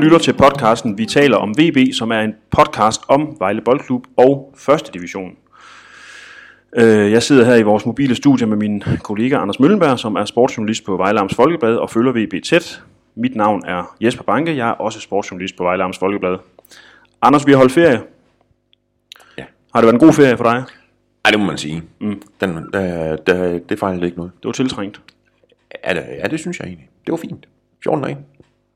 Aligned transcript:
lytter 0.00 0.18
til 0.18 0.32
podcasten 0.32 0.98
Vi 0.98 1.06
taler 1.06 1.36
om 1.36 1.54
VB, 1.58 1.94
som 1.94 2.10
er 2.12 2.20
en 2.20 2.34
podcast 2.50 3.00
om 3.08 3.36
Vejle 3.38 3.60
Boldklub 3.60 4.06
og 4.16 4.54
1. 4.74 4.90
division. 4.94 5.30
Øh, 6.76 7.12
Jeg 7.12 7.22
sidder 7.22 7.44
her 7.44 7.54
i 7.54 7.62
vores 7.62 7.86
mobile 7.86 8.14
studie 8.14 8.46
med 8.46 8.56
min 8.56 8.82
kollega 9.02 9.36
Anders 9.36 9.60
Møllenberg, 9.60 9.98
som 9.98 10.14
er 10.16 10.24
sportsjournalist 10.24 10.84
på 10.84 10.96
Vejle 10.96 11.20
Amts 11.20 11.34
Folkeblad 11.34 11.76
og 11.76 11.90
følger 11.90 12.12
VB 12.12 12.44
tæt. 12.44 12.82
Mit 13.14 13.36
navn 13.36 13.62
er 13.66 13.96
Jesper 14.00 14.22
Banke, 14.24 14.56
jeg 14.56 14.68
er 14.68 14.72
også 14.72 15.00
sportsjournalist 15.00 15.56
på 15.56 15.62
Vejle 15.64 15.82
Amts 15.84 15.98
Folkeblad. 15.98 16.36
Anders, 17.22 17.46
vi 17.46 17.52
har 17.52 17.58
holdt 17.58 17.72
ferie. 17.72 18.00
Ja. 19.38 19.44
Har 19.74 19.80
det 19.80 19.86
været 19.86 19.94
en 19.94 20.00
god 20.00 20.12
ferie 20.12 20.36
for 20.36 20.44
dig? 20.44 20.64
Ej, 21.24 21.30
det 21.30 21.40
må 21.40 21.46
man 21.46 21.58
sige. 21.58 21.82
Mm. 22.00 22.22
Den, 22.40 22.56
der, 22.72 23.16
der, 23.16 23.58
det 23.58 23.78
fejlede 23.78 24.04
ikke 24.06 24.16
noget. 24.16 24.32
Det 24.36 24.44
var 24.44 24.52
tiltrængt. 24.52 25.00
Ja, 25.86 25.94
det, 25.94 26.04
ja, 26.22 26.26
det 26.28 26.40
synes 26.40 26.58
jeg 26.58 26.66
egentlig. 26.66 26.88
Det 27.06 27.12
var 27.12 27.18
fint. 27.18 27.46
14 27.82 28.04
dage. 28.04 28.16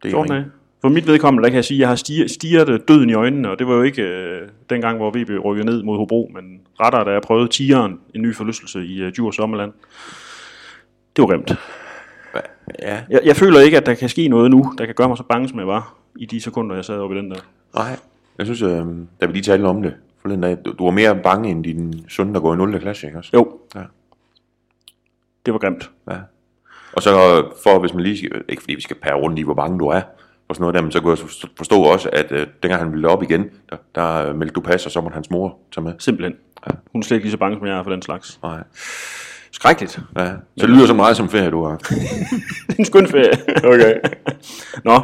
Det 0.02 0.08
er 0.08 0.12
14 0.12 0.32
rent. 0.32 0.44
dage. 0.44 0.52
For 0.82 0.88
mit 0.88 1.06
vedkommende, 1.06 1.44
der 1.44 1.50
kan 1.50 1.56
jeg 1.56 1.64
sige, 1.64 1.76
at 1.78 1.80
jeg 1.80 1.88
har 1.88 1.96
stiger, 1.96 2.28
stiget 2.28 2.88
døden 2.88 3.10
i 3.10 3.14
øjnene, 3.14 3.50
og 3.50 3.58
det 3.58 3.66
var 3.66 3.74
jo 3.74 3.82
ikke 3.82 4.02
øh, 4.02 4.48
dengang, 4.70 4.96
hvor 4.98 5.10
VB 5.10 5.44
rykkede 5.44 5.66
ned 5.66 5.82
mod 5.82 5.96
Hobro, 5.96 6.30
men 6.34 6.60
rettere, 6.80 7.04
da 7.04 7.10
jeg 7.10 7.22
prøvede 7.22 7.48
Tigeren, 7.48 8.00
en 8.14 8.22
ny 8.22 8.34
forlystelse 8.34 8.84
i 8.86 9.02
øh, 9.02 9.12
Djurs 9.12 9.34
Sommerland. 9.36 9.72
Det 11.16 11.22
var 11.22 11.28
grimt. 11.28 11.54
Ja, 12.82 13.02
Jeg, 13.10 13.20
jeg 13.24 13.36
føler 13.36 13.60
ikke, 13.60 13.76
at 13.76 13.86
der 13.86 13.94
kan 13.94 14.08
ske 14.08 14.28
noget 14.28 14.50
nu, 14.50 14.72
der 14.78 14.86
kan 14.86 14.94
gøre 14.94 15.08
mig 15.08 15.16
så 15.16 15.22
bange, 15.22 15.48
som 15.48 15.58
jeg 15.58 15.66
var 15.66 15.94
i 16.16 16.26
de 16.26 16.40
sekunder, 16.40 16.74
jeg 16.74 16.84
sad 16.84 16.98
oppe 16.98 17.16
i 17.16 17.18
den 17.18 17.30
der. 17.30 17.36
nej. 17.74 17.96
Jeg 18.38 18.46
synes, 18.46 18.62
øh, 18.62 18.86
da 19.20 19.26
vi 19.26 19.32
lige 19.32 19.42
talte 19.42 19.64
om 19.64 19.82
det 19.82 19.94
forleden 20.22 20.40
dag, 20.42 20.56
du, 20.64 20.72
du 20.78 20.84
var 20.84 20.90
mere 20.90 21.16
bange 21.16 21.50
end 21.50 21.64
din 21.64 22.04
søn, 22.08 22.34
der 22.34 22.40
går 22.40 22.54
i 22.54 22.56
0. 22.56 22.80
klasse, 22.80 23.06
ikke 23.06 23.18
også? 23.18 23.30
Jo, 23.34 23.58
Ja. 23.74 23.80
det 25.46 25.52
var 25.54 25.58
grimt. 25.58 25.90
ja. 26.10 26.16
Og 26.92 27.02
så 27.02 27.10
for, 27.64 27.78
hvis 27.78 27.94
man 27.94 28.02
lige, 28.02 28.30
ikke 28.48 28.62
fordi 28.62 28.74
vi 28.74 28.80
skal 28.82 28.96
pære 29.02 29.14
rundt 29.14 29.38
i, 29.38 29.42
hvor 29.42 29.54
bange 29.54 29.78
du 29.78 29.86
er, 29.86 30.00
og 30.52 30.56
sådan 30.56 30.62
noget 30.62 30.74
der, 30.74 30.82
men 30.82 30.92
så 30.92 31.00
kunne 31.00 31.10
jeg 31.10 31.18
så 31.18 31.48
forstå 31.56 31.82
også, 31.82 32.08
at 32.12 32.32
øh, 32.32 32.46
dengang 32.62 32.82
han 32.82 32.92
ville 32.92 33.08
op 33.08 33.22
igen, 33.22 33.50
der, 33.70 33.76
der 33.94 34.28
øh, 34.28 34.36
meldte 34.36 34.54
du 34.54 34.60
pas, 34.60 34.86
og 34.86 34.92
så 34.92 35.00
måtte 35.00 35.14
hans 35.14 35.30
mor 35.30 35.58
tage 35.74 35.84
med. 35.84 35.92
Simpelthen. 35.98 36.34
Hun 36.92 37.00
er 37.00 37.04
slet 37.04 37.16
ikke 37.16 37.24
lige 37.24 37.32
så 37.32 37.38
bange, 37.38 37.58
som 37.58 37.66
jeg 37.66 37.78
er 37.78 37.82
for 37.82 37.90
den 37.90 38.02
slags. 38.02 38.40
Nej. 38.42 38.62
Skrækkeligt. 39.52 40.00
Ja. 40.16 40.26
Så 40.56 40.66
det 40.66 40.68
lyder 40.68 40.86
så 40.86 40.94
meget 40.94 41.16
som 41.16 41.28
ferie, 41.28 41.50
du 41.50 41.64
har. 41.64 41.78
en 42.78 42.84
skøn 42.84 43.06
ferie. 43.06 43.32
Okay. 43.64 43.94
Nå, 44.88 45.00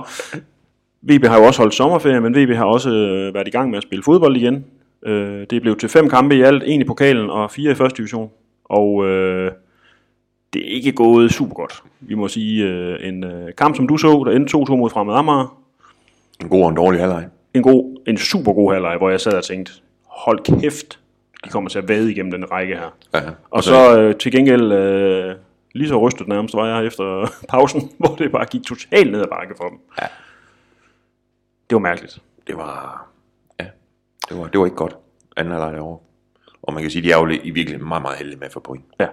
VB 1.03 1.25
har 1.25 1.39
jo 1.39 1.45
også 1.45 1.61
holdt 1.61 1.75
sommerferie, 1.75 2.21
men 2.21 2.35
VB 2.37 2.57
har 2.57 2.65
også 2.65 2.91
øh, 2.91 3.35
været 3.35 3.49
i 3.49 3.51
gang 3.51 3.71
med 3.71 3.77
at 3.77 3.83
spille 3.83 4.03
fodbold 4.03 4.37
igen. 4.37 4.65
Øh, 5.07 5.41
det 5.41 5.53
er 5.53 5.61
blevet 5.61 5.79
til 5.79 5.89
fem 5.89 6.09
kampe 6.09 6.37
i 6.37 6.43
alt, 6.43 6.63
en 6.67 6.81
i 6.81 6.85
pokalen 6.85 7.31
og 7.31 7.51
fire 7.51 7.73
i 7.73 7.75
første 7.75 7.97
division. 7.97 8.31
Og 8.65 9.07
øh, 9.09 9.51
det 10.53 10.71
er 10.71 10.75
ikke 10.75 10.93
gået 10.93 11.33
super 11.33 11.55
godt. 11.55 11.83
Vi 12.01 12.15
må 12.15 12.29
sige, 12.29 12.65
øh, 12.65 13.09
en 13.09 13.25
øh, 13.25 13.55
kamp 13.59 13.77
som 13.77 13.89
du 13.89 13.97
så, 13.97 14.09
der 14.27 14.33
endte 14.33 14.57
2-2 14.57 14.77
mod 14.77 14.91
Fremad 14.91 15.15
Amager. 15.15 15.59
En 16.41 16.49
god 16.49 16.63
og 16.63 16.69
en 16.69 16.77
dårlig 16.77 17.01
halvleg. 17.01 17.29
En, 17.55 17.63
god, 17.63 18.03
en 18.07 18.17
super 18.17 18.53
god 18.53 18.73
halvleg, 18.73 18.97
hvor 18.97 19.11
jeg 19.11 19.21
sad 19.21 19.33
og 19.33 19.45
tænkte, 19.45 19.73
hold 20.07 20.61
kæft, 20.61 20.99
de 21.45 21.49
kommer 21.49 21.71
til 21.71 21.79
at 21.79 21.89
vade 21.89 22.13
igennem 22.13 22.31
den 22.33 22.53
række 22.53 22.75
her. 22.77 22.95
Ja. 23.15 23.21
Og 23.51 23.65
så 23.65 24.01
øh, 24.01 24.15
til 24.15 24.33
gengæld, 24.33 24.73
øh, 24.73 25.35
lige 25.75 25.89
så 25.89 25.97
rystet 26.01 26.29
nærmest 26.29 26.55
var 26.55 26.67
jeg 26.67 26.87
efter 26.87 27.27
pausen, 27.51 27.91
hvor 27.99 28.15
det 28.15 28.33
bare 28.33 28.45
gik 28.45 28.63
totalt 28.63 29.13
ned 29.13 29.21
ad 29.21 29.27
bakke 29.27 29.55
for 29.57 29.69
dem. 29.69 29.79
Ja. 30.01 30.07
Det 31.71 31.75
var 31.75 31.79
mærkeligt. 31.79 32.23
det 32.47 32.57
var, 32.57 33.07
ja, 33.61 33.67
det 34.29 34.39
var, 34.39 34.47
det 34.47 34.61
var 34.61 34.67
ikke 34.67 34.77
godt, 34.77 34.97
anden 35.37 35.53
halvleg 35.53 35.73
derovre. 35.73 35.99
Og 36.63 36.75
man 36.75 36.83
kan 36.83 36.91
sige, 36.91 37.03
de 37.03 37.13
er 37.13 37.19
jo 37.19 37.29
i 37.29 37.51
virkeligheden 37.51 37.89
meget, 37.89 38.03
meget 38.03 38.19
heldige 38.19 38.39
med 38.39 38.47
at 38.47 38.53
få 38.53 38.61
point. 38.61 38.85
Ja. 39.01 39.07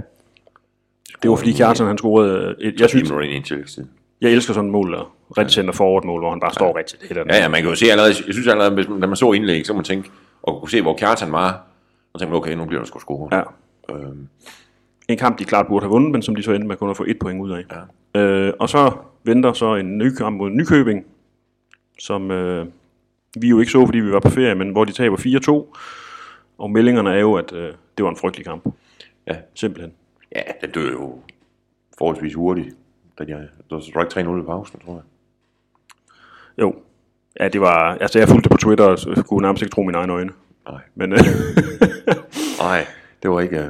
Det 1.24 1.30
var 1.30 1.36
fordi 1.36 1.52
Kjartan 1.54 1.88
han 1.88 1.98
scorede 1.98 2.56
et, 2.62 2.80
jeg 2.82 2.90
synes, 2.90 3.12
jeg 4.22 4.32
elsker 4.32 4.54
sådan 4.54 4.68
et 4.68 4.72
mål 4.72 4.94
der. 4.94 5.16
Ret 5.38 5.52
center 5.52 5.74
forward 5.74 6.04
mål, 6.06 6.22
hvor 6.22 6.30
han 6.30 6.40
bare 6.40 6.54
står 6.54 6.78
ret 6.78 6.86
til 6.86 7.00
det. 7.10 7.18
Ja, 7.18 7.38
ja, 7.42 7.48
man 7.50 7.62
kan 7.62 7.70
jo 7.70 7.76
se 7.76 7.86
allerede, 7.92 8.14
jeg 8.28 8.34
synes 8.34 8.48
allerede, 8.48 8.74
hvis 8.74 8.88
man, 8.88 9.00
når 9.00 9.08
man 9.08 9.16
så 9.16 9.32
indlæg, 9.32 9.66
så 9.66 9.74
må 9.74 9.78
man 9.78 9.84
tænke, 9.86 10.10
og 10.44 10.60
kunne 10.60 10.70
se, 10.70 10.82
hvor 10.82 10.96
Kjartan 10.98 11.32
var, 11.32 11.62
og 12.14 12.20
tænke, 12.20 12.36
okay, 12.36 12.54
nu 12.54 12.66
bliver 12.66 12.82
der 12.82 12.88
sgu 12.88 13.00
score. 13.00 13.30
ja. 13.38 13.42
Øhm, 13.96 14.28
En 15.08 15.18
kamp, 15.18 15.40
de 15.40 15.46
klart 15.46 15.68
burde 15.68 15.84
have 15.84 15.90
vundet, 15.90 16.12
men 16.12 16.22
som 16.22 16.36
de 16.36 16.44
så 16.44 16.52
endte 16.52 16.68
med 16.68 16.76
kun 16.76 16.90
at 16.90 16.98
få 16.98 17.06
et 17.08 17.20
point 17.20 17.42
ud 17.42 17.52
af. 17.52 17.64
Ja. 18.16 18.22
Øh, 18.22 18.54
og 18.60 18.70
så 18.70 18.92
venter 19.24 19.54
så 19.54 19.76
en 19.76 19.98
ny 19.98 20.16
kamp 20.16 20.38
mod 20.38 20.50
Nykøbing, 20.50 21.06
som 22.00 22.32
øh, 22.32 22.66
vi 23.42 23.48
jo 23.50 23.60
ikke 23.60 23.72
så, 23.72 23.86
fordi 23.86 24.00
vi 24.00 24.12
var 24.12 24.20
på 24.20 24.30
ferie, 24.30 24.56
men 24.56 24.70
hvor 24.70 24.86
de 24.86 24.92
taber 24.92 25.18
4-2. 25.74 25.78
Og 26.58 26.72
meldingerne 26.72 27.10
er 27.14 27.20
jo, 27.20 27.34
at 27.34 27.54
øh, 27.54 27.74
det 27.98 28.04
var 28.06 28.10
en 28.10 28.18
frygtelig 28.18 28.46
kamp. 28.46 28.64
ja, 29.28 29.36
Simpelthen. 29.56 29.94
Ja, 30.36 30.42
den 30.62 30.72
døde 30.72 30.92
jo 30.92 31.20
forholdsvis 31.98 32.34
hurtigt. 32.34 32.76
Da 33.20 33.24
de, 33.24 33.30
der 33.30 33.48
var 33.70 34.04
ikke 34.04 34.30
3-0 34.32 34.42
i 34.42 34.46
pausen, 34.46 34.80
tror 34.86 34.94
jeg. 34.94 35.04
Jo. 36.62 36.76
Ja, 37.40 37.48
det 37.48 37.62
var... 37.62 37.98
Altså, 38.02 38.20
jeg 38.20 38.28
fulgte 38.28 38.44
det 38.44 38.52
på 38.52 38.58
Twitter, 38.58 38.86
og 38.86 39.00
så 39.00 39.24
kunne 39.28 39.42
nærmest 39.42 39.64
ikke 39.64 39.76
tro 39.76 39.84
mine 39.84 39.98
egne 39.98 40.14
øjne. 40.14 40.32
Nej, 40.70 40.82
Men 40.96 41.14
øh, 41.14 41.20
nej, 42.62 42.86
det 43.24 43.32
var 43.32 43.42
ikke... 43.42 43.60
Øh... 43.60 43.70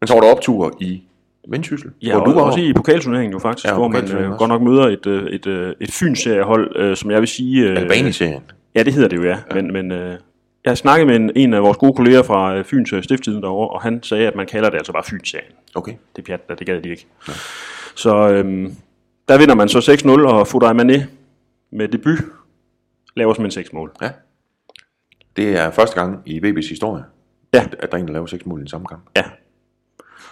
Men 0.00 0.06
så 0.06 0.14
var 0.14 0.20
der 0.20 0.34
optur 0.34 0.76
i 0.80 1.02
Vendsyssel, 1.48 1.90
ja, 2.02 2.12
hvor 2.12 2.20
og, 2.20 2.26
du 2.26 2.32
var 2.32 2.42
også 2.42 2.60
i 2.60 2.72
pokalturneringen 2.72 3.32
jo 3.32 3.38
faktisk, 3.38 3.66
Ja, 3.66 3.74
hvor 3.74 3.88
man 3.88 4.16
øh, 4.16 4.30
godt 4.30 4.48
nok 4.48 4.62
møder 4.62 4.86
et, 4.88 5.06
øh, 5.06 5.26
et, 5.26 5.46
øh, 5.46 5.74
et 5.80 5.90
Fyns-seriehold, 5.90 6.76
øh, 6.76 6.96
som 6.96 7.10
jeg 7.10 7.20
vil 7.20 7.28
sige... 7.28 7.70
Øh, 7.70 7.76
Albani-serien. 7.76 8.42
Ja, 8.74 8.82
det 8.82 8.92
hedder 8.92 9.08
det 9.08 9.16
jo, 9.16 9.22
ja. 9.22 9.38
ja. 9.50 9.54
Men, 9.54 9.72
men 9.72 9.92
øh, 9.92 10.18
jeg 10.64 10.78
snakkede 10.78 11.06
med 11.06 11.16
en, 11.16 11.30
en 11.36 11.54
af 11.54 11.62
vores 11.62 11.78
gode 11.78 11.92
kolleger 11.92 12.22
fra 12.22 12.56
øh, 12.56 12.64
Fyns 12.64 12.92
øh, 12.92 13.02
Stifttiden 13.02 13.42
derovre, 13.42 13.68
og 13.68 13.82
han 13.82 14.02
sagde, 14.02 14.26
at 14.26 14.34
man 14.34 14.46
kalder 14.46 14.70
det 14.70 14.76
altså 14.76 14.92
bare 14.92 15.02
Fyns-serien. 15.04 15.52
Okay. 15.74 15.92
Det 16.16 16.24
pjat, 16.24 16.48
det 16.48 16.66
gad 16.66 16.82
de 16.82 16.88
ikke. 16.88 17.06
Ja. 17.28 17.32
Så 17.94 18.28
øhm, 18.28 18.74
der 19.28 19.38
vinder 19.38 19.54
man 19.54 19.68
så 19.68 19.98
6-0, 20.28 20.28
og 20.34 20.46
Fodaj 20.46 20.72
Mané 20.72 21.02
med 21.72 21.88
debut 21.88 22.18
laver 23.16 23.34
simpelthen 23.34 23.64
6 23.64 23.72
mål. 23.72 23.92
Ja. 24.02 24.10
Det 25.36 25.58
er 25.58 25.70
første 25.70 26.00
gang 26.00 26.22
i 26.26 26.38
VB's 26.38 26.68
historie, 26.68 27.04
Ja. 27.54 27.64
at 27.78 27.92
der 27.92 27.98
er 27.98 28.00
en, 28.02 28.06
der 28.06 28.12
laver 28.12 28.26
seks 28.26 28.46
mål 28.46 28.58
i 28.58 28.60
den 28.60 28.68
samme 28.68 28.86
kamp. 28.86 29.02
Ja. 29.16 29.24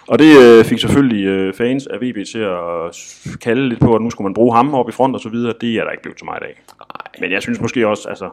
Og 0.09 0.19
det 0.19 0.43
øh, 0.43 0.65
fik 0.65 0.79
selvfølgelig 0.79 1.25
øh, 1.25 1.55
fans 1.55 1.87
af 1.87 1.99
VB 2.01 2.17
til 2.33 2.39
at 2.39 2.59
kalde 3.41 3.69
lidt 3.69 3.81
på, 3.81 3.95
at 3.95 4.03
nu 4.03 4.11
skulle 4.11 4.27
man 4.27 4.35
bruge 4.35 4.55
ham 4.57 4.75
op 4.75 4.89
i 4.89 4.93
front 4.93 5.15
og 5.15 5.21
så 5.21 5.29
videre. 5.29 5.55
Det 5.61 5.75
er 5.75 5.85
der 5.85 5.91
ikke 5.91 6.03
blevet 6.03 6.19
så 6.19 6.25
meget 6.25 6.43
af. 6.43 6.63
Men 7.21 7.33
jeg 7.33 7.43
synes 7.43 7.61
måske 7.61 7.87
også, 7.89 8.09
altså, 8.09 8.31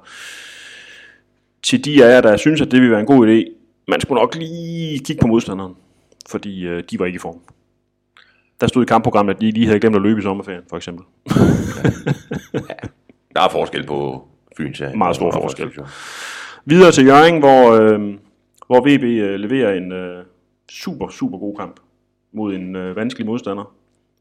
til 1.65 1.85
de 1.85 2.05
af 2.05 2.09
jer, 2.09 2.21
der 2.21 2.37
synes, 2.37 2.61
at 2.61 2.71
det 2.71 2.79
ville 2.79 2.91
være 2.91 2.99
en 2.99 3.05
god 3.05 3.27
idé, 3.27 3.51
man 3.87 4.01
skulle 4.01 4.21
nok 4.21 4.35
lige 4.35 4.99
kigge 4.99 5.21
på 5.21 5.27
modstanderen, 5.27 5.73
fordi 6.29 6.67
øh, 6.67 6.83
de 6.91 6.99
var 6.99 7.05
ikke 7.05 7.15
i 7.15 7.19
form. 7.19 7.39
Der 8.61 8.67
stod 8.67 8.83
i 8.83 8.85
kampprogrammet, 8.85 9.33
at 9.33 9.41
de 9.41 9.51
lige 9.51 9.65
havde 9.65 9.79
glemt 9.79 9.95
at 9.95 10.01
løbe 10.01 10.19
i 10.19 10.23
sommerferien, 10.23 10.63
for 10.69 10.77
eksempel. 10.77 11.05
Der 13.35 13.41
er 13.41 13.49
forskel 13.51 13.85
på 13.85 14.27
Fyns 14.57 14.77
serien. 14.77 14.97
Meget 14.97 15.15
stor 15.15 15.31
forskel. 15.31 15.65
Division. 15.65 15.87
Videre 16.65 16.91
til 16.91 17.05
Jørgen, 17.05 17.39
hvor, 17.39 17.71
øh, 17.71 17.99
hvor 18.67 18.81
VB 18.81 19.03
øh, 19.03 19.35
leverer 19.35 19.73
en 19.73 19.91
øh, 19.91 20.23
super, 20.71 21.09
super 21.09 21.37
god 21.37 21.55
kamp 21.55 21.79
mod 22.33 22.55
en 22.55 22.75
øh, 22.75 22.95
vanskelig 22.95 23.25
modstander 23.25 23.75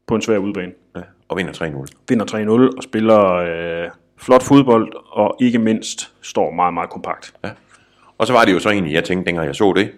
på 0.07 0.15
en 0.15 0.21
svær 0.21 0.37
udbane. 0.37 0.71
Ja, 0.95 1.01
og 1.27 1.37
vinder 1.37 1.53
3-0. 1.53 1.85
Vinder 2.09 2.25
3-0 2.71 2.77
og 2.77 2.83
spiller 2.83 3.33
øh, 3.33 3.89
flot 4.17 4.43
fodbold, 4.43 4.93
og 5.11 5.37
ikke 5.41 5.59
mindst 5.59 6.13
står 6.21 6.51
meget, 6.51 6.73
meget 6.73 6.89
kompakt. 6.89 7.33
Ja. 7.43 7.51
Og 8.17 8.27
så 8.27 8.33
var 8.33 8.45
det 8.45 8.53
jo 8.53 8.59
så 8.59 8.69
egentlig, 8.69 8.93
jeg 8.93 9.03
tænkte, 9.03 9.25
dengang 9.25 9.47
jeg 9.47 9.55
så 9.55 9.73
det, 9.75 9.91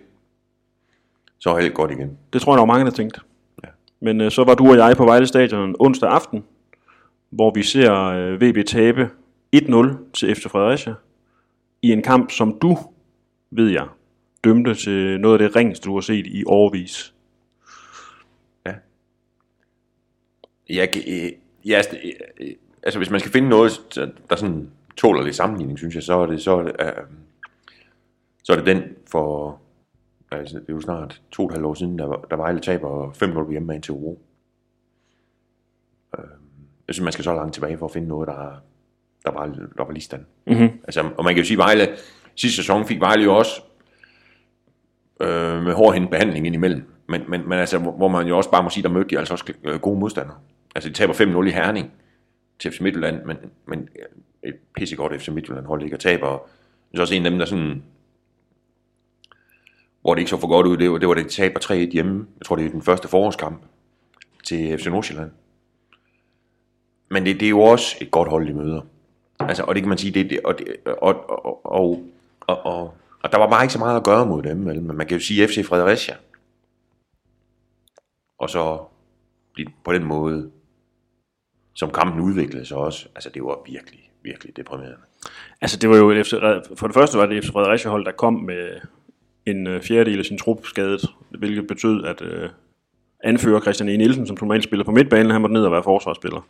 så 1.40 1.50
var 1.50 1.58
alt 1.58 1.74
godt 1.74 1.92
igen. 1.92 2.18
Det 2.34 2.42
tror 2.42 2.52
jeg, 2.54 2.58
der 2.58 2.62
var 2.66 2.74
mange, 2.74 2.86
der 2.86 2.92
tænkte. 2.92 3.22
Ja. 3.64 3.70
Men 4.00 4.22
øh, 4.22 4.32
så 4.32 4.44
var 4.44 4.56
du 4.56 4.70
og 4.70 4.78
jeg 4.78 4.98
på 4.98 5.06
Vejle 5.06 5.28
Stadion 5.28 5.76
onsdag 5.80 6.10
aften, 6.10 6.44
hvor 7.30 7.52
vi 7.52 7.64
ser 7.64 7.94
øh, 8.04 8.42
VB 8.42 8.66
tabe 8.68 9.10
1-0 9.56 9.96
til 10.14 10.36
FC 10.36 10.44
Fredericia 10.44 10.94
i 11.82 11.92
en 11.92 12.02
kamp, 12.04 12.32
som 12.32 12.60
du, 12.60 12.78
ved 13.52 13.70
jeg, 13.70 13.88
dømte 14.44 14.76
til 14.76 15.20
noget 15.20 15.42
af 15.42 15.48
det 15.50 15.56
ringeste, 15.56 15.86
du 15.90 15.94
har 15.94 16.02
set 16.02 16.28
i 16.28 16.44
årvis. 16.46 17.14
Jeg, 20.70 20.92
kan- 20.92 21.04
øh, 21.08 21.32
ja, 21.66 21.76
altså, 21.78 21.98
øh, 22.40 22.48
altså 22.84 23.00
hvis 23.00 23.10
man 23.10 23.20
skal 23.20 23.32
finde 23.32 23.50
noget, 23.50 23.72
der 24.30 24.36
sådan 24.36 24.72
tåler 24.98 25.24
lidt 25.24 25.36
sammenligning, 25.36 25.78
synes 25.80 25.96
jeg, 25.96 26.04
så 26.04 26.14
er 26.14 26.26
det, 26.26 26.42
så 26.42 26.58
er 26.60 26.64
det, 26.64 26.76
øh, 26.80 27.04
så 28.44 28.52
er 28.54 28.56
det 28.58 28.66
den 28.66 28.84
for, 29.12 29.60
altså 30.32 30.60
det 30.60 30.70
er 30.70 30.74
jo 30.74 30.82
snart 30.82 31.22
to 31.32 31.44
og 31.44 31.48
et 31.48 31.54
halvt 31.54 31.66
år 31.66 31.74
siden, 31.74 32.00
der, 32.00 32.06
var- 32.06 32.26
der 32.30 32.36
Vejle 32.36 32.60
taber 32.60 33.12
5-0 33.12 33.34
på 33.34 33.52
hjemmebane 33.52 33.82
til 33.82 33.92
Uro. 33.92 34.22
Øh, 36.18 36.24
jeg 36.88 36.96
synes, 36.96 37.04
man 37.04 37.14
skal 37.14 37.24
så 37.24 37.34
langt 37.36 37.54
tilbage 37.54 37.78
for 37.78 37.86
at 37.86 37.92
finde 37.92 38.08
noget, 38.08 38.28
der, 38.28 38.62
der 39.26 39.32
var, 39.32 39.46
der 39.78 39.84
var 39.84 39.92
lige 39.92 40.04
stand. 40.04 40.26
Mm-hmm. 40.48 40.70
Altså, 40.84 41.10
og 41.18 41.24
man 41.24 41.34
kan 41.34 41.44
jo 41.44 41.48
sige, 41.48 41.58
Vejle, 41.58 41.88
sidste 42.36 42.56
sæson 42.56 42.86
fik 42.86 43.00
Vejle 43.02 43.24
jo 43.24 43.36
også 43.36 43.62
øh, 45.22 45.64
med 45.64 45.74
hårdhændet 45.74 46.10
behandling 46.12 46.46
indimellem. 46.46 46.84
Men, 47.10 47.22
men, 47.30 47.50
men 47.50 47.60
altså, 47.60 47.78
hvor 47.80 47.92
hvor 47.92 48.08
man 48.08 48.28
jo 48.28 48.38
også 48.38 48.52
bare 48.52 48.64
må 48.64 48.70
sige, 48.70 48.84
der 48.84 48.90
mødte 48.90 49.10
de 49.10 49.20
altså 49.20 49.34
også 49.34 49.54
øh, 49.64 49.80
gode 49.80 50.00
modstandere. 50.00 50.38
Altså, 50.76 50.90
de 50.90 50.94
taber 50.94 51.14
5-0 51.14 51.48
i 51.48 51.52
Herning 51.52 51.92
til 52.60 52.72
FC 52.72 52.80
Midtjylland, 52.80 53.26
men, 53.26 53.38
men 53.66 53.90
et 54.44 54.56
pissegodt 54.76 55.22
FC 55.22 55.28
Midtjylland 55.28 55.66
hold 55.66 55.84
ikke 55.84 55.96
og 55.96 56.00
taber. 56.00 56.48
Det 56.92 56.98
er 56.98 57.02
også 57.02 57.16
en 57.16 57.26
af 57.26 57.32
dem, 57.32 57.40
der 57.40 57.46
sådan, 57.46 57.84
hvor 60.02 60.14
det 60.14 60.22
ikke 60.22 60.30
så 60.30 60.38
for 60.38 60.48
godt 60.48 60.68
ud, 60.68 60.78
det 60.78 60.92
var, 60.92 60.98
det 60.98 61.08
var 61.08 61.14
det, 61.14 61.30
taber 61.30 61.60
3-1 61.60 61.74
hjemme. 61.74 62.28
Jeg 62.40 62.46
tror, 62.46 62.56
det 62.56 62.66
er 62.66 62.70
den 62.70 62.82
første 62.82 63.08
forårskamp 63.08 63.62
til 64.44 64.78
FC 64.78 64.86
Nordsjælland. 64.86 65.32
men 67.10 67.26
det, 67.26 67.40
det 67.40 67.46
er 67.46 67.50
jo 67.50 67.62
også 67.62 67.98
et 68.02 68.12
godt 68.12 68.30
hold, 68.30 68.48
de 68.48 68.54
møder. 68.54 68.82
Altså, 69.40 69.64
og 69.64 69.76
det 69.76 69.84
kan 69.84 69.90
man 69.90 69.98
sige, 69.98 70.12
det, 70.12 70.30
det, 70.30 70.40
og, 70.46 70.58
det, 70.58 70.76
og, 70.86 71.30
og, 71.30 71.66
og, 71.66 72.04
og, 72.42 72.66
og, 72.66 72.94
og 73.24 73.32
der 73.32 73.38
var 73.38 73.50
bare 73.50 73.64
ikke 73.64 73.74
så 73.74 73.80
meget 73.80 73.98
at 73.98 74.04
gøre 74.04 74.26
mod 74.26 74.44
dem, 74.44 74.66
vel? 74.66 74.82
men 74.82 74.98
man 74.98 75.08
kan 75.08 75.18
jo 75.18 75.24
sige 75.24 75.48
FC 75.48 75.66
Fredericia. 75.66 76.16
Og 78.38 78.50
så 78.50 78.80
på 79.84 79.94
den 79.94 80.04
måde, 80.04 80.52
som 81.78 81.92
kampen 81.92 82.22
udviklede 82.22 82.66
sig 82.66 82.78
også, 82.78 83.08
altså 83.16 83.30
det 83.34 83.44
var 83.44 83.60
virkelig, 83.66 84.12
virkelig 84.24 84.58
deprimerende. 84.58 84.98
Altså 85.62 85.78
det 85.78 85.90
var 85.90 85.98
jo 85.98 86.10
et 86.10 86.26
FC, 86.26 86.34
for 86.76 86.88
det 86.88 86.94
første 86.94 87.18
var 87.18 87.26
det 87.26 87.44
FC 87.44 87.52
Fredericia 87.52 87.92
hold, 87.92 88.06
der 88.06 88.12
kom 88.12 88.34
med 88.34 88.70
en 89.46 89.68
øh, 89.68 89.82
fjerdedel 89.82 90.20
af 90.20 90.26
sin 90.26 90.38
trup 90.38 90.66
skadet, 90.66 91.06
hvilket 91.30 91.68
betød, 91.68 92.04
at 92.04 92.22
øh, 92.22 92.50
anfører 93.24 93.62
Christian 93.62 93.90
E. 93.90 93.98
Nielsen, 93.98 94.28
som 94.28 94.38
normalt 94.42 94.64
spiller 94.64 94.84
på 94.86 94.92
midtbanen, 94.92 95.32
han 95.32 95.42
måtte 95.42 95.54
ned 95.54 95.64
og 95.64 95.72
være 95.72 95.84
forsvarsspiller. 95.84 96.48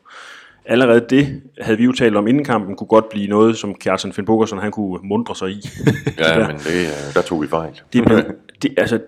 Allerede 0.65 1.06
det 1.09 1.41
havde 1.62 1.77
vi 1.77 1.83
jo 1.83 1.91
talt 1.91 2.15
om 2.15 2.27
inden 2.27 2.45
kampen, 2.45 2.75
kunne 2.75 2.88
godt 2.88 3.09
blive 3.09 3.27
noget, 3.27 3.57
som 3.57 3.75
Kjartan 3.75 4.13
Finn 4.13 4.25
Bogerson, 4.25 4.59
han 4.59 4.71
kunne 4.71 5.00
mundre 5.03 5.35
sig 5.35 5.50
i. 5.50 5.62
Ja, 6.18 6.47
men 6.47 6.57
det, 6.57 6.81
øh, 6.81 7.13
der 7.13 7.21
tog 7.21 7.41
vi 7.41 7.47
fejl. 7.47 7.81
Det, 7.94 8.06
blev, 8.06 8.24
det, 8.62 8.74
altså, 8.77 9.00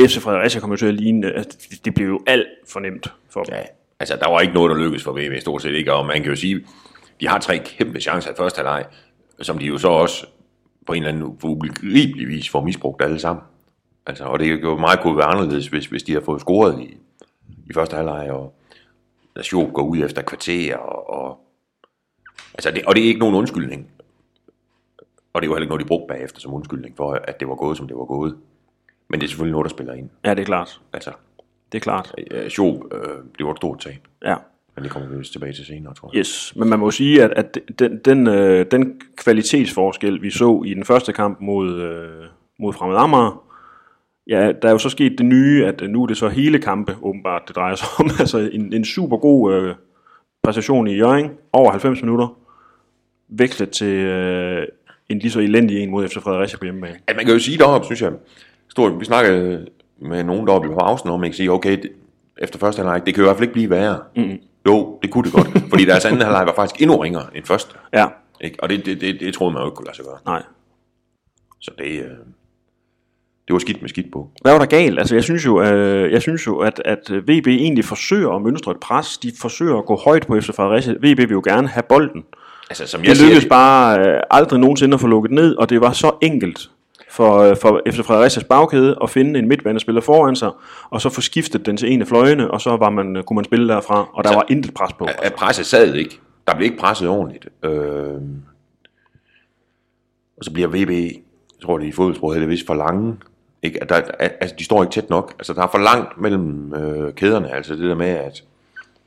FC 0.00 0.18
Fredericia 0.18 0.60
kommer 0.60 0.74
jo 0.74 0.78
til 0.78 0.86
at 0.86 0.94
ligne, 0.94 1.32
altså, 1.32 1.58
det, 1.70 1.84
det 1.84 1.94
blev 1.94 2.06
jo 2.06 2.20
alt 2.26 2.48
for 2.68 2.80
nemt 2.80 3.12
for 3.30 3.42
dem. 3.42 3.54
Ja, 3.54 3.62
altså 4.02 4.16
der 4.16 4.28
var 4.28 4.40
ikke 4.40 4.54
noget, 4.54 4.70
der 4.70 4.76
lykkedes 4.76 5.04
for 5.04 5.12
VB 5.12 5.40
stort 5.40 5.62
set 5.62 5.74
ikke, 5.74 5.92
og 5.92 6.06
man 6.06 6.22
kan 6.22 6.30
jo 6.30 6.36
sige, 6.36 6.66
de 7.20 7.28
har 7.28 7.38
tre 7.38 7.58
kæmpe 7.58 8.00
chancer 8.00 8.30
i 8.30 8.34
første 8.36 8.58
halvleg, 8.58 8.84
som 9.40 9.58
de 9.58 9.66
jo 9.66 9.78
så 9.78 9.88
også 9.88 10.26
på 10.86 10.92
en 10.92 11.02
eller 11.02 11.08
anden 11.08 11.24
ubegribelig 11.24 12.28
vis 12.28 12.50
får 12.50 12.64
misbrugt 12.64 13.02
alle 13.02 13.18
sammen. 13.18 13.44
Altså, 14.06 14.24
og 14.24 14.38
det 14.38 14.62
jo 14.62 14.76
meget 14.76 15.00
kunne 15.00 15.16
være 15.16 15.26
anderledes, 15.26 15.66
hvis, 15.66 15.86
hvis 15.86 16.02
de 16.02 16.12
har 16.12 16.20
fået 16.20 16.40
scoret 16.40 16.80
i, 16.80 16.96
i 17.70 17.72
første 17.72 17.96
halvleg, 17.96 18.30
og 18.30 18.54
Nation 19.36 19.72
går 19.72 19.82
ud 19.82 19.98
efter 19.98 20.22
kvarter, 20.22 20.76
og, 20.76 21.10
og, 21.10 21.38
altså 22.54 22.70
det, 22.70 22.84
og 22.84 22.94
det 22.94 23.04
er 23.04 23.08
ikke 23.08 23.20
nogen 23.20 23.34
undskyldning. 23.34 23.90
Og 25.32 25.42
det 25.42 25.46
er 25.46 25.50
jo 25.50 25.54
heller 25.54 25.64
ikke 25.64 25.70
noget, 25.70 25.84
de 25.84 25.88
brugte 25.88 26.14
bagefter 26.14 26.40
som 26.40 26.54
undskyldning 26.54 26.96
for, 26.96 27.12
at 27.12 27.40
det 27.40 27.48
var 27.48 27.54
gået, 27.54 27.76
som 27.76 27.88
det 27.88 27.96
var 27.96 28.04
gået. 28.04 28.36
Men 29.08 29.20
det 29.20 29.26
er 29.26 29.28
selvfølgelig 29.28 29.52
noget, 29.52 29.64
der 29.64 29.70
spiller 29.70 29.94
ind. 29.94 30.10
Ja, 30.24 30.30
det 30.30 30.40
er 30.40 30.44
klart. 30.44 30.80
Altså, 30.92 31.12
Det 31.72 31.78
er 31.78 31.82
klart. 31.82 32.14
Sjob, 32.48 32.94
øh, 32.94 33.00
det 33.38 33.46
var 33.46 33.52
et 33.52 33.56
stort 33.56 33.80
tab. 33.80 33.98
Ja. 34.24 34.36
Men 34.74 34.84
det 34.84 34.92
kommer 34.92 35.08
vi 35.08 35.18
vist 35.18 35.32
tilbage 35.32 35.52
til 35.52 35.66
senere, 35.66 35.94
tror 35.94 36.10
jeg. 36.12 36.18
Yes, 36.18 36.52
men 36.56 36.68
man 36.68 36.78
må 36.78 36.90
sige, 36.90 37.22
at, 37.22 37.30
at 37.36 37.58
den, 37.78 37.98
den, 37.98 38.26
øh, 38.26 38.66
den 38.70 39.00
kvalitetsforskel, 39.16 40.22
vi 40.22 40.30
så 40.30 40.62
i 40.66 40.74
den 40.74 40.84
første 40.84 41.12
kamp 41.12 41.40
mod, 41.40 41.80
øh, 41.80 42.26
mod 42.58 42.72
Fremad 42.72 42.96
Amager, 42.96 43.44
ja, 44.26 44.52
der 44.62 44.68
er 44.68 44.72
jo 44.72 44.78
så 44.78 44.88
sket 44.88 45.18
det 45.18 45.26
nye, 45.26 45.66
at 45.66 45.82
øh, 45.82 45.88
nu 45.88 46.02
er 46.02 46.06
det 46.06 46.16
så 46.16 46.28
hele 46.28 46.58
kampe, 46.58 46.96
åbenbart, 47.02 47.42
det 47.48 47.56
drejer 47.56 47.74
sig 47.74 47.88
om. 47.98 48.10
altså 48.20 48.38
en, 48.52 48.72
en 48.72 48.84
super 48.84 49.16
god 49.16 49.54
øh, 49.54 49.74
præstation 50.42 50.86
i 50.86 50.96
Jørgen, 50.96 51.30
over 51.52 51.70
90 51.70 52.02
minutter, 52.02 52.38
vekslet 53.28 53.70
til 53.70 53.94
øh, 53.94 54.66
en 55.08 55.18
lige 55.18 55.30
så 55.30 55.40
elendig 55.40 55.78
en 55.78 55.90
mod 55.90 56.08
FC 56.08 56.14
Fredericia 56.14 56.58
på 56.58 56.64
hjemmebane. 56.64 56.98
At 57.06 57.16
man 57.16 57.24
kan 57.24 57.34
jo 57.34 57.40
sige 57.40 57.58
deroppe, 57.58 57.84
synes 57.84 58.02
jeg, 58.02 58.12
stort, 58.68 59.00
vi 59.00 59.04
snakkede 59.04 59.66
med 60.00 60.24
nogen 60.24 60.46
deroppe 60.46 60.68
på 60.68 60.74
pausen 60.74 61.10
om, 61.10 61.20
man 61.20 61.30
kan 61.30 61.36
sige, 61.36 61.50
okay, 61.50 61.82
det, 61.82 61.92
efter 62.38 62.58
første 62.58 62.78
halvleg, 62.78 63.06
det 63.06 63.14
kan 63.14 63.24
i 63.24 63.26
hvert 63.26 63.36
fald 63.36 63.42
ikke 63.42 63.52
blive 63.52 63.70
værre. 63.70 63.98
Mm. 64.16 64.38
Jo, 64.66 64.98
det 65.02 65.10
kunne 65.10 65.24
det 65.24 65.32
godt, 65.32 65.48
fordi 65.70 65.84
deres 65.84 66.04
anden 66.04 66.20
halvleg 66.20 66.46
var 66.46 66.54
faktisk 66.54 66.82
endnu 66.82 66.96
ringere 66.96 67.36
end 67.36 67.44
første. 67.44 67.74
Ja, 67.92 68.06
Ikke? 68.40 68.56
Og 68.62 68.68
det, 68.68 68.86
det, 68.86 69.00
det, 69.00 69.20
det 69.20 69.34
troede 69.34 69.52
man 69.52 69.62
jo 69.62 69.66
ikke 69.66 69.76
kunne 69.76 69.86
lade 69.86 69.96
sig 69.96 70.04
gøre. 70.04 70.18
nej. 70.26 70.42
Så 71.60 71.70
det, 71.78 71.84
øh, 71.84 72.10
det 73.46 73.52
var 73.52 73.58
skidt 73.58 73.82
med 73.82 73.88
skidt 73.88 74.12
på. 74.12 74.30
Hvad 74.42 74.52
var 74.52 74.58
der 74.58 74.66
galt? 74.66 74.98
Altså, 74.98 75.14
jeg 75.14 75.24
synes 75.24 75.46
jo, 75.46 75.62
øh, 75.62 76.12
jeg 76.12 76.22
synes 76.22 76.46
jo 76.46 76.58
at, 76.58 76.82
at 76.84 77.10
VB 77.10 77.46
egentlig 77.46 77.84
forsøger 77.84 78.30
at 78.30 78.42
mønstre 78.42 78.72
et 78.72 78.80
pres. 78.80 79.18
De 79.18 79.32
forsøger 79.40 79.78
at 79.78 79.86
gå 79.86 79.96
højt 79.96 80.26
på 80.26 80.40
FC 80.40 80.46
Fredericia. 80.54 80.92
VB 80.92 81.18
vil 81.18 81.30
jo 81.30 81.42
gerne 81.44 81.68
have 81.68 81.82
bolden. 81.82 82.24
Altså, 82.70 82.86
som 82.86 83.00
jeg 83.04 83.10
Det 83.10 83.20
lykkedes 83.20 83.44
det, 83.44 83.48
bare 83.50 83.98
øh, 84.00 84.20
aldrig 84.30 84.60
nogensinde 84.60 84.94
at 84.94 85.00
få 85.00 85.06
lukket 85.06 85.32
ned, 85.32 85.56
og 85.56 85.70
det 85.70 85.80
var 85.80 85.92
så 85.92 86.12
enkelt 86.22 86.70
for, 87.12 87.38
øh, 87.38 87.56
for 87.56 87.80
FC 87.90 88.00
Fredericias 88.04 88.44
bagkæde 88.44 88.96
at 89.02 89.10
finde 89.10 89.38
en 89.38 89.48
midtbanespiller 89.48 90.00
foran 90.00 90.36
sig, 90.36 90.50
og 90.90 91.00
så 91.00 91.10
få 91.10 91.20
skiftet 91.20 91.66
den 91.66 91.76
til 91.76 91.92
en 91.92 92.00
af 92.00 92.06
fløjene, 92.08 92.50
og 92.50 92.60
så 92.60 92.76
var 92.76 92.90
man, 92.90 93.16
øh, 93.16 93.22
kunne 93.22 93.34
man 93.34 93.44
spille 93.44 93.68
derfra, 93.68 93.94
og 94.12 94.24
der 94.24 94.30
Altså, 94.30 94.34
var 94.34 94.46
intet 94.50 94.74
pres 94.74 94.92
på. 94.92 95.08
at 95.22 95.34
presset 95.34 95.66
sad 95.66 95.94
ikke. 95.94 96.18
Der 96.46 96.54
blev 96.54 96.64
ikke 96.64 96.78
presset 96.78 97.08
ordentligt. 97.08 97.48
Øh, 97.64 98.14
og 100.36 100.44
så 100.44 100.52
bliver 100.52 100.68
VB, 100.68 100.90
jeg 100.90 101.66
tror 101.66 101.78
det 101.78 101.86
i 101.86 101.92
fodboldsproget, 101.92 102.36
heldigvis 102.36 102.64
for 102.66 102.74
lange. 102.74 103.16
Ikke? 103.62 103.82
At 103.82 103.88
der, 103.88 103.94
altså, 104.18 104.56
de 104.58 104.64
står 104.64 104.82
ikke 104.82 104.92
tæt 104.92 105.10
nok. 105.10 105.34
Altså, 105.38 105.52
der 105.52 105.62
er 105.62 105.68
for 105.70 105.78
langt 105.78 106.20
mellem 106.20 106.74
øh, 106.74 107.12
kæderne. 107.14 107.54
Altså 107.54 107.72
det 107.76 107.82
der 107.82 107.94
med, 107.94 108.06
at, 108.08 108.44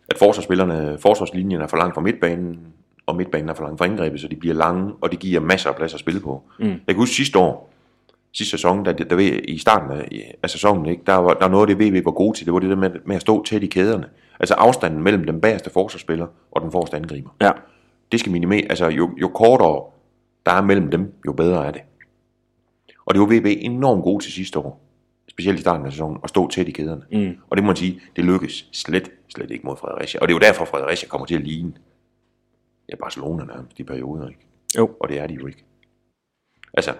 at 0.09 0.17
forsvarsspillerne, 0.17 0.97
forsvarslinjen 1.01 1.61
er 1.61 1.67
for 1.67 1.77
langt 1.77 1.93
fra 1.95 2.01
midtbanen, 2.01 2.59
og 3.05 3.15
midtbanen 3.15 3.49
er 3.49 3.53
for 3.53 3.63
langt 3.63 3.77
fra 3.77 3.85
indgrebet, 3.85 4.21
så 4.21 4.27
de 4.27 4.35
bliver 4.35 4.55
lange, 4.55 4.93
og 5.01 5.11
det 5.11 5.19
giver 5.19 5.39
masser 5.41 5.69
af 5.69 5.75
plads 5.75 5.93
at 5.93 5.99
spille 5.99 6.19
på. 6.19 6.43
Mm. 6.59 6.65
Jeg 6.65 6.77
kan 6.87 6.95
huske 6.95 7.15
sidste 7.15 7.39
år, 7.39 7.71
sidste 8.37 8.51
sæson, 8.51 8.85
der, 8.85 8.91
der, 8.91 9.03
der 9.03 9.39
i 9.43 9.57
starten 9.57 9.91
af, 9.91 10.35
af 10.43 10.49
sæsonen, 10.49 10.85
ikke, 10.85 11.03
der, 11.05 11.13
var, 11.13 11.33
der 11.33 11.39
var 11.39 11.51
noget 11.51 11.69
af 11.69 11.75
det, 11.75 11.87
VB 11.87 12.05
var 12.05 12.11
gode 12.11 12.37
til, 12.37 12.45
det 12.45 12.53
var 12.53 12.59
det 12.59 12.69
der 12.69 12.75
med, 12.75 12.89
med 13.05 13.15
at 13.15 13.21
stå 13.21 13.43
tæt 13.43 13.63
i 13.63 13.67
kæderne. 13.67 14.05
Altså 14.39 14.53
afstanden 14.53 15.03
mellem 15.03 15.23
den 15.23 15.41
bagerste 15.41 15.69
forsvarsspiller 15.69 16.27
og 16.51 16.61
den 16.61 16.71
forreste 16.71 16.97
angriber. 16.97 17.29
Ja, 17.41 17.51
Det 18.11 18.19
skal 18.19 18.31
minimere, 18.31 18.65
altså 18.69 18.87
jo, 18.87 19.09
jo 19.21 19.27
kortere 19.27 19.83
der 20.45 20.51
er 20.51 20.61
mellem 20.61 20.91
dem, 20.91 21.13
jo 21.27 21.33
bedre 21.33 21.67
er 21.67 21.71
det. 21.71 21.81
Og 23.05 23.13
det 23.13 23.21
var 23.21 23.27
VB 23.27 23.45
enormt 23.45 24.03
gode 24.03 24.23
til 24.23 24.31
sidste 24.31 24.59
år, 24.59 24.81
specielt 25.29 25.59
i 25.59 25.61
starten 25.61 25.85
af 25.85 25.91
sæsonen, 25.91 26.17
at 26.23 26.29
stå 26.29 26.49
tæt 26.49 26.67
i 26.67 26.71
kæderne. 26.71 27.03
Mm. 27.11 27.37
Og 27.49 27.57
det 27.57 27.63
må 27.63 27.67
man 27.67 27.75
sige, 27.75 28.01
det 28.15 28.25
lykkes 28.25 28.69
slet, 28.71 29.11
slet 29.29 29.51
ikke 29.51 29.67
mod 29.67 29.75
Fredericia. 29.75 30.19
Og 30.21 30.27
det 30.27 30.33
er 30.33 30.35
jo 30.35 30.39
derfor, 30.39 30.65
Fredericia 30.65 31.09
kommer 31.09 31.27
til 31.27 31.35
at 31.35 31.41
ligne 31.41 31.73
ja, 32.89 32.95
Barcelona 32.95 33.43
nærmest, 33.43 33.77
de 33.77 33.83
perioder, 33.83 34.27
ikke? 34.27 34.39
jo. 34.77 34.91
Og 34.99 35.09
det 35.09 35.19
er 35.19 35.27
de 35.27 35.33
jo 35.33 35.47
ikke. 35.47 35.63
Altså, 36.73 36.93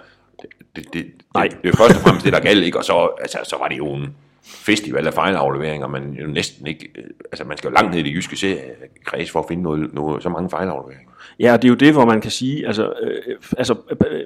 det, 0.75 0.93
det, 0.93 1.05
Nej. 1.33 1.47
det, 1.47 1.57
det 1.63 1.73
er 1.73 1.77
først 1.77 1.95
og 1.95 2.01
fremmest 2.01 2.25
det, 2.25 2.33
der 2.33 2.39
galt, 2.39 2.63
ikke? 2.63 2.77
Og 2.77 2.85
så, 2.85 3.09
altså, 3.21 3.37
så 3.43 3.55
var 3.59 3.67
det 3.67 3.77
jo 3.77 3.93
en 3.93 4.15
festival 4.45 5.07
af 5.07 5.13
fejlafleveringer, 5.13 5.87
man 5.87 6.13
jo 6.13 6.27
næsten 6.27 6.67
ikke, 6.67 6.89
øh, 6.95 7.03
altså 7.31 7.43
man 7.43 7.57
skal 7.57 7.67
jo 7.67 7.73
langt 7.73 7.91
ned 7.91 7.99
i 7.99 8.03
det 8.03 8.15
jyske 8.15 8.37
seriekreds 8.37 9.31
for 9.31 9.39
at 9.39 9.45
finde 9.47 9.63
noget, 9.63 9.93
noget, 9.93 10.23
så 10.23 10.29
mange 10.29 10.49
fejlafleveringer. 10.49 11.11
Ja, 11.39 11.53
det 11.53 11.63
er 11.63 11.69
jo 11.69 11.75
det, 11.75 11.93
hvor 11.93 12.05
man 12.05 12.21
kan 12.21 12.31
sige, 12.31 12.67
altså, 12.67 12.93
øh, 13.01 13.35
altså 13.57 13.75
øh, 14.11 14.21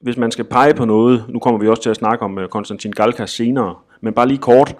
hvis 0.00 0.16
man 0.16 0.30
skal 0.30 0.44
pege 0.44 0.74
på 0.74 0.84
noget, 0.84 1.24
nu 1.28 1.38
kommer 1.38 1.60
vi 1.60 1.68
også 1.68 1.82
til 1.82 1.90
at 1.90 1.96
snakke 1.96 2.24
om 2.24 2.38
øh, 2.38 2.48
Konstantin 2.48 2.92
Galkas 2.92 3.30
senere, 3.30 3.74
men 4.00 4.14
bare 4.14 4.28
lige 4.28 4.38
kort, 4.38 4.76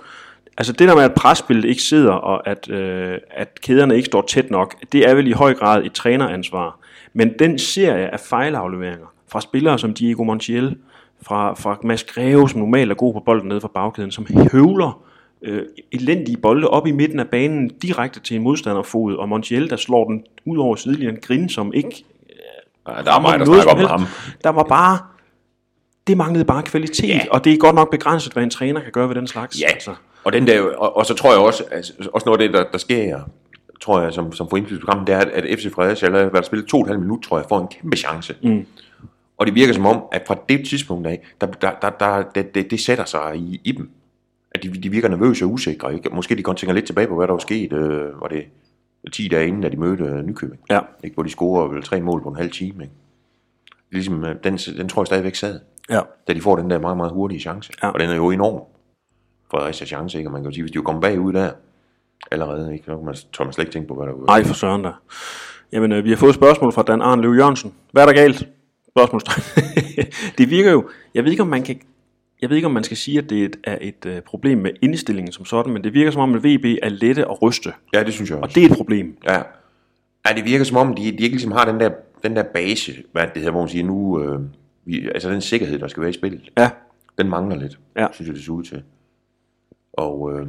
altså 0.58 0.72
det 0.72 0.88
der 0.88 0.94
med, 0.94 1.02
at 1.02 1.14
presspillet 1.14 1.64
ikke 1.64 1.82
sidder, 1.82 2.12
og 2.12 2.48
at, 2.48 2.70
øh, 2.70 3.18
at 3.30 3.60
kæderne 3.60 3.96
ikke 3.96 4.06
står 4.06 4.22
tæt 4.22 4.50
nok, 4.50 4.74
det 4.92 5.08
er 5.08 5.14
vel 5.14 5.26
i 5.26 5.32
høj 5.32 5.54
grad 5.54 5.84
et 5.84 5.92
træneransvar. 5.92 6.78
Men 7.12 7.38
den 7.38 7.58
serie 7.58 8.12
af 8.12 8.20
fejlafleveringer 8.20 9.06
fra 9.32 9.40
spillere 9.40 9.78
som 9.78 9.94
Diego 9.94 10.24
Montiel, 10.24 10.76
fra, 11.22 11.54
fra 11.54 11.78
Mads 11.84 12.04
Greve, 12.04 12.48
som 12.48 12.60
normalt 12.60 12.90
er 12.90 12.94
god 12.94 13.12
på 13.12 13.20
bolden 13.20 13.48
nede 13.48 13.60
fra 13.60 13.70
bagkæden, 13.74 14.10
som 14.10 14.26
høvler 14.52 15.02
øh, 15.42 15.62
elendige 15.92 16.36
bolde 16.36 16.68
op 16.68 16.86
i 16.86 16.92
midten 16.92 17.20
af 17.20 17.28
banen 17.28 17.68
direkte 17.68 18.20
til 18.20 18.36
en 18.36 18.42
modstanderfod, 18.42 19.14
og 19.14 19.28
Montiel, 19.28 19.70
der 19.70 19.76
slår 19.76 20.04
den 20.08 20.24
ud 20.46 20.58
over 20.58 20.76
sidelinjen, 20.76 21.18
grin 21.22 21.48
som 21.48 21.72
ikke 21.74 22.04
Ja, 22.88 23.02
der 23.02 23.12
er 23.12 23.20
mig, 23.20 23.38
der 23.38 23.44
snakker 23.44 23.72
om 23.72 24.00
ham. 24.00 24.06
Der 24.44 24.50
var 24.50 24.62
bare, 24.62 24.98
det 26.06 26.16
manglede 26.16 26.44
bare 26.44 26.62
kvalitet, 26.62 27.08
Ja. 27.08 27.20
og 27.30 27.44
det 27.44 27.52
er 27.52 27.56
godt 27.56 27.74
nok 27.74 27.90
begrænset, 27.90 28.32
hvad 28.32 28.42
en 28.42 28.50
træner 28.50 28.80
kan 28.80 28.92
gøre 28.92 29.08
ved 29.08 29.14
den 29.14 29.26
slags. 29.26 29.60
Ja, 29.60 29.66
Altså. 29.72 29.94
og, 30.24 30.32
den 30.32 30.46
der, 30.46 30.60
og, 30.62 30.96
og 30.96 31.06
så 31.06 31.14
tror 31.14 31.30
jeg 31.32 31.40
også, 31.40 31.64
altså, 31.70 31.92
også 32.12 32.26
noget 32.26 32.40
af 32.40 32.48
det, 32.48 32.54
der, 32.58 32.64
der 32.72 32.78
sker, 32.78 33.20
tror 33.80 34.00
jeg, 34.00 34.12
som, 34.12 34.32
som 34.32 34.50
får 34.50 34.56
indflydelse 34.56 34.86
på 34.86 34.90
kampen, 34.90 35.06
det 35.06 35.14
er, 35.14 35.18
at, 35.18 35.58
FC 35.58 35.72
Fredericia, 35.74 36.08
der 36.28 36.42
spillet 36.42 36.68
to 36.68 36.76
og 36.76 36.82
et 36.82 36.88
halvt 36.88 37.00
minut, 37.02 37.22
tror 37.22 37.38
jeg, 37.38 37.46
får 37.48 37.60
en 37.60 37.68
kæmpe 37.68 37.96
chance. 37.96 38.34
Mm. 38.42 38.66
Og 39.38 39.46
det 39.46 39.54
virker 39.54 39.74
som 39.74 39.86
om, 39.86 40.02
at 40.12 40.22
fra 40.26 40.36
det 40.48 40.68
tidspunkt 40.68 41.06
af, 41.06 41.20
der, 41.40 41.46
der, 41.46 41.70
der, 41.82 41.90
der, 41.90 42.22
det, 42.22 42.54
det, 42.54 42.70
det 42.70 42.80
sætter 42.80 43.04
sig 43.04 43.36
i, 43.36 43.60
i 43.64 43.72
dem. 43.72 43.90
At 44.50 44.62
de, 44.62 44.68
de 44.68 44.90
virker 44.90 45.08
nervøse 45.08 45.44
og 45.44 45.52
usikre. 45.52 45.94
Ikke? 45.94 46.08
Måske 46.12 46.36
de 46.36 46.42
godt 46.42 46.56
tænker 46.56 46.74
lidt 46.74 46.86
tilbage 46.86 47.06
på, 47.06 47.16
hvad 47.16 47.26
der 47.26 47.32
var 47.32 47.38
sket, 47.38 47.72
øh, 47.72 48.20
var 48.20 48.28
det 48.28 48.44
10 49.12 49.28
dage 49.28 49.48
inden, 49.48 49.62
da 49.62 49.68
de 49.68 49.76
mødte 49.76 50.04
øh, 50.04 50.26
Nykøbing. 50.26 50.60
Ja. 50.70 50.80
Ikke? 51.04 51.14
Hvor 51.14 51.22
de 51.22 51.30
scorer 51.30 51.68
vel 51.68 51.82
tre 51.82 52.00
mål 52.00 52.22
på 52.22 52.28
en 52.28 52.36
halv 52.36 52.50
time. 52.50 52.84
Ikke? 52.84 52.94
Ligesom, 53.90 54.24
øh, 54.24 54.36
den, 54.44 54.56
den 54.56 54.88
tror 54.88 55.02
jeg 55.02 55.06
stadigvæk 55.06 55.34
sad 55.34 55.60
Ja. 55.90 56.00
da 56.28 56.32
de 56.34 56.40
får 56.40 56.56
den 56.56 56.70
der 56.70 56.78
meget, 56.78 56.96
meget 56.96 57.12
hurtige 57.12 57.40
chance. 57.40 57.72
Ja. 57.82 57.88
Og 57.88 58.00
den 58.00 58.10
er 58.10 58.14
jo 58.14 58.30
enorm. 58.30 58.62
Fredericia 59.50 59.86
chance, 59.86 60.18
ikke? 60.18 60.28
Og 60.28 60.32
man 60.32 60.42
kan 60.42 60.50
jo 60.50 60.54
sige, 60.54 60.62
hvis 60.62 60.70
de 60.72 60.76
jo 60.76 60.82
kommer 60.82 61.02
bagud 61.02 61.32
der, 61.32 61.50
allerede, 62.30 62.72
ikke? 62.72 62.84
Så 62.84 62.96
kan 62.96 63.04
man, 63.04 63.14
tør 63.32 63.44
man 63.44 63.52
slet 63.52 63.64
ikke 63.64 63.72
tænke 63.72 63.88
på, 63.88 63.94
hvad 63.94 64.06
der 64.06 64.12
er 64.12 64.28
Ej, 64.28 64.44
for 64.44 64.54
søren 64.54 64.82
da. 64.82 64.90
Jamen, 65.72 65.92
øh, 65.92 66.04
vi 66.04 66.10
har 66.10 66.16
fået 66.16 66.30
et 66.30 66.34
spørgsmål 66.34 66.72
fra 66.72 66.82
Dan 66.82 67.02
Arne 67.02 67.22
Løv 67.22 67.34
Jørgensen. 67.34 67.74
Hvad 67.92 68.02
er 68.02 68.06
der 68.06 68.12
galt? 68.14 68.48
Spørgsmålstegn. 68.98 69.42
det 70.38 70.50
virker 70.50 70.72
jo, 70.72 70.88
jeg 71.14 71.24
ved 71.24 71.30
ikke, 71.30 71.42
om 71.42 71.48
man 71.48 71.62
kan, 71.62 71.80
jeg 72.42 72.48
ved 72.50 72.56
ikke, 72.56 72.66
om 72.66 72.72
man 72.72 72.84
skal 72.84 72.96
sige, 72.96 73.18
at 73.18 73.30
det 73.30 73.40
er 73.40 73.44
et, 73.46 73.56
er 73.64 73.78
et 73.80 74.06
uh, 74.06 74.22
problem 74.26 74.58
med 74.58 74.70
indstillingen 74.82 75.32
som 75.32 75.44
sådan, 75.44 75.72
men 75.72 75.84
det 75.84 75.94
virker 75.94 76.10
som 76.10 76.20
om, 76.22 76.34
at 76.34 76.44
VB 76.44 76.64
er 76.82 76.88
lette 76.88 77.24
at 77.24 77.42
ryste. 77.42 77.72
Ja, 77.94 78.02
det 78.04 78.14
synes 78.14 78.30
jeg 78.30 78.38
Og 78.38 78.42
også. 78.44 78.54
det 78.54 78.66
er 78.66 78.70
et 78.70 78.76
problem. 78.76 79.16
Ja. 79.24 79.34
ja, 80.28 80.34
det 80.36 80.44
virker 80.44 80.64
som 80.64 80.76
om, 80.76 80.94
de, 80.94 81.02
de 81.02 81.08
ikke 81.08 81.28
ligesom 81.28 81.52
har 81.52 81.64
den 81.64 81.80
der, 81.80 81.90
den 82.22 82.36
der 82.36 82.42
base, 82.42 82.92
hvad 83.12 83.22
det 83.22 83.32
hedder, 83.36 83.50
hvor 83.50 83.60
man 83.60 83.68
siger, 83.68 83.84
nu, 83.84 84.22
øh, 84.22 84.40
vi, 84.84 85.08
altså 85.14 85.30
den 85.30 85.40
sikkerhed, 85.40 85.78
der 85.78 85.88
skal 85.88 86.00
være 86.00 86.10
i 86.10 86.14
spillet, 86.14 86.50
Ja, 86.58 86.70
den 87.18 87.28
mangler 87.28 87.56
lidt, 87.56 87.78
Ja. 87.96 88.06
synes 88.12 88.26
jeg, 88.28 88.36
det 88.36 88.44
ser 88.44 88.52
ud 88.52 88.62
til. 88.62 88.82
Og, 89.92 90.32
øh, 90.32 90.46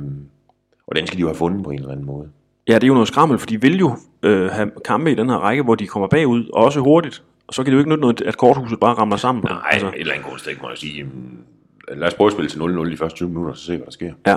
og 0.87 0.95
den 0.95 1.07
skal 1.07 1.17
de 1.17 1.21
jo 1.21 1.27
have 1.27 1.35
fundet 1.35 1.63
på 1.63 1.69
en 1.69 1.79
eller 1.79 1.91
anden 1.91 2.05
måde. 2.05 2.29
Ja, 2.67 2.75
det 2.75 2.83
er 2.83 2.87
jo 2.87 2.93
noget 2.93 3.07
skrammel, 3.07 3.39
for 3.39 3.47
de 3.47 3.61
vil 3.61 3.79
jo 3.79 3.97
øh, 4.23 4.49
have 4.51 4.71
kampe 4.85 5.11
i 5.11 5.15
den 5.15 5.29
her 5.29 5.35
række, 5.35 5.63
hvor 5.63 5.75
de 5.75 5.87
kommer 5.87 6.07
bagud, 6.07 6.49
og 6.53 6.65
også 6.65 6.79
hurtigt. 6.79 7.23
Og 7.49 7.53
så 7.55 7.63
kan 7.63 7.71
det 7.71 7.73
jo 7.75 7.79
ikke 7.79 7.89
nytte 7.89 8.01
noget, 8.01 8.21
at 8.21 8.37
korthuset 8.37 8.79
bare 8.79 8.93
ramler 8.93 9.17
sammen. 9.17 9.43
Nej, 9.43 9.61
altså. 9.71 9.87
et 9.87 9.93
eller 9.99 10.13
andet 10.13 10.27
grundstik 10.27 10.61
må 10.61 10.69
jeg 10.69 10.77
sige. 10.77 10.97
jamen, 10.97 11.45
Lad 11.87 12.07
os 12.07 12.13
prøve 12.13 12.27
at 12.27 12.33
spille 12.33 12.49
til 12.49 12.59
0-0 12.59 12.91
de 12.91 12.97
første 12.97 13.15
20 13.17 13.29
minutter, 13.29 13.53
så 13.53 13.65
se, 13.65 13.75
hvad 13.75 13.85
der 13.85 13.91
sker. 13.91 14.13
Ja, 14.27 14.35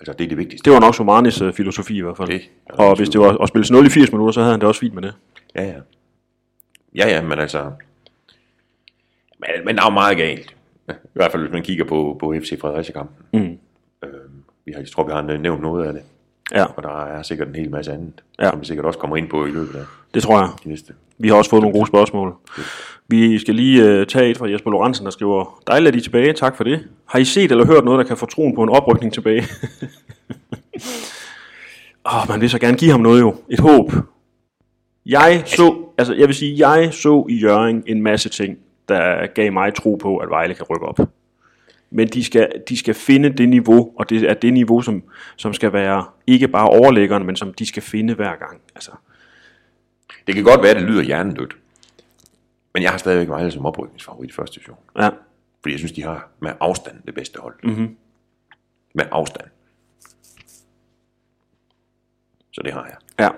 Altså, 0.00 0.12
det 0.12 0.24
er 0.24 0.28
det 0.28 0.38
vigtigste. 0.38 0.64
det 0.64 0.72
var 0.72 0.80
nok 0.80 0.94
Somanis 0.94 1.40
øh, 1.40 1.52
filosofi 1.52 1.96
i 1.96 2.00
hvert 2.00 2.16
fald. 2.16 2.28
Det 2.28 2.40
og 2.70 2.96
hvis 2.96 3.08
det 3.08 3.20
var 3.20 3.38
at 3.38 3.48
spille 3.48 3.64
til 3.64 3.74
0 3.74 3.86
i 3.86 3.88
80 3.88 4.12
minutter, 4.12 4.32
så 4.32 4.40
havde 4.40 4.50
han 4.50 4.60
det 4.60 4.68
også 4.68 4.80
fint 4.80 4.94
med 4.94 5.02
det. 5.02 5.14
Ja, 5.54 5.64
ja. 5.64 5.74
Ja, 6.94 7.08
ja, 7.08 7.22
men 7.22 7.38
altså... 7.38 7.72
Men, 9.38 9.64
men 9.64 9.76
der 9.76 9.82
er 9.82 9.86
jo 9.86 9.94
meget 9.94 10.16
galt. 10.16 10.56
I 10.88 10.92
hvert 11.12 11.32
fald, 11.32 11.42
hvis 11.42 11.52
man 11.52 11.62
kigger 11.62 11.84
på, 11.84 12.16
på 12.20 12.34
FC 12.42 12.60
Fredericia-kampen. 12.60 13.16
Mm. 13.32 13.58
Øhm, 14.04 14.44
vi 14.64 14.72
har, 14.72 14.80
jeg 14.80 14.88
tror, 14.88 15.04
vi 15.04 15.12
har 15.12 15.22
nævnt 15.22 15.62
noget 15.62 15.86
af 15.86 15.92
det. 15.92 16.02
Ja, 16.54 16.64
Og 16.64 16.82
der 16.82 17.04
er 17.06 17.22
sikkert 17.22 17.48
en 17.48 17.54
hel 17.54 17.70
masse 17.70 17.92
andet, 17.92 18.22
Ja. 18.40 18.50
som 18.50 18.60
vi 18.60 18.64
sikkert 18.66 18.86
også 18.86 18.98
kommer 18.98 19.16
ind 19.16 19.28
på 19.28 19.46
i 19.46 19.50
løbet 19.50 19.74
af 19.74 19.84
det 20.14 20.22
tror 20.22 20.38
jeg. 20.40 20.48
de 20.64 20.68
næste. 20.68 20.92
Vi 21.18 21.28
har 21.28 21.34
også 21.34 21.50
fået 21.50 21.62
nogle 21.62 21.78
gode 21.78 21.86
spørgsmål. 21.86 22.34
Vi 23.08 23.38
skal 23.38 23.54
lige 23.54 23.84
øh, 23.84 24.06
tage 24.06 24.30
et 24.30 24.38
fra 24.38 24.50
Jesper 24.50 24.70
Lorentzen, 24.70 25.04
der 25.04 25.10
skriver, 25.10 25.60
dejligt 25.66 25.88
at 25.88 25.94
I 25.94 25.98
er 25.98 26.02
tilbage, 26.02 26.32
tak 26.32 26.56
for 26.56 26.64
det. 26.64 26.88
Har 27.06 27.18
I 27.18 27.24
set 27.24 27.50
eller 27.52 27.66
hørt 27.66 27.84
noget, 27.84 27.98
der 27.98 28.04
kan 28.04 28.16
få 28.16 28.26
troen 28.26 28.54
på 28.54 28.62
en 28.62 28.68
oprykning 28.68 29.12
tilbage? 29.12 29.42
Åh, 32.06 32.28
man 32.28 32.40
vil 32.40 32.50
så 32.50 32.58
gerne 32.58 32.76
give 32.76 32.90
ham 32.90 33.00
noget 33.00 33.20
jo. 33.20 33.34
Et 33.50 33.60
håb. 33.60 33.92
Jeg 35.06 35.42
så, 35.46 35.74
altså 35.98 36.14
jeg 36.14 36.26
vil 36.28 36.34
sige, 36.34 36.68
jeg 36.68 36.88
så 36.94 37.26
i 37.28 37.34
Jørgen 37.40 37.82
en 37.86 38.02
masse 38.02 38.28
ting, 38.28 38.58
der 38.88 39.26
gav 39.26 39.52
mig 39.52 39.74
tro 39.74 39.94
på, 40.02 40.16
at 40.16 40.30
Vejle 40.30 40.54
kan 40.54 40.66
rykke 40.70 40.86
op. 40.86 40.98
Men 41.94 42.08
de 42.08 42.24
skal, 42.24 42.52
de 42.68 42.76
skal 42.76 42.94
finde 42.94 43.30
det 43.30 43.48
niveau, 43.48 43.92
og 43.96 44.10
det 44.10 44.30
er 44.30 44.34
det 44.34 44.52
niveau, 44.52 44.80
som, 44.82 45.02
som 45.36 45.54
skal 45.54 45.72
være 45.72 46.04
ikke 46.26 46.48
bare 46.48 46.68
overlæggeren, 46.68 47.26
men 47.26 47.36
som 47.36 47.54
de 47.54 47.66
skal 47.66 47.82
finde 47.82 48.14
hver 48.14 48.36
gang. 48.36 48.60
Altså, 48.74 48.90
Det 50.26 50.34
kan 50.34 50.44
godt 50.44 50.62
være, 50.62 50.70
at 50.70 50.76
det 50.76 50.88
lyder 50.88 51.02
hjernedødt. 51.02 51.56
Men 52.74 52.82
jeg 52.82 52.90
har 52.90 52.98
stadigvæk 52.98 53.28
Vejle 53.28 53.50
som 53.50 53.66
oprykningsfavorit 53.66 54.30
i 54.30 54.32
første 54.32 54.54
division. 54.54 54.76
ja, 54.98 55.08
Fordi 55.62 55.72
jeg 55.72 55.78
synes, 55.78 55.92
de 55.92 56.02
har 56.02 56.28
med 56.40 56.52
afstand 56.60 56.96
det 57.06 57.14
bedste 57.14 57.40
hold. 57.40 57.54
Mm-hmm. 57.64 57.96
Med 58.94 59.04
afstand. 59.10 59.48
Så 62.52 62.60
det 62.64 62.72
har 62.72 62.84
jeg 62.84 62.96
ja. 63.18 63.28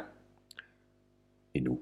endnu. 1.55 1.79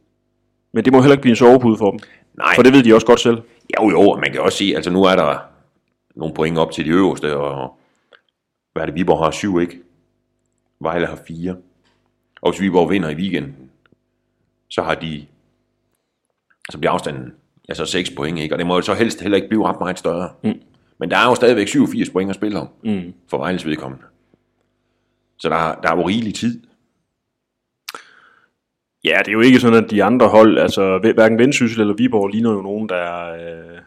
Men 0.72 0.84
det 0.84 0.92
må 0.92 1.00
heller 1.00 1.12
ikke 1.12 1.22
blive 1.22 1.32
en 1.32 1.36
sovepude 1.36 1.78
for 1.78 1.90
dem. 1.90 2.00
Nej, 2.34 2.54
For 2.54 2.62
det 2.62 2.72
ved 2.72 2.82
de 2.82 2.94
også 2.94 3.06
godt 3.06 3.20
selv. 3.20 3.42
Jo, 3.80 3.90
jo, 3.90 4.00
og 4.00 4.20
man 4.20 4.32
kan 4.32 4.40
også 4.40 4.58
sige, 4.58 4.76
altså 4.76 4.90
nu 4.90 5.04
er 5.04 5.16
der 5.16 5.51
nogle 6.16 6.34
point 6.34 6.58
op 6.58 6.72
til 6.72 6.84
de 6.84 6.90
øverste, 6.90 7.36
og 7.36 7.78
hvad 8.72 8.82
er 8.82 8.86
det, 8.86 8.94
Viborg 8.94 9.24
har 9.24 9.30
syv, 9.30 9.60
ikke? 9.60 9.82
Vejle 10.80 11.06
har 11.06 11.18
fire. 11.26 11.56
Og 12.42 12.50
hvis 12.52 12.60
Viborg 12.60 12.90
vinder 12.90 13.08
i 13.10 13.14
weekenden, 13.14 13.70
så 14.70 14.82
har 14.82 14.94
de, 14.94 15.26
så 16.70 16.78
bliver 16.78 16.92
afstanden 16.92 17.34
altså 17.68 17.86
6 17.86 18.10
point, 18.10 18.38
ikke? 18.38 18.54
Og 18.54 18.58
det 18.58 18.66
må 18.66 18.74
jo 18.74 18.82
så 18.82 18.94
helst 18.94 19.20
heller 19.20 19.36
ikke 19.36 19.48
blive 19.48 19.66
ret 19.66 19.80
meget 19.80 19.98
større. 19.98 20.30
Mm. 20.44 20.60
Men 20.98 21.10
der 21.10 21.16
er 21.16 21.28
jo 21.28 21.34
stadigvæk 21.34 21.68
87 21.68 22.10
point 22.10 22.30
at 22.30 22.36
spille 22.36 22.58
om, 22.60 22.68
mm. 22.84 23.14
for 23.28 23.38
Vejles 23.38 23.66
vedkommende. 23.66 24.04
Så 25.38 25.48
der, 25.48 25.56
er- 25.56 25.80
der 25.80 25.90
er 25.92 25.96
jo 25.96 26.08
rigelig 26.08 26.34
tid. 26.34 26.62
Ja, 29.04 29.18
det 29.18 29.28
er 29.28 29.32
jo 29.32 29.40
ikke 29.40 29.60
sådan, 29.60 29.84
at 29.84 29.90
de 29.90 30.04
andre 30.04 30.28
hold, 30.28 30.58
altså 30.58 30.98
hver- 30.98 31.14
hverken 31.14 31.38
Vendsyssel 31.38 31.80
eller 31.80 31.94
Viborg, 31.94 32.28
ligner 32.28 32.52
jo 32.52 32.62
nogen, 32.62 32.88
der 32.88 32.96
er... 32.96 33.32
Øh, 33.74 33.78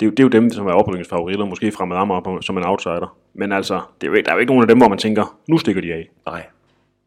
det, 0.00 0.06
er 0.06 0.10
jo, 0.10 0.10
det 0.10 0.20
er 0.20 0.24
jo 0.24 0.28
dem, 0.28 0.50
som 0.50 0.66
er 0.66 0.72
oprykningsfavoritter, 0.72 1.44
måske 1.44 1.72
fremad 1.72 1.96
Amager 1.96 2.40
som 2.40 2.58
en 2.58 2.64
outsider. 2.64 3.16
Men 3.34 3.52
altså, 3.52 3.74
det 4.00 4.06
er 4.06 4.10
jo 4.10 4.14
ikke, 4.14 4.26
der 4.26 4.32
er 4.32 4.36
jo 4.36 4.40
ikke 4.40 4.52
nogen 4.52 4.62
af 4.62 4.68
dem, 4.68 4.78
hvor 4.78 4.88
man 4.88 4.98
tænker, 4.98 5.38
nu 5.48 5.58
stikker 5.58 5.82
de 5.82 5.92
af. 5.94 6.10
Nej. 6.26 6.46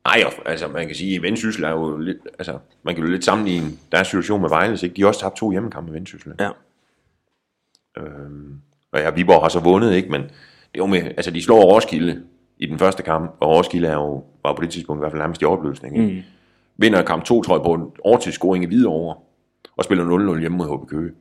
Nej, 0.06 0.24
altså 0.46 0.68
man 0.68 0.88
kan 0.88 0.96
sige, 0.96 1.16
at 1.16 1.22
Vendsyssel 1.22 1.64
er 1.64 1.70
jo 1.70 1.98
lidt, 1.98 2.18
altså 2.40 2.58
man 2.84 2.96
kan 2.96 3.04
jo 3.04 3.10
lidt 3.10 3.26
sammenligne 3.26 3.68
deres 3.92 4.08
situation 4.08 4.42
med 4.42 4.50
Vejles, 4.50 4.84
ikke? 4.84 4.96
De 4.96 5.02
har 5.02 5.08
også 5.08 5.20
tabt 5.20 5.36
to 5.36 5.52
hjemmekampe 5.52 5.92
med 5.92 6.00
Vendsyssel. 6.00 6.34
Ja. 6.40 6.50
Øhm, 7.98 8.62
og 8.92 9.00
ja, 9.00 9.10
Viborg 9.10 9.42
har 9.42 9.50
så 9.50 9.60
vundet, 9.60 9.94
ikke? 9.94 10.12
Men 10.12 10.22
det 10.22 10.30
er 10.76 10.78
jo 10.78 10.86
med, 10.86 11.02
altså 11.02 11.32
de 11.32 11.44
slår 11.44 11.62
Roskilde 11.62 12.24
i 12.58 12.66
den 12.66 12.80
første 12.80 13.04
kamp, 13.04 13.36
og 13.40 13.50
Roskilde 13.50 13.88
er 13.88 13.94
jo, 13.94 14.24
var 14.44 14.54
på 14.54 14.62
det 14.62 14.70
tidspunkt 14.70 15.00
i 15.00 15.02
hvert 15.02 15.12
fald 15.12 15.22
nærmest 15.22 15.42
i 15.42 15.46
opløsning. 15.46 15.98
Ikke? 15.98 16.14
Mm. 16.14 16.22
Vinder 16.78 17.02
kamp 17.02 17.24
2, 17.24 17.42
tror 17.42 17.56
jeg, 17.56 17.64
på 17.64 17.74
en 17.74 17.92
overtidsscoring 18.04 18.64
i 18.64 18.68
Hvidovre, 18.68 19.16
og 19.78 19.84
spiller 19.84 20.34
0-0 20.36 20.40
hjemme 20.40 20.58
mod 20.58 20.78
HB 20.78 20.90
Køge. 20.90 21.12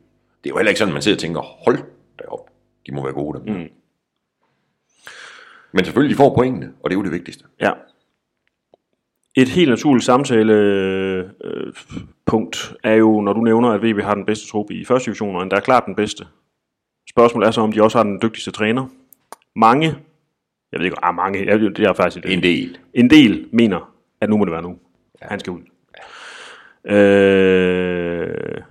Det 0.44 0.50
er 0.50 0.50
jo 0.50 0.56
heller 0.56 0.70
ikke 0.70 0.78
sådan, 0.78 0.92
man 0.94 1.02
sidder 1.02 1.16
og 1.16 1.20
tænker, 1.20 1.40
hold 1.40 1.78
da 2.18 2.24
op, 2.28 2.50
de 2.86 2.94
må 2.94 3.02
være 3.02 3.12
gode 3.12 3.38
dem. 3.38 3.56
Mm. 3.56 3.68
Men 5.72 5.84
selvfølgelig, 5.84 6.14
de 6.14 6.16
får 6.16 6.34
pointene, 6.34 6.72
og 6.82 6.90
det 6.90 6.96
er 6.96 6.98
jo 6.98 7.04
det 7.04 7.12
vigtigste. 7.12 7.44
Ja. 7.60 7.72
Et 9.36 9.48
helt 9.48 9.68
naturligt 9.68 10.04
samtale 10.04 10.52
øh, 10.52 11.72
er 12.84 12.94
jo, 12.94 13.20
når 13.20 13.32
du 13.32 13.40
nævner, 13.40 13.68
at 13.68 13.82
VB 13.82 14.00
har 14.02 14.14
den 14.14 14.26
bedste 14.26 14.48
trup 14.48 14.70
i 14.70 14.84
første 14.84 15.06
division, 15.06 15.36
og 15.36 15.42
endda 15.42 15.56
er 15.56 15.60
klart 15.60 15.86
den 15.86 15.94
bedste. 15.94 16.26
Spørgsmålet 17.10 17.46
er 17.46 17.50
så, 17.50 17.60
om 17.60 17.72
de 17.72 17.82
også 17.82 17.98
har 17.98 18.02
den 18.02 18.18
dygtigste 18.22 18.50
træner. 18.50 18.86
Mange, 19.56 19.86
jeg 20.72 20.78
ved 20.80 20.84
ikke, 20.84 21.04
ah, 21.04 21.14
mange, 21.14 21.46
jeg, 21.46 21.60
det 21.60 21.78
er 21.78 21.92
faktisk 21.92 22.26
En 22.26 22.42
del. 22.42 22.78
en 22.94 23.10
del 23.10 23.48
mener, 23.52 23.94
at 24.20 24.30
nu 24.30 24.36
må 24.36 24.44
det 24.44 24.52
være 24.52 24.62
nu. 24.62 24.78
Ja. 25.22 25.26
Han 25.28 25.40
skal 25.40 25.50
ud. 25.50 25.60
Øh, 26.92 28.62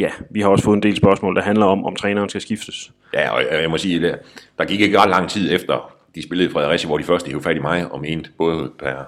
ja, 0.00 0.10
vi 0.30 0.40
har 0.40 0.48
også 0.48 0.64
fået 0.64 0.76
en 0.76 0.82
del 0.82 0.96
spørgsmål, 0.96 1.36
der 1.36 1.42
handler 1.42 1.66
om, 1.66 1.84
om 1.84 1.96
træneren 1.96 2.28
skal 2.28 2.40
skiftes. 2.40 2.92
Ja, 3.14 3.30
og 3.30 3.62
jeg 3.62 3.70
må 3.70 3.78
sige, 3.78 4.02
der, 4.02 4.16
der 4.58 4.64
gik 4.64 4.80
ikke 4.80 4.98
ret 4.98 5.10
lang 5.10 5.30
tid 5.30 5.54
efter, 5.54 5.96
de 6.14 6.22
spillede 6.22 6.48
i 6.48 6.52
Fredericia, 6.52 6.88
hvor 6.88 6.98
de 6.98 7.04
første 7.04 7.28
hævde 7.28 7.42
fat 7.42 7.56
i 7.56 7.60
mig 7.60 7.92
og 7.92 8.00
mente 8.00 8.30
både 8.38 8.70
per 8.78 9.04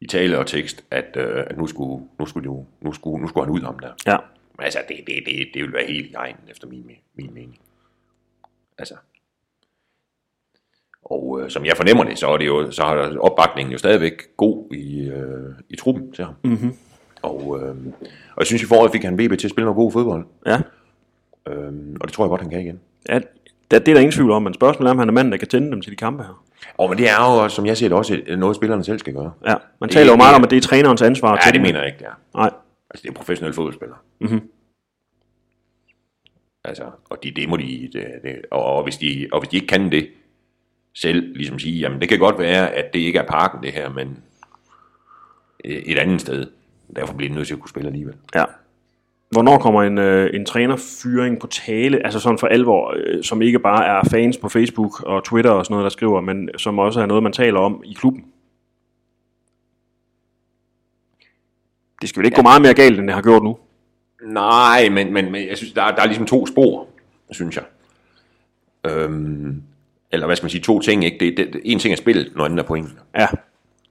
i 0.00 0.06
tale 0.06 0.38
og 0.38 0.46
tekst, 0.46 0.84
at, 0.90 1.16
øh, 1.16 1.44
at 1.46 1.58
nu, 1.58 1.66
skulle, 1.66 2.04
nu, 2.18 2.26
skulle 2.26 2.48
de 2.48 2.54
nu, 2.80 2.92
skulle, 2.92 3.22
nu 3.22 3.28
skulle 3.28 3.46
han 3.46 3.54
ud 3.54 3.60
ham 3.60 3.78
der. 3.78 3.90
Ja, 4.06 4.16
Men 4.58 4.64
altså, 4.64 4.78
det, 4.88 4.96
det, 5.06 5.14
det, 5.26 5.48
det 5.54 5.62
vil 5.62 5.72
være 5.72 5.86
helt 5.86 6.10
i 6.10 6.14
egen, 6.14 6.36
efter 6.50 6.66
min, 6.68 6.90
min 7.14 7.34
mening. 7.34 7.58
Altså. 8.78 8.94
Og 11.04 11.40
øh, 11.40 11.50
som 11.50 11.64
jeg 11.64 11.76
fornemmer 11.76 12.04
det, 12.04 12.18
så 12.18 12.28
er 12.28 12.36
det 12.36 12.46
jo, 12.46 12.70
så 12.70 12.82
har 12.82 12.94
der 12.94 13.18
opbakningen 13.18 13.72
jo 13.72 13.78
stadigvæk 13.78 14.36
god 14.36 14.72
i, 14.74 15.08
øh, 15.08 15.54
i 15.68 15.76
truppen 15.76 16.12
til 16.12 16.24
ham. 16.24 16.34
Mm-hmm. 16.42 16.76
Og, 17.22 17.60
øh, 17.62 17.76
og 18.34 18.38
jeg 18.38 18.46
synes 18.46 18.62
i 18.62 18.66
foråret 18.66 18.92
fik 18.92 19.02
han 19.04 19.14
VB 19.18 19.38
til 19.38 19.46
at 19.46 19.50
spille 19.50 19.64
noget 19.64 19.76
god 19.76 19.92
fodbold. 19.92 20.26
ja. 20.46 20.60
Øh, 21.48 21.72
og 22.00 22.08
det 22.08 22.12
tror 22.12 22.24
jeg 22.24 22.28
godt, 22.28 22.40
han 22.40 22.50
kan 22.50 22.60
igen. 22.60 22.80
ja 23.08 23.14
det, 23.14 23.24
det 23.70 23.76
er 23.88 23.94
der 23.94 24.00
ingen 24.00 24.12
tvivl 24.12 24.30
om, 24.30 24.42
men 24.42 24.54
spørgsmålet 24.54 24.88
er, 24.88 24.92
om 24.92 24.98
han 24.98 25.08
er 25.08 25.12
manden, 25.12 25.32
der 25.32 25.38
kan 25.38 25.48
tænde 25.48 25.70
dem 25.70 25.80
til 25.80 25.90
de 25.92 25.96
kampe 25.96 26.22
her. 26.22 26.42
Og 26.78 26.88
men 26.88 26.98
det 26.98 27.08
er 27.08 27.42
jo, 27.42 27.48
som 27.48 27.66
jeg 27.66 27.76
ser 27.76 27.88
det, 27.88 27.98
også 27.98 28.14
et- 28.26 28.38
noget, 28.38 28.56
spillerne 28.56 28.84
selv 28.84 28.98
skal 28.98 29.14
gøre. 29.14 29.32
Ja, 29.46 29.54
man 29.80 29.88
Det- 29.88 29.90
taler 29.90 30.10
jo 30.12 30.16
meget 30.16 30.30
det- 30.30 30.36
om, 30.36 30.44
at 30.44 30.50
det 30.50 30.56
er 30.56 30.60
trænerens 30.60 31.02
ansvar. 31.02 31.30
Ja, 31.30 31.36
det 31.46 31.54
dem. 31.54 31.62
mener 31.62 31.78
jeg 31.78 31.86
ikke, 31.86 31.98
det 31.98 32.06
er. 32.06 32.20
Nej, 32.38 32.50
Altså, 32.90 33.02
det 33.02 33.08
er 33.08 33.12
professionelle 33.14 33.54
fodboldspillere. 33.54 33.98
Mhm. 34.20 34.40
Altså, 36.64 36.84
og 37.10 37.18
de, 37.22 37.30
det 37.30 37.48
må 37.48 37.56
de, 37.56 37.90
det, 37.92 38.04
det, 38.22 38.36
og, 38.50 38.64
og, 38.64 38.82
hvis 38.82 38.96
de, 38.96 39.28
og 39.32 39.40
hvis 39.40 39.48
de 39.48 39.56
ikke 39.56 39.66
kan 39.66 39.92
det 39.92 40.08
selv, 40.94 41.36
ligesom 41.36 41.58
sige, 41.58 41.78
jamen 41.80 42.00
det 42.00 42.08
kan 42.08 42.18
godt 42.18 42.38
være, 42.38 42.70
at 42.70 42.92
det 42.92 42.98
ikke 42.98 43.18
er 43.18 43.26
parken 43.26 43.62
det 43.62 43.72
her, 43.72 43.90
men 43.92 44.18
øh, 45.64 45.76
et 45.76 45.98
andet 45.98 46.20
sted. 46.20 46.46
Derfor 46.96 47.14
bliver 47.14 47.30
de 47.30 47.34
nødt 47.36 47.46
til 47.46 47.54
at 47.54 47.60
kunne 47.60 47.68
spille 47.70 47.86
alligevel. 47.88 48.14
ja. 48.34 48.44
Hvornår 49.30 49.58
kommer 49.58 49.82
en, 49.82 49.98
øh, 49.98 50.30
en 50.34 50.46
trænerfyring 50.46 51.40
på 51.40 51.46
tale, 51.46 52.04
altså 52.04 52.20
sådan 52.20 52.38
for 52.38 52.46
alvor, 52.46 52.94
øh, 52.96 53.24
som 53.24 53.42
ikke 53.42 53.58
bare 53.58 53.86
er 53.86 54.08
fans 54.10 54.36
på 54.38 54.48
Facebook 54.48 55.02
og 55.02 55.24
Twitter 55.24 55.50
og 55.50 55.64
sådan 55.66 55.72
noget, 55.74 55.84
der 55.84 55.90
skriver, 55.90 56.20
men 56.20 56.48
som 56.58 56.78
også 56.78 57.00
er 57.00 57.06
noget, 57.06 57.22
man 57.22 57.32
taler 57.32 57.60
om 57.60 57.82
i 57.84 57.92
klubben? 57.92 58.24
Det 62.00 62.08
skal 62.08 62.20
vel 62.20 62.26
ikke 62.26 62.34
ja. 62.36 62.40
gå 62.40 62.42
meget 62.42 62.62
mere 62.62 62.74
galt, 62.74 62.98
end 62.98 63.06
det 63.06 63.14
har 63.14 63.22
gjort 63.22 63.42
nu? 63.42 63.58
Nej, 64.26 64.88
men, 64.88 65.12
men, 65.12 65.32
men 65.32 65.48
jeg 65.48 65.56
synes, 65.56 65.72
der, 65.72 65.82
er- 65.82 65.94
der 65.94 66.02
er 66.02 66.06
ligesom 66.06 66.26
to 66.26 66.46
spor, 66.46 66.86
synes 67.30 67.56
jeg. 67.56 67.64
Øhm, 68.90 69.62
eller 70.12 70.26
hvad 70.26 70.36
skal 70.36 70.44
man 70.44 70.50
sige, 70.50 70.62
to 70.62 70.80
ting, 70.80 71.04
ikke? 71.04 71.18
Det, 71.20 71.36
det, 71.52 71.60
en 71.64 71.78
ting 71.78 71.92
er 71.92 71.96
spillet, 71.96 72.32
noget 72.36 72.50
andet 72.50 72.62
er 72.62 72.66
pointen. 72.66 72.98
Ja, 73.18 73.26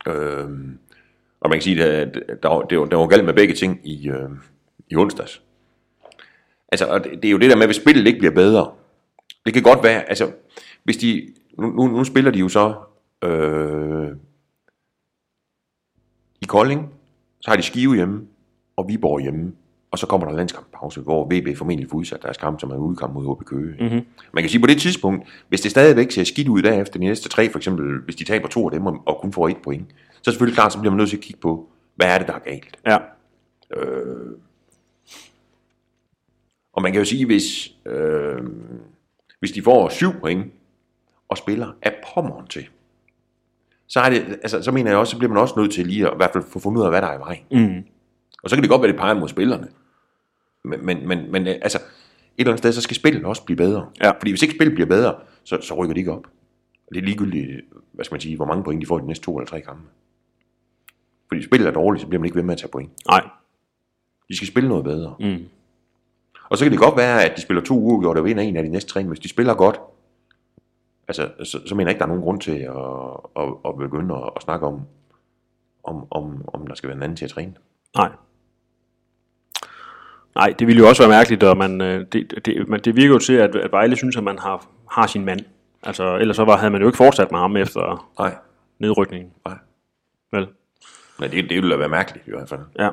Øhm, 0.07 0.77
og 1.41 1.49
man 1.49 1.57
kan 1.57 1.61
sige, 1.61 1.83
at 1.85 2.13
der, 2.13 2.35
der, 2.43 2.61
det 2.61 2.79
var, 2.79 2.85
der 2.85 2.97
var 2.97 3.07
galt 3.07 3.25
med 3.25 3.33
begge 3.33 3.53
ting 3.53 3.79
i, 3.83 4.09
øh, 4.09 4.29
i 4.89 4.95
onsdags. 4.95 5.41
Altså, 6.71 6.85
og 6.85 7.03
det, 7.03 7.11
det 7.11 7.25
er 7.25 7.31
jo 7.31 7.37
det 7.37 7.49
der 7.49 7.55
med, 7.55 7.65
hvis 7.65 7.75
spillet 7.75 8.07
ikke 8.07 8.19
bliver 8.19 8.33
bedre. 8.33 8.71
Det 9.45 9.53
kan 9.53 9.63
godt 9.63 9.83
være, 9.83 10.09
altså, 10.09 10.31
hvis 10.83 10.97
de, 10.97 11.33
nu, 11.57 11.67
nu, 11.67 11.87
nu 11.87 12.03
spiller 12.03 12.31
de 12.31 12.39
jo 12.39 12.49
så 12.49 12.75
øh, 13.23 14.17
i 16.41 16.45
Kolding, 16.45 16.93
så 17.41 17.51
har 17.51 17.55
de 17.55 17.63
Skive 17.63 17.95
hjemme, 17.95 18.27
og 18.75 18.87
Viborg 18.87 19.21
hjemme, 19.21 19.53
og 19.91 19.99
så 19.99 20.07
kommer 20.07 20.27
der 20.27 20.35
landskampspause, 20.35 21.01
hvor 21.01 21.25
VB 21.31 21.57
formentlig 21.57 21.89
får 21.89 21.97
udsat 21.97 22.23
deres 22.23 22.37
kamp, 22.37 22.59
som 22.59 22.71
er 22.71 22.75
udkamp 22.75 23.13
mod 23.13 23.35
HB 23.35 23.45
Køge. 23.45 23.75
Mm-hmm. 23.79 24.05
Man 24.33 24.43
kan 24.43 24.49
sige, 24.49 24.61
på 24.61 24.67
det 24.67 24.81
tidspunkt, 24.81 25.27
hvis 25.49 25.61
det 25.61 25.71
stadigvæk 25.71 26.11
ser 26.11 26.23
skidt 26.23 26.47
ud 26.47 26.61
derefter 26.61 26.99
de 26.99 27.05
næste 27.05 27.29
tre, 27.29 27.49
for 27.49 27.59
eksempel, 27.59 27.99
hvis 27.99 28.15
de 28.15 28.23
taber 28.23 28.47
to 28.47 28.65
af 28.65 28.71
dem 28.71 28.85
og, 28.85 29.03
og 29.05 29.17
kun 29.21 29.33
får 29.33 29.49
et 29.49 29.57
point, 29.63 29.85
så 30.11 30.29
er 30.29 30.31
selvfølgelig 30.31 30.55
klart, 30.55 30.73
så 30.73 30.79
bliver 30.79 30.91
man 30.91 30.97
nødt 30.97 31.09
til 31.09 31.17
at 31.17 31.23
kigge 31.23 31.41
på, 31.41 31.69
hvad 31.95 32.07
er 32.07 32.17
det, 32.17 32.27
der 32.27 32.33
er 32.33 32.39
galt. 32.39 32.77
ja, 32.85 32.97
Og 36.73 36.81
man 36.81 36.91
kan 36.91 37.01
jo 37.01 37.05
sige, 37.05 37.25
hvis, 37.25 37.71
øh, 37.85 38.41
hvis 39.39 39.51
de 39.51 39.61
får 39.61 39.89
syv 39.89 40.11
point, 40.19 40.53
og 41.29 41.37
spiller 41.37 41.71
af 41.81 41.95
pommeren 42.13 42.47
til, 42.47 42.67
så, 43.87 43.99
er 43.99 44.09
det, 44.09 44.39
altså, 44.41 44.61
så 44.61 44.71
mener 44.71 44.91
jeg 44.91 44.99
også, 44.99 45.11
så 45.11 45.17
bliver 45.17 45.33
man 45.33 45.41
også 45.41 45.53
nødt 45.57 45.73
til 45.73 45.87
lige 45.87 46.07
at 46.07 46.13
i 46.13 46.17
hvert 46.17 46.31
fald 46.33 46.43
få 46.43 46.59
fundet 46.59 46.79
ud 46.79 46.85
af, 46.85 46.91
hvad 46.91 47.01
der 47.01 47.07
er 47.07 47.17
i 47.17 47.19
vejen. 47.19 47.43
Mm. 47.51 47.83
Og 48.43 48.49
så 48.49 48.55
kan 48.55 48.63
det 48.63 48.69
godt 48.69 48.81
være, 48.81 48.91
det 48.91 48.99
peger 48.99 49.13
mod 49.13 49.27
spillerne. 49.27 49.67
Men, 50.63 50.85
men, 50.85 51.07
men, 51.07 51.31
men 51.31 51.47
øh, 51.47 51.55
altså, 51.61 51.77
et 51.77 51.83
eller 52.37 52.51
andet 52.51 52.59
sted, 52.59 52.71
så 52.71 52.81
skal 52.81 52.95
spillet 52.95 53.25
også 53.25 53.43
blive 53.45 53.57
bedre. 53.57 53.89
Ja. 54.03 54.11
Fordi 54.11 54.31
hvis 54.31 54.41
ikke 54.41 54.55
spillet 54.55 54.75
bliver 54.75 54.87
bedre, 54.87 55.15
så, 55.43 55.61
så 55.61 55.73
rykker 55.73 55.93
de 55.93 55.99
ikke 55.99 56.11
op. 56.11 56.27
Og 56.87 56.95
det 56.95 56.97
er 56.97 57.05
ligegyldigt, 57.05 57.61
hvad 57.91 58.05
skal 58.05 58.13
man 58.15 58.21
sige, 58.21 58.35
hvor 58.35 58.45
mange 58.45 58.63
point 58.63 58.81
de 58.81 58.87
får 58.87 58.99
i 58.99 59.01
de 59.01 59.07
næste 59.07 59.25
to 59.25 59.37
eller 59.37 59.47
tre 59.47 59.61
kampe. 59.61 59.83
Fordi 61.27 61.43
spillet 61.43 61.67
er 61.67 61.71
dårligt, 61.71 62.01
så 62.01 62.07
bliver 62.07 62.19
man 62.19 62.25
ikke 62.25 62.35
ved 62.35 62.43
med 62.43 62.53
at 62.53 62.59
tage 62.59 62.71
point. 62.71 62.91
Nej. 63.07 63.29
De 64.29 64.35
skal 64.35 64.47
spille 64.47 64.69
noget 64.69 64.83
bedre. 64.83 65.15
Mm. 65.19 65.45
Og 66.49 66.57
så 66.57 66.65
kan 66.65 66.71
det 66.71 66.79
godt 66.79 66.97
være, 66.97 67.23
at 67.23 67.35
de 67.35 67.41
spiller 67.41 67.63
to 67.63 67.79
uger, 67.79 68.09
og 68.09 68.25
vinder 68.25 68.43
en 68.43 68.57
af 68.57 68.63
de 68.63 68.69
næste 68.69 68.89
tre, 68.89 68.99
men 68.99 69.07
hvis 69.07 69.19
de 69.19 69.29
spiller 69.29 69.53
godt, 69.53 69.79
altså, 71.07 71.29
så, 71.43 71.59
så 71.65 71.75
mener 71.75 71.89
jeg 71.89 71.91
ikke, 71.91 71.99
der 71.99 72.05
er 72.05 72.09
nogen 72.09 72.23
grund 72.23 72.41
til 72.41 72.51
at, 72.51 73.43
at, 73.43 73.53
at 73.65 73.77
begynde 73.77 74.15
at, 74.15 74.29
at 74.35 74.41
snakke 74.41 74.65
om, 74.67 74.81
om, 75.83 76.07
om, 76.11 76.49
om 76.53 76.67
der 76.67 76.75
skal 76.75 76.87
være 76.87 76.97
en 76.97 77.03
anden 77.03 77.15
til 77.15 77.25
at 77.25 77.31
træne. 77.31 77.53
Nej. 77.95 78.11
Nej, 80.35 80.53
det 80.59 80.67
ville 80.67 80.79
jo 80.79 80.87
også 80.87 81.01
være 81.03 81.17
mærkeligt, 81.17 81.43
og 81.43 81.57
man, 81.57 81.81
øh, 81.81 82.05
det, 82.11 82.45
det, 82.45 82.67
man, 82.67 82.79
det 82.79 82.95
virker 82.95 83.13
jo 83.13 83.19
til, 83.19 83.33
at, 83.33 83.55
at 83.55 83.71
Vejle 83.71 83.95
synes, 83.95 84.17
at 84.17 84.23
man 84.23 84.39
har, 84.39 84.67
har 84.91 85.07
sin 85.07 85.25
mand. 85.25 85.39
Altså, 85.83 86.17
ellers 86.17 86.35
så 86.35 86.45
var, 86.45 86.57
havde 86.57 86.71
man 86.71 86.81
jo 86.81 86.87
ikke 86.87 86.97
fortsat 86.97 87.31
med 87.31 87.39
ham 87.39 87.57
efter 87.57 88.11
Nej, 88.19 88.35
nedrykningen. 88.79 89.31
nej. 89.45 89.57
Vel? 90.31 90.47
Nej, 91.19 91.27
det, 91.27 91.43
det 91.49 91.55
ville 91.55 91.71
da 91.71 91.77
være 91.77 91.89
mærkeligt 91.89 92.27
i 92.27 92.31
hvert 92.31 92.49
fald. 92.49 92.61
Ja. 92.79 92.89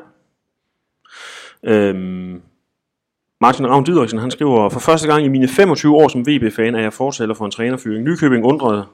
Øhm, 1.62 2.42
Martin 3.40 3.66
Ravn 3.66 3.84
Didriksen, 3.84 4.18
han 4.18 4.30
skriver, 4.30 4.68
for 4.68 4.80
første 4.80 5.08
gang 5.08 5.24
i 5.24 5.28
mine 5.28 5.48
25 5.48 5.96
år 5.96 6.08
som 6.08 6.26
VB-fan 6.26 6.74
er 6.74 6.80
jeg 6.80 6.92
fortæller 6.92 7.34
for 7.34 7.44
en 7.44 7.50
trænerfyring. 7.50 8.04
Nykøbing 8.04 8.44
undrede 8.44 8.86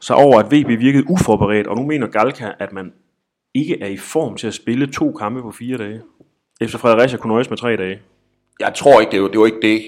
sig 0.00 0.16
over, 0.16 0.38
at 0.38 0.46
VB 0.46 0.68
virkede 0.68 1.10
uforberedt, 1.10 1.66
og 1.66 1.76
nu 1.76 1.82
mener 1.86 2.06
Galka, 2.06 2.52
at 2.58 2.72
man 2.72 2.92
ikke 3.54 3.82
er 3.82 3.86
i 3.86 3.96
form 3.96 4.36
til 4.36 4.46
at 4.46 4.54
spille 4.54 4.86
to 4.86 5.12
kampe 5.12 5.42
på 5.42 5.50
fire 5.50 5.78
dage. 5.78 6.02
Efter 6.62 6.78
Fredericia 6.78 7.18
kunne 7.18 7.32
nøjes 7.32 7.50
med 7.50 7.58
tre 7.58 7.76
dage. 7.76 7.98
Jeg 8.60 8.72
tror 8.74 9.00
ikke, 9.00 9.12
det 9.12 9.22
var, 9.22 9.28
det 9.28 9.40
var 9.40 9.46
ikke 9.46 9.62
det, 9.62 9.82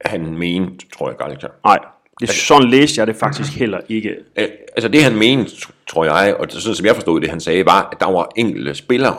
han 0.00 0.38
mente, 0.38 0.86
tror 0.98 1.08
jeg, 1.08 1.16
Gallica. 1.18 1.46
Nej, 1.64 1.78
det, 2.20 2.28
sådan 2.28 2.68
læste 2.68 2.98
jeg 2.98 3.06
det 3.06 3.16
faktisk 3.16 3.58
heller 3.58 3.80
ikke. 3.88 4.16
Altså 4.36 4.88
det, 4.88 5.02
han 5.04 5.16
mente, 5.16 5.50
tror 5.86 6.04
jeg, 6.04 6.36
og 6.38 6.46
sådan 6.50 6.74
som 6.74 6.86
jeg 6.86 6.94
forstod 6.94 7.20
det, 7.20 7.30
han 7.30 7.40
sagde, 7.40 7.66
var, 7.66 7.88
at 7.92 8.00
der 8.00 8.12
var 8.12 8.28
enkelte 8.36 8.74
spillere, 8.74 9.16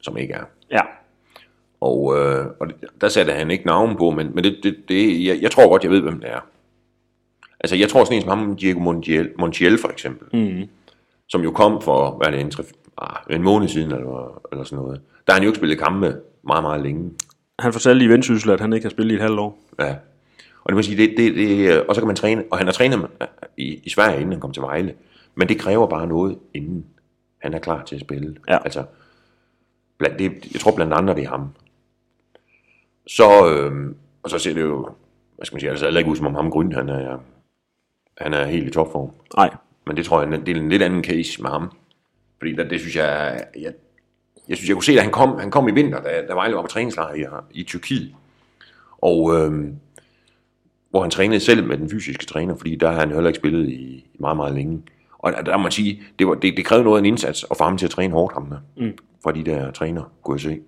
som 0.00 0.16
ikke 0.16 0.34
er. 0.34 0.44
Ja, 0.70 0.80
Og, 1.80 2.18
øh, 2.18 2.46
og 2.60 2.66
der 3.00 3.08
satte 3.08 3.32
han 3.32 3.50
ikke 3.50 3.66
navn 3.66 3.96
på, 3.96 4.10
men, 4.10 4.30
men 4.34 4.44
det, 4.44 4.56
det, 4.62 4.76
det, 4.88 5.24
jeg, 5.26 5.38
jeg 5.42 5.50
tror 5.50 5.68
godt, 5.68 5.82
jeg 5.82 5.90
ved, 5.90 6.00
hvem 6.00 6.20
det 6.20 6.30
er. 6.30 6.40
Altså, 7.60 7.76
jeg 7.76 7.88
tror 7.88 8.04
sådan 8.04 8.16
en 8.16 8.22
som 8.22 8.38
ham, 8.38 8.56
Diego 8.56 8.80
Montiel, 8.80 9.30
Montiel 9.38 9.78
for 9.78 9.88
eksempel, 9.88 10.40
mm. 10.40 10.68
som 11.28 11.42
jo 11.42 11.50
kom 11.50 11.82
for, 11.82 12.10
hvad 12.10 12.26
er 12.26 12.30
det, 12.30 12.40
en, 12.40 12.50
tre, 12.50 12.64
ah, 12.98 13.36
en 13.36 13.42
måned 13.42 13.68
siden, 13.68 13.92
eller, 13.92 14.42
eller 14.52 14.64
sådan 14.64 14.84
noget. 14.84 15.00
Der 15.26 15.32
har 15.32 15.34
han 15.34 15.42
jo 15.42 15.48
ikke 15.48 15.56
spillet 15.56 15.78
kampe 15.78 16.20
meget, 16.42 16.62
meget 16.62 16.82
længe. 16.82 17.12
han 17.58 17.72
fortalte 17.72 18.04
i 18.04 18.08
Vendsyssel, 18.08 18.50
at 18.50 18.60
han 18.60 18.72
ikke 18.72 18.84
har 18.84 18.90
spillet 18.90 19.12
i 19.12 19.16
et 19.16 19.22
halvt 19.22 19.38
år. 19.38 19.58
Ja. 19.78 19.94
Og 20.64 20.68
det 20.68 20.74
må 20.74 20.82
sige, 20.82 20.96
det, 20.96 21.14
det, 21.16 21.34
det, 21.34 21.82
og 21.82 21.94
så 21.94 22.00
kan 22.00 22.06
man 22.06 22.16
træne, 22.16 22.44
og 22.50 22.58
han 22.58 22.66
har 22.66 22.72
trænet 22.72 23.08
i, 23.56 23.80
i 23.84 23.90
Sverige, 23.90 24.16
inden 24.16 24.32
han 24.32 24.40
kom 24.40 24.52
til 24.52 24.62
Vejle. 24.62 24.94
Men 25.34 25.48
det 25.48 25.58
kræver 25.58 25.86
bare 25.86 26.06
noget, 26.06 26.38
inden 26.54 26.86
han 27.38 27.54
er 27.54 27.58
klar 27.58 27.84
til 27.84 27.94
at 27.94 28.00
spille. 28.00 28.36
Ja. 28.48 28.58
Altså, 28.64 28.84
blandt 29.98 30.18
det, 30.18 30.52
jeg 30.52 30.60
tror 30.60 30.74
blandt 30.76 30.92
andre, 30.92 31.14
det 31.14 31.24
er 31.24 31.28
ham. 31.28 31.48
Så, 33.06 33.50
øh, 33.50 33.94
og 34.22 34.30
så 34.30 34.38
ser 34.38 34.54
det 34.54 34.60
jo, 34.60 34.88
hvad 35.36 35.46
skal 35.46 35.54
man 35.54 35.60
sige, 35.60 35.70
altså 35.70 35.86
heller 35.86 35.98
ikke 35.98 36.10
ud 36.10 36.16
som 36.16 36.26
om 36.26 36.34
ham 36.34 36.50
Grøn, 36.50 36.72
han 36.72 36.88
er, 36.88 37.18
han 38.18 38.34
er 38.34 38.44
helt 38.44 38.68
i 38.68 38.70
topform. 38.70 39.10
Nej, 39.36 39.54
Men 39.86 39.96
det 39.96 40.04
tror 40.04 40.22
jeg, 40.22 40.46
det 40.46 40.56
er 40.56 40.60
en 40.60 40.68
lidt 40.68 40.82
anden 40.82 41.04
case 41.04 41.42
med 41.42 41.50
ham. 41.50 41.70
Fordi 42.38 42.56
der, 42.56 42.68
det 42.68 42.80
synes 42.80 42.96
jeg, 42.96 43.44
jeg, 43.60 43.72
jeg 44.48 44.56
synes, 44.56 44.68
jeg 44.68 44.76
kunne 44.76 44.84
se, 44.84 44.92
at 44.92 45.02
han 45.02 45.12
kom, 45.12 45.38
han 45.38 45.50
kom 45.50 45.68
i 45.68 45.72
vinter, 45.72 46.02
da, 46.02 46.26
da 46.28 46.34
Vejle 46.34 46.54
var 46.56 46.62
på 46.62 46.68
træningslejr 46.68 47.14
i, 47.14 47.24
i 47.60 47.62
Tyrkiet. 47.64 48.14
Og 48.98 49.34
øhm, 49.36 49.76
hvor 50.90 51.02
han 51.02 51.10
trænede 51.10 51.40
selv 51.40 51.66
med 51.66 51.78
den 51.78 51.90
fysiske 51.90 52.26
træner, 52.26 52.56
fordi 52.56 52.76
der 52.76 52.90
har 52.90 53.00
han 53.00 53.10
heller 53.10 53.28
ikke 53.28 53.36
spillet 53.38 53.68
i, 53.68 53.72
i 53.74 54.16
meget, 54.18 54.36
meget 54.36 54.54
længe. 54.54 54.82
Og 55.18 55.32
der, 55.32 55.42
der 55.42 55.56
må 55.56 55.62
man 55.62 55.72
sige, 55.72 56.02
det, 56.18 56.26
var, 56.26 56.34
det, 56.34 56.56
det 56.56 56.64
krævede 56.64 56.84
noget 56.84 56.96
af 56.96 57.00
en 57.00 57.06
indsats 57.06 57.46
at 57.50 57.56
få 57.56 57.64
ham 57.64 57.78
til 57.78 57.86
at 57.86 57.90
træne 57.90 58.12
hårdt 58.14 58.34
ham 58.34 58.42
med. 58.42 58.86
Mm. 58.86 58.98
For 59.22 59.30
de 59.30 59.44
der 59.44 59.70
træner, 59.70 60.12
kunne 60.22 60.34
jeg 60.34 60.40
se. 60.40 60.60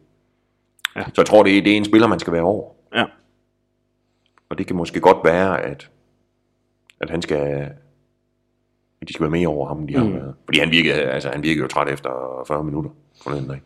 Ja. 0.96 1.04
Så 1.04 1.12
jeg 1.16 1.26
tror, 1.26 1.42
det, 1.42 1.58
er- 1.58 1.62
det 1.62 1.72
er 1.72 1.76
en 1.76 1.84
spiller, 1.84 2.08
man 2.08 2.18
skal 2.18 2.32
være 2.32 2.42
over. 2.42 2.70
ja. 2.94 3.04
Og 4.50 4.58
det 4.58 4.66
kan 4.66 4.76
måske 4.76 5.00
godt 5.00 5.16
være, 5.24 5.60
at, 5.62 5.90
at 7.00 7.10
han 7.10 7.22
skal, 7.22 7.70
at 9.00 9.08
de 9.08 9.12
skal 9.12 9.22
være 9.22 9.30
mere 9.30 9.48
over 9.48 9.68
ham, 9.68 9.86
de 9.86 9.94
har 9.96 10.04
været. 10.04 10.34
Fordi 10.44 10.58
han 10.58 10.70
virkede, 10.70 10.94
altså, 10.94 11.28
han 11.30 11.42
virkede 11.42 11.62
jo 11.62 11.68
træt 11.68 11.88
efter 11.88 12.44
40 12.48 12.64
minutter 12.64 12.90
forleden 13.22 13.48
dag. 13.48 13.60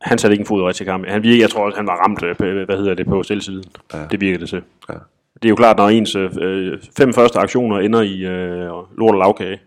Han 0.00 0.18
satte 0.18 0.32
ikke 0.34 0.42
en 0.42 0.46
fod 0.46 0.62
i 0.62 0.64
rigtig 0.64 0.86
kamp. 0.86 1.06
Han 1.08 1.22
virkede, 1.22 1.40
jeg 1.42 1.50
tror 1.50 1.64
også, 1.66 1.76
han 1.76 1.86
var 1.86 1.96
ramt 1.96 2.22
øh, 2.22 2.36
på, 2.36 2.44
hvad 2.44 2.76
hedder 2.76 2.94
det, 2.94 3.06
på 3.06 3.22
stillsiden. 3.22 3.64
Ja. 3.94 4.06
Det 4.10 4.20
virkede 4.20 4.40
det 4.40 4.48
til. 4.48 4.62
Ja. 4.88 4.94
Det 5.34 5.44
er 5.44 5.48
jo 5.48 5.56
klart, 5.56 5.76
når 5.76 5.88
ens 5.88 6.16
øh, 6.16 6.78
fem 6.96 7.12
første 7.14 7.38
aktioner 7.38 7.78
ender 7.78 8.02
i 8.02 8.20
øh, 8.20 8.68
lort 8.98 9.14
og 9.14 9.18
lavkage, 9.18 9.60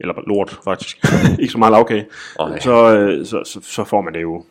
eller 0.00 0.14
lort 0.26 0.58
faktisk, 0.64 1.04
ikke 1.40 1.52
så 1.52 1.58
meget 1.58 1.72
lavkage, 1.72 2.06
så, 2.60 2.96
øh, 2.98 3.26
så, 3.26 3.42
så, 3.44 3.60
så 3.62 3.84
får 3.84 4.00
man 4.00 4.14
det 4.14 4.22
jo. 4.22 4.44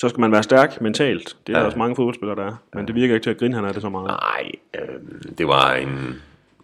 Så 0.00 0.08
skal 0.08 0.20
man 0.20 0.32
være 0.32 0.42
stærk 0.42 0.80
mentalt. 0.80 1.36
Det 1.46 1.52
er 1.52 1.56
Ja. 1.56 1.60
der 1.60 1.66
også 1.66 1.78
mange 1.78 1.96
fodboldspillere, 1.96 2.36
der 2.36 2.46
er. 2.46 2.56
Men 2.74 2.86
det 2.86 2.94
virker 2.94 3.14
ikke 3.14 3.24
til, 3.24 3.30
at 3.30 3.38
Grin 3.38 3.52
han 3.52 3.64
er 3.64 3.72
det 3.72 3.82
så 3.82 3.88
meget. 3.88 4.06
Nej, 4.06 4.50
øh, 4.74 5.28
det 5.38 5.46
var 5.48 5.74
en... 5.74 5.88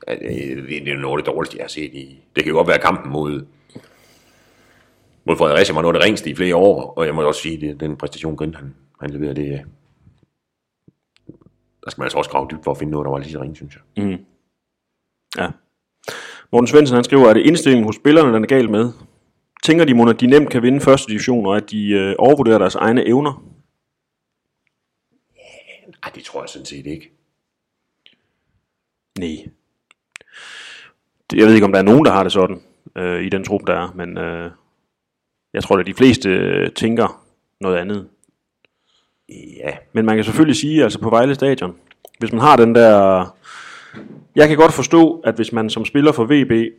øh, 0.08 0.16
Det, 0.18 0.68
det 0.84 0.88
er 0.88 0.96
noget 0.96 1.18
af 1.18 1.24
det 1.24 1.34
dårligste, 1.34 1.56
jeg 1.56 1.64
har 1.64 1.68
set 1.68 1.94
i... 1.94 2.18
Det 2.36 2.44
kan 2.44 2.50
jo 2.50 2.56
godt 2.56 2.68
være 2.68 2.78
kampen 2.78 3.12
mod... 3.12 3.44
Mod 5.26 5.37
Fredericia 5.37 5.74
var 5.74 5.82
noget 5.82 5.94
af 5.94 6.00
det 6.00 6.06
ringste 6.06 6.30
i 6.30 6.34
flere 6.34 6.56
år, 6.56 6.94
og 6.96 7.06
jeg 7.06 7.14
må 7.14 7.22
også 7.22 7.40
sige, 7.40 7.70
at 7.70 7.80
den 7.80 7.96
præstation, 7.96 8.37
Grind, 8.37 8.54
han, 8.54 8.74
han 9.00 9.10
leverede, 9.10 9.34
det... 9.34 9.64
Der 11.84 11.90
skal 11.90 12.00
man 12.00 12.06
altså 12.06 12.18
også 12.18 12.30
grave 12.30 12.48
dybt 12.50 12.64
for 12.64 12.70
at 12.70 12.78
finde 12.78 12.90
noget, 12.90 13.04
der 13.04 13.10
var 13.10 13.18
lige 13.18 13.32
så 13.32 13.42
ringe, 13.42 13.56
synes 13.56 13.74
jeg. 13.74 14.18
Ja. 15.38 15.50
Morten 16.52 16.66
Svendsen 16.66 16.94
han 16.94 17.04
skriver, 17.04 17.28
at 17.28 17.37
det 17.37 17.46
indstillingen 17.46 17.84
hos 17.84 17.96
spillerne, 17.96 18.34
den 18.34 18.42
er 18.42 18.48
galt 18.48 18.70
med. 18.70 18.92
Tænker 19.64 19.84
de, 19.84 19.94
mon, 19.94 20.08
at 20.08 20.20
de 20.20 20.26
nemt 20.26 20.50
kan 20.50 20.62
vinde 20.62 20.80
første 20.80 21.10
division, 21.10 21.46
og 21.46 21.56
at 21.56 21.70
de 21.70 21.90
øh, 21.90 22.14
overvurderer 22.18 22.58
deres 22.58 22.74
egne 22.74 23.06
evner? 23.06 23.44
Nej, 26.04 26.12
det 26.14 26.24
tror 26.24 26.42
jeg 26.42 26.48
sådan 26.48 26.66
set 26.66 26.87
ikke. 26.87 27.12
Nej. 29.18 29.37
Jeg 31.32 31.46
ved 31.46 31.54
ikke, 31.54 31.66
om 31.66 31.72
der 31.72 31.78
er 31.78 31.82
nogen, 31.82 32.04
der 32.04 32.12
har 32.12 32.22
det 32.22 32.32
sådan 32.32 32.62
øh, 32.96 33.22
i 33.22 33.28
den 33.28 33.44
trup, 33.44 33.66
der 33.66 33.74
er, 33.74 33.92
men 33.94 34.18
øh, 34.18 34.50
jeg 35.54 35.62
tror, 35.62 35.78
at 35.78 35.86
de 35.86 35.94
fleste 35.94 36.28
øh, 36.28 36.70
tænker 36.70 37.24
noget 37.60 37.76
andet. 37.76 38.06
Ja, 39.56 39.70
Men 39.92 40.06
man 40.06 40.16
kan 40.16 40.24
selvfølgelig 40.24 40.56
sige, 40.56 40.82
altså 40.82 41.00
på 41.00 41.10
Vejle 41.10 41.34
Stadion, 41.34 41.74
hvis 42.18 42.32
man 42.32 42.40
har 42.40 42.56
den 42.56 42.74
der... 42.74 43.24
Jeg 44.34 44.48
kan 44.48 44.56
godt 44.56 44.72
forstå, 44.72 45.20
at 45.24 45.34
hvis 45.34 45.52
man 45.52 45.70
som 45.70 45.84
spiller 45.84 46.12
for 46.12 46.24
VB 46.24 46.72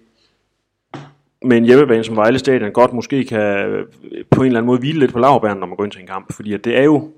med 1.42 1.58
en 1.58 1.66
hjemmebane 1.66 2.04
som 2.04 2.16
Vejle 2.16 2.40
Stadion, 2.40 2.72
godt 2.72 2.94
måske 2.94 3.24
kan 3.24 3.68
øh, 3.68 3.86
på 4.32 4.42
en 4.42 4.48
eller 4.48 4.60
anden 4.60 4.68
måde 4.68 4.80
hvile 4.80 5.00
lidt 5.00 5.14
på 5.14 5.20
lavbærnen, 5.20 5.60
når 5.60 5.68
man 5.68 5.78
går 5.78 5.84
ind 5.84 5.92
til 5.92 6.02
en 6.02 6.08
kamp. 6.08 6.34
Fordi 6.34 6.54
at 6.54 6.66
det 6.66 6.78
er 6.78 6.84
jo 6.84 7.12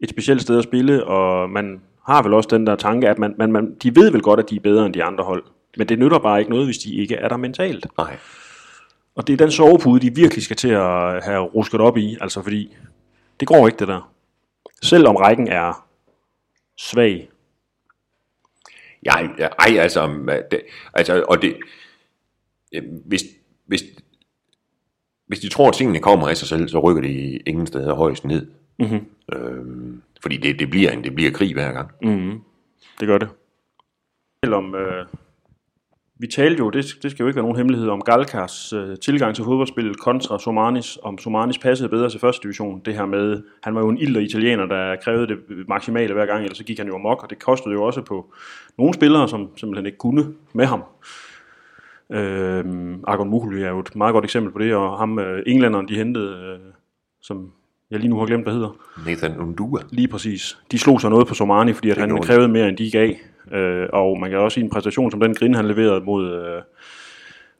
et 0.00 0.10
specielt 0.10 0.42
sted 0.42 0.58
at 0.58 0.64
spille, 0.64 1.04
og 1.04 1.50
man 1.50 1.80
har 2.06 2.22
vel 2.22 2.34
også 2.34 2.48
den 2.52 2.66
der 2.66 2.76
tanke, 2.76 3.08
at 3.08 3.18
man, 3.18 3.34
man, 3.38 3.52
man, 3.52 3.74
de 3.82 3.96
ved 3.96 4.10
vel 4.10 4.22
godt, 4.22 4.40
at 4.40 4.50
de 4.50 4.56
er 4.56 4.60
bedre 4.60 4.86
end 4.86 4.94
de 4.94 5.04
andre 5.04 5.24
hold. 5.24 5.44
Men 5.76 5.88
det 5.88 5.98
nytter 5.98 6.18
bare 6.18 6.38
ikke 6.38 6.50
noget, 6.50 6.66
hvis 6.66 6.78
de 6.78 6.94
ikke 6.94 7.14
er 7.14 7.28
der 7.28 7.36
mentalt. 7.36 7.86
nej. 7.98 8.16
Og 9.16 9.26
det 9.26 9.32
er 9.32 9.36
den 9.36 9.50
sovepude, 9.50 10.00
de 10.00 10.14
virkelig 10.14 10.44
skal 10.44 10.56
til 10.56 10.68
at 10.68 11.24
have 11.24 11.42
rusket 11.42 11.80
op 11.80 11.96
i, 11.96 12.16
altså 12.20 12.42
fordi 12.42 12.76
det 13.40 13.48
går 13.48 13.66
ikke 13.66 13.78
det 13.78 13.88
der. 13.88 14.12
Selvom 14.82 15.16
rækken 15.16 15.48
er 15.48 15.86
svag. 16.78 17.30
Jeg, 19.02 19.30
jeg, 19.38 19.50
ej, 19.58 19.78
altså, 19.78 20.06
det, 20.50 20.60
altså, 20.94 21.24
og 21.28 21.42
det, 21.42 21.56
øh, 22.72 22.82
hvis, 23.04 23.22
hvis, 23.66 23.82
hvis 25.26 25.38
de 25.38 25.48
tror, 25.48 25.68
at 25.68 25.74
tingene 25.74 26.00
kommer 26.00 26.28
af 26.28 26.36
sig 26.36 26.48
selv, 26.48 26.68
så 26.68 26.78
rykker 26.78 27.02
de 27.02 27.36
ingen 27.36 27.66
steder 27.66 27.94
højst 27.94 28.24
ned. 28.24 28.46
Mm-hmm. 28.78 29.06
Øhm, 29.32 30.02
fordi 30.22 30.36
det, 30.36 30.58
det, 30.58 30.70
bliver 30.70 30.90
en, 30.90 31.04
det 31.04 31.14
bliver 31.14 31.30
krig 31.30 31.52
hver 31.54 31.72
gang. 31.72 31.90
Mm-hmm. 32.02 32.40
Det 33.00 33.08
gør 33.08 33.18
det. 33.18 33.28
Selvom 34.44 34.74
øh, 34.74 35.06
vi 36.18 36.26
talte 36.26 36.58
jo, 36.58 36.70
det, 36.70 36.84
det 37.02 37.10
skal 37.10 37.22
jo 37.22 37.26
ikke 37.26 37.36
være 37.36 37.44
nogen 37.44 37.56
hemmelighed, 37.56 37.88
om 37.88 38.00
Galkas 38.00 38.72
øh, 38.72 38.96
tilgang 38.96 39.34
til 39.34 39.44
fodboldspillet 39.44 40.00
kontra 40.00 40.38
Somanis, 40.38 40.98
om 41.02 41.18
Somanis 41.18 41.58
passede 41.58 41.88
bedre 41.88 42.10
til 42.10 42.20
første 42.20 42.42
division. 42.42 42.82
Det 42.84 42.94
her 42.94 43.06
med, 43.06 43.42
han 43.62 43.74
var 43.74 43.80
jo 43.80 43.88
en 43.88 43.98
ilder 43.98 44.20
italiener, 44.20 44.66
der 44.66 44.96
krævede 44.96 45.26
det 45.26 45.38
maksimale 45.68 46.14
hver 46.14 46.26
gang, 46.26 46.42
ellers 46.42 46.58
så 46.58 46.64
gik 46.64 46.78
han 46.78 46.86
jo 46.86 46.94
amok, 46.94 47.22
og 47.22 47.30
det 47.30 47.38
kostede 47.38 47.74
jo 47.74 47.82
også 47.82 48.02
på 48.02 48.32
nogle 48.78 48.94
spillere, 48.94 49.28
som 49.28 49.50
simpelthen 49.56 49.86
ikke 49.86 49.98
kunne 49.98 50.26
med 50.52 50.66
ham. 50.66 50.82
Øh, 52.12 52.64
Argon 53.04 53.30
Muhly 53.30 53.58
er 53.58 53.70
jo 53.70 53.80
et 53.80 53.96
meget 53.96 54.12
godt 54.12 54.24
eksempel 54.24 54.52
på 54.52 54.58
det, 54.58 54.74
og 54.74 54.98
ham 54.98 55.18
øh, 55.18 55.42
englænderen, 55.46 55.88
de 55.88 55.96
hentede, 55.96 56.36
øh, 56.36 56.72
som 57.22 57.52
jeg 57.90 58.00
lige 58.00 58.10
nu 58.10 58.18
har 58.18 58.26
glemt, 58.26 58.44
hvad 58.44 58.52
hedder. 58.52 58.76
Nathan 59.06 59.36
Undua. 59.36 59.80
Lige 59.90 60.08
præcis. 60.08 60.58
De 60.72 60.78
slog 60.78 61.00
sig 61.00 61.10
noget 61.10 61.26
på 61.26 61.34
Somani, 61.34 61.72
fordi 61.72 61.90
at 61.90 61.98
han 61.98 62.08
gjorde 62.08 62.22
de. 62.22 62.26
krævede 62.26 62.48
mere, 62.48 62.68
end 62.68 62.76
de 62.76 62.90
gav. 62.90 63.12
Øh, 63.52 63.88
og 63.92 64.20
man 64.20 64.30
kan 64.30 64.38
også 64.38 64.54
sige 64.54 64.64
en 64.64 64.70
præstation 64.70 65.10
som 65.10 65.20
den 65.20 65.34
grin, 65.34 65.54
han 65.54 65.68
leverede 65.68 66.00
mod, 66.04 66.32
øh, 66.32 66.62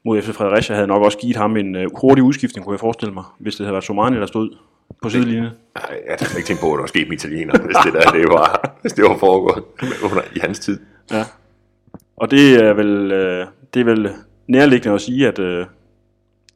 mod 0.05 0.21
FC 0.21 0.29
Fredericia 0.29 0.75
havde 0.75 0.87
nok 0.87 1.03
også 1.03 1.17
givet 1.17 1.35
ham 1.35 1.57
en 1.57 1.75
uh, 1.75 1.81
hurtig 2.01 2.23
udskiftning, 2.23 2.65
kunne 2.65 2.73
jeg 2.73 2.79
forestille 2.79 3.13
mig, 3.13 3.23
hvis 3.39 3.55
det 3.55 3.65
havde 3.65 3.73
været 3.73 3.83
Somani, 3.83 4.17
der 4.17 4.25
stod 4.25 4.49
på 5.01 5.09
sidelinjen. 5.09 5.43
Nej, 5.43 6.01
jeg 6.07 6.17
har 6.19 6.37
ikke 6.37 6.47
tænkt 6.47 6.61
på, 6.61 6.67
at 6.67 6.77
der 6.77 6.79
var 6.79 6.87
sket 6.87 7.07
med 7.07 7.17
italiener, 7.17 7.59
hvis 7.65 7.75
det 7.85 7.93
der 7.93 8.11
det 8.11 8.29
var, 8.29 8.77
hvis 8.81 8.93
det 8.93 9.03
var 9.03 9.17
foregået 9.17 9.63
under, 10.11 10.21
i 10.35 10.39
hans 10.39 10.59
tid. 10.59 10.79
Ja. 11.11 11.23
Og 12.17 12.31
det 12.31 12.63
er 12.63 12.73
vel, 12.73 13.11
øh, 13.11 13.45
det 13.73 13.79
er 13.79 13.83
vel 13.83 14.09
nærliggende 14.47 14.95
at 14.95 15.01
sige, 15.01 15.27
at 15.27 15.39
øh, 15.39 15.65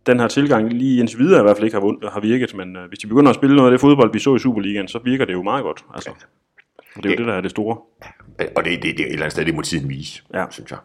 den 0.06 0.20
her 0.20 0.28
tilgang 0.28 0.74
lige 0.74 1.00
indtil 1.00 1.20
videre 1.20 1.40
i 1.40 1.44
hvert 1.44 1.58
fald 1.58 1.66
ikke 1.66 1.76
har, 1.76 1.82
vundet, 1.82 2.12
har 2.12 2.20
virket, 2.20 2.56
men 2.56 2.76
øh, 2.76 2.88
hvis 2.88 3.00
de 3.00 3.08
begynder 3.08 3.30
at 3.30 3.36
spille 3.36 3.56
noget 3.56 3.70
af 3.70 3.72
det 3.72 3.82
fodbold, 3.82 4.14
vi 4.14 4.20
så 4.20 4.36
i 4.36 4.40
Superligaen, 4.40 4.88
så 4.88 5.00
virker 5.04 5.26
det 5.26 5.34
jo 5.34 5.44
meget 5.44 5.64
godt. 5.64 5.86
Altså. 5.94 6.10
Og 6.96 7.04
det 7.04 7.06
er 7.06 7.10
jo 7.10 7.12
Ja. 7.12 7.18
det, 7.18 7.28
der 7.28 7.34
er 7.34 7.42
det 7.42 7.52
store. 7.52 7.78
Og 8.56 8.66
det, 8.66 8.84
det, 8.84 8.98
det 8.98 9.00
er 9.00 9.06
et 9.06 9.12
eller 9.12 9.18
andet 9.22 9.32
sted, 9.32 9.46
det 9.46 9.56
må 9.56 9.62
tiden 9.62 9.90
vise, 9.90 10.22
Ja. 10.34 10.46
synes 10.50 10.72
jeg. 10.72 10.80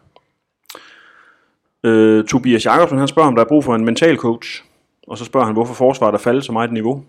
Øh, 1.83 2.25
Tobias 2.25 2.65
Jakobsen, 2.65 2.97
han 2.99 3.07
spørger, 3.07 3.27
om 3.27 3.35
der 3.35 3.43
er 3.43 3.47
brug 3.47 3.63
for 3.63 3.75
en 3.75 3.85
mental 3.85 4.17
coach. 4.17 4.63
Og 5.07 5.17
så 5.17 5.25
spørger 5.25 5.45
han, 5.45 5.53
hvorfor 5.53 5.73
forsvaret 5.73 6.13
er 6.13 6.17
faldet 6.17 6.45
så 6.45 6.51
meget 6.51 6.73
niveau. 6.73 7.03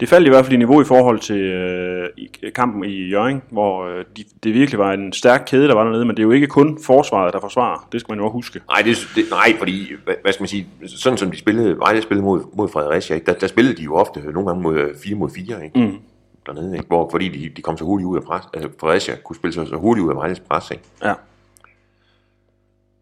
Det 0.00 0.08
faldt 0.08 0.26
i 0.26 0.30
hvert 0.30 0.44
fald 0.44 0.54
i 0.54 0.56
niveau 0.56 0.80
i 0.80 0.84
forhold 0.84 1.18
til 1.18 1.40
øh, 1.40 2.08
kampen 2.54 2.84
i 2.84 3.08
Jørgen, 3.08 3.42
hvor 3.50 3.86
øh, 3.86 4.04
de, 4.16 4.24
det 4.42 4.54
virkelig 4.54 4.78
var 4.78 4.92
en 4.92 5.12
stærk 5.12 5.42
kæde, 5.46 5.68
der 5.68 5.74
var 5.74 5.84
dernede, 5.84 6.04
men 6.04 6.16
det 6.16 6.22
er 6.22 6.24
jo 6.24 6.30
ikke 6.30 6.46
kun 6.46 6.78
forsvaret, 6.86 7.32
der 7.32 7.40
forsvarer. 7.40 7.88
Det 7.92 8.00
skal 8.00 8.12
man 8.12 8.18
jo 8.18 8.24
også 8.24 8.32
huske. 8.32 8.60
Nej, 8.68 8.82
det, 8.82 8.96
det, 9.14 9.24
nej, 9.30 9.58
fordi, 9.58 9.92
hvad, 10.04 10.14
hvad 10.22 10.32
skal 10.32 10.42
man 10.42 10.48
sige, 10.48 10.66
sådan 10.86 11.18
som 11.18 11.30
de 11.30 11.38
spillede, 11.38 11.78
Vejle 11.78 12.02
spillede 12.02 12.24
mod, 12.24 12.44
mod 12.56 12.68
Fredericia, 12.68 13.14
ikke? 13.14 13.26
Der, 13.26 13.38
der 13.38 13.46
spillede 13.46 13.76
de 13.76 13.82
jo 13.82 13.94
ofte 13.94 14.20
nogle 14.20 14.46
gange 14.48 14.62
mod 14.62 14.98
4 15.04 15.14
mod 15.14 15.30
4, 15.30 15.64
ikke? 15.64 15.78
Mm. 15.78 15.98
Dernede, 16.46 16.76
ikke? 16.76 16.86
Hvor, 16.86 17.08
fordi 17.10 17.28
de, 17.28 17.48
de 17.56 17.62
kom 17.62 17.76
så 17.76 17.84
hurtigt 17.84 18.06
ud 18.06 18.16
af 18.16 18.22
pres, 18.22 18.42
altså 18.54 18.70
Fredericia 18.80 19.16
kunne 19.24 19.36
spille 19.36 19.54
sig 19.54 19.66
så 19.66 19.76
hurtigt 19.76 20.04
ud 20.04 20.10
af 20.10 20.16
Vejles 20.16 20.40
pres, 20.40 20.70
ikke? 20.70 20.84
Ja. 21.04 21.14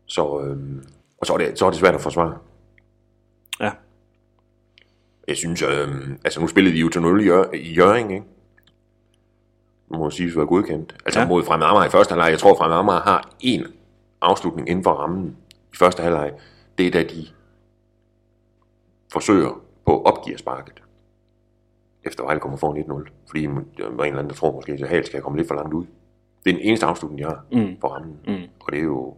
Så, 0.06 0.40
øhm, 0.40 0.84
og 1.20 1.26
så 1.26 1.32
er, 1.32 1.38
det, 1.38 1.58
så 1.58 1.66
er 1.66 1.70
det 1.70 1.78
svært 1.78 1.94
at 1.94 2.00
forsvare. 2.00 2.34
Ja. 3.60 3.70
Jeg 5.28 5.36
synes, 5.36 5.62
øhm, 5.62 6.18
altså 6.24 6.40
nu 6.40 6.46
spillede 6.48 6.74
de 6.76 6.80
jo 6.80 6.88
til 6.88 7.02
0 7.02 7.20
i, 7.20 7.24
Jør, 7.24 7.44
i 7.54 7.72
Jørgen, 7.74 8.10
ikke? 8.10 8.24
Nu 9.90 9.98
må 9.98 10.10
sige, 10.10 10.28
at 10.30 10.36
være 10.36 10.46
godkendt. 10.46 10.96
Altså 11.04 11.20
Ja. 11.20 11.28
mod 11.28 11.44
Fremad 11.44 11.66
Amager 11.66 11.86
i 11.86 11.90
første 11.90 12.12
halvleg. 12.12 12.30
Jeg 12.30 12.38
tror, 12.38 12.54
Fremad 12.56 12.76
Amager 12.76 13.00
har 13.00 13.30
en 13.40 13.66
afslutning 14.20 14.68
inden 14.68 14.84
for 14.84 14.90
rammen 14.90 15.36
i 15.72 15.76
første 15.76 16.02
halvleg. 16.02 16.32
Det 16.78 16.86
er 16.86 16.90
da 16.90 17.02
de 17.02 17.26
forsøger 19.12 19.60
på 19.86 20.00
at 20.00 20.06
opgive 20.06 20.38
sparket. 20.38 20.82
Efter 22.04 22.24
Vejle 22.24 22.40
kommer 22.40 22.58
foran 22.58 22.84
1-0. 23.06 23.08
Fordi 23.28 23.42
der 23.42 23.50
var 23.90 24.04
en 24.04 24.08
eller 24.08 24.18
anden, 24.18 24.28
der 24.28 24.34
tror 24.36 24.52
måske, 24.52 24.72
at 24.72 24.88
Hal 24.88 25.06
skal 25.06 25.22
komme 25.22 25.38
lidt 25.38 25.48
for 25.48 25.54
langt 25.54 25.74
ud. 25.74 25.84
Det 26.44 26.50
er 26.50 26.54
den 26.56 26.62
eneste 26.64 26.86
afslutning, 26.86 27.18
de 27.18 27.24
har 27.24 27.44
Mm. 27.52 27.76
på 27.80 27.86
rammen. 27.86 28.16
Mm. 28.26 28.34
Og 28.60 28.72
det 28.72 28.78
er 28.78 28.84
jo 28.84 29.16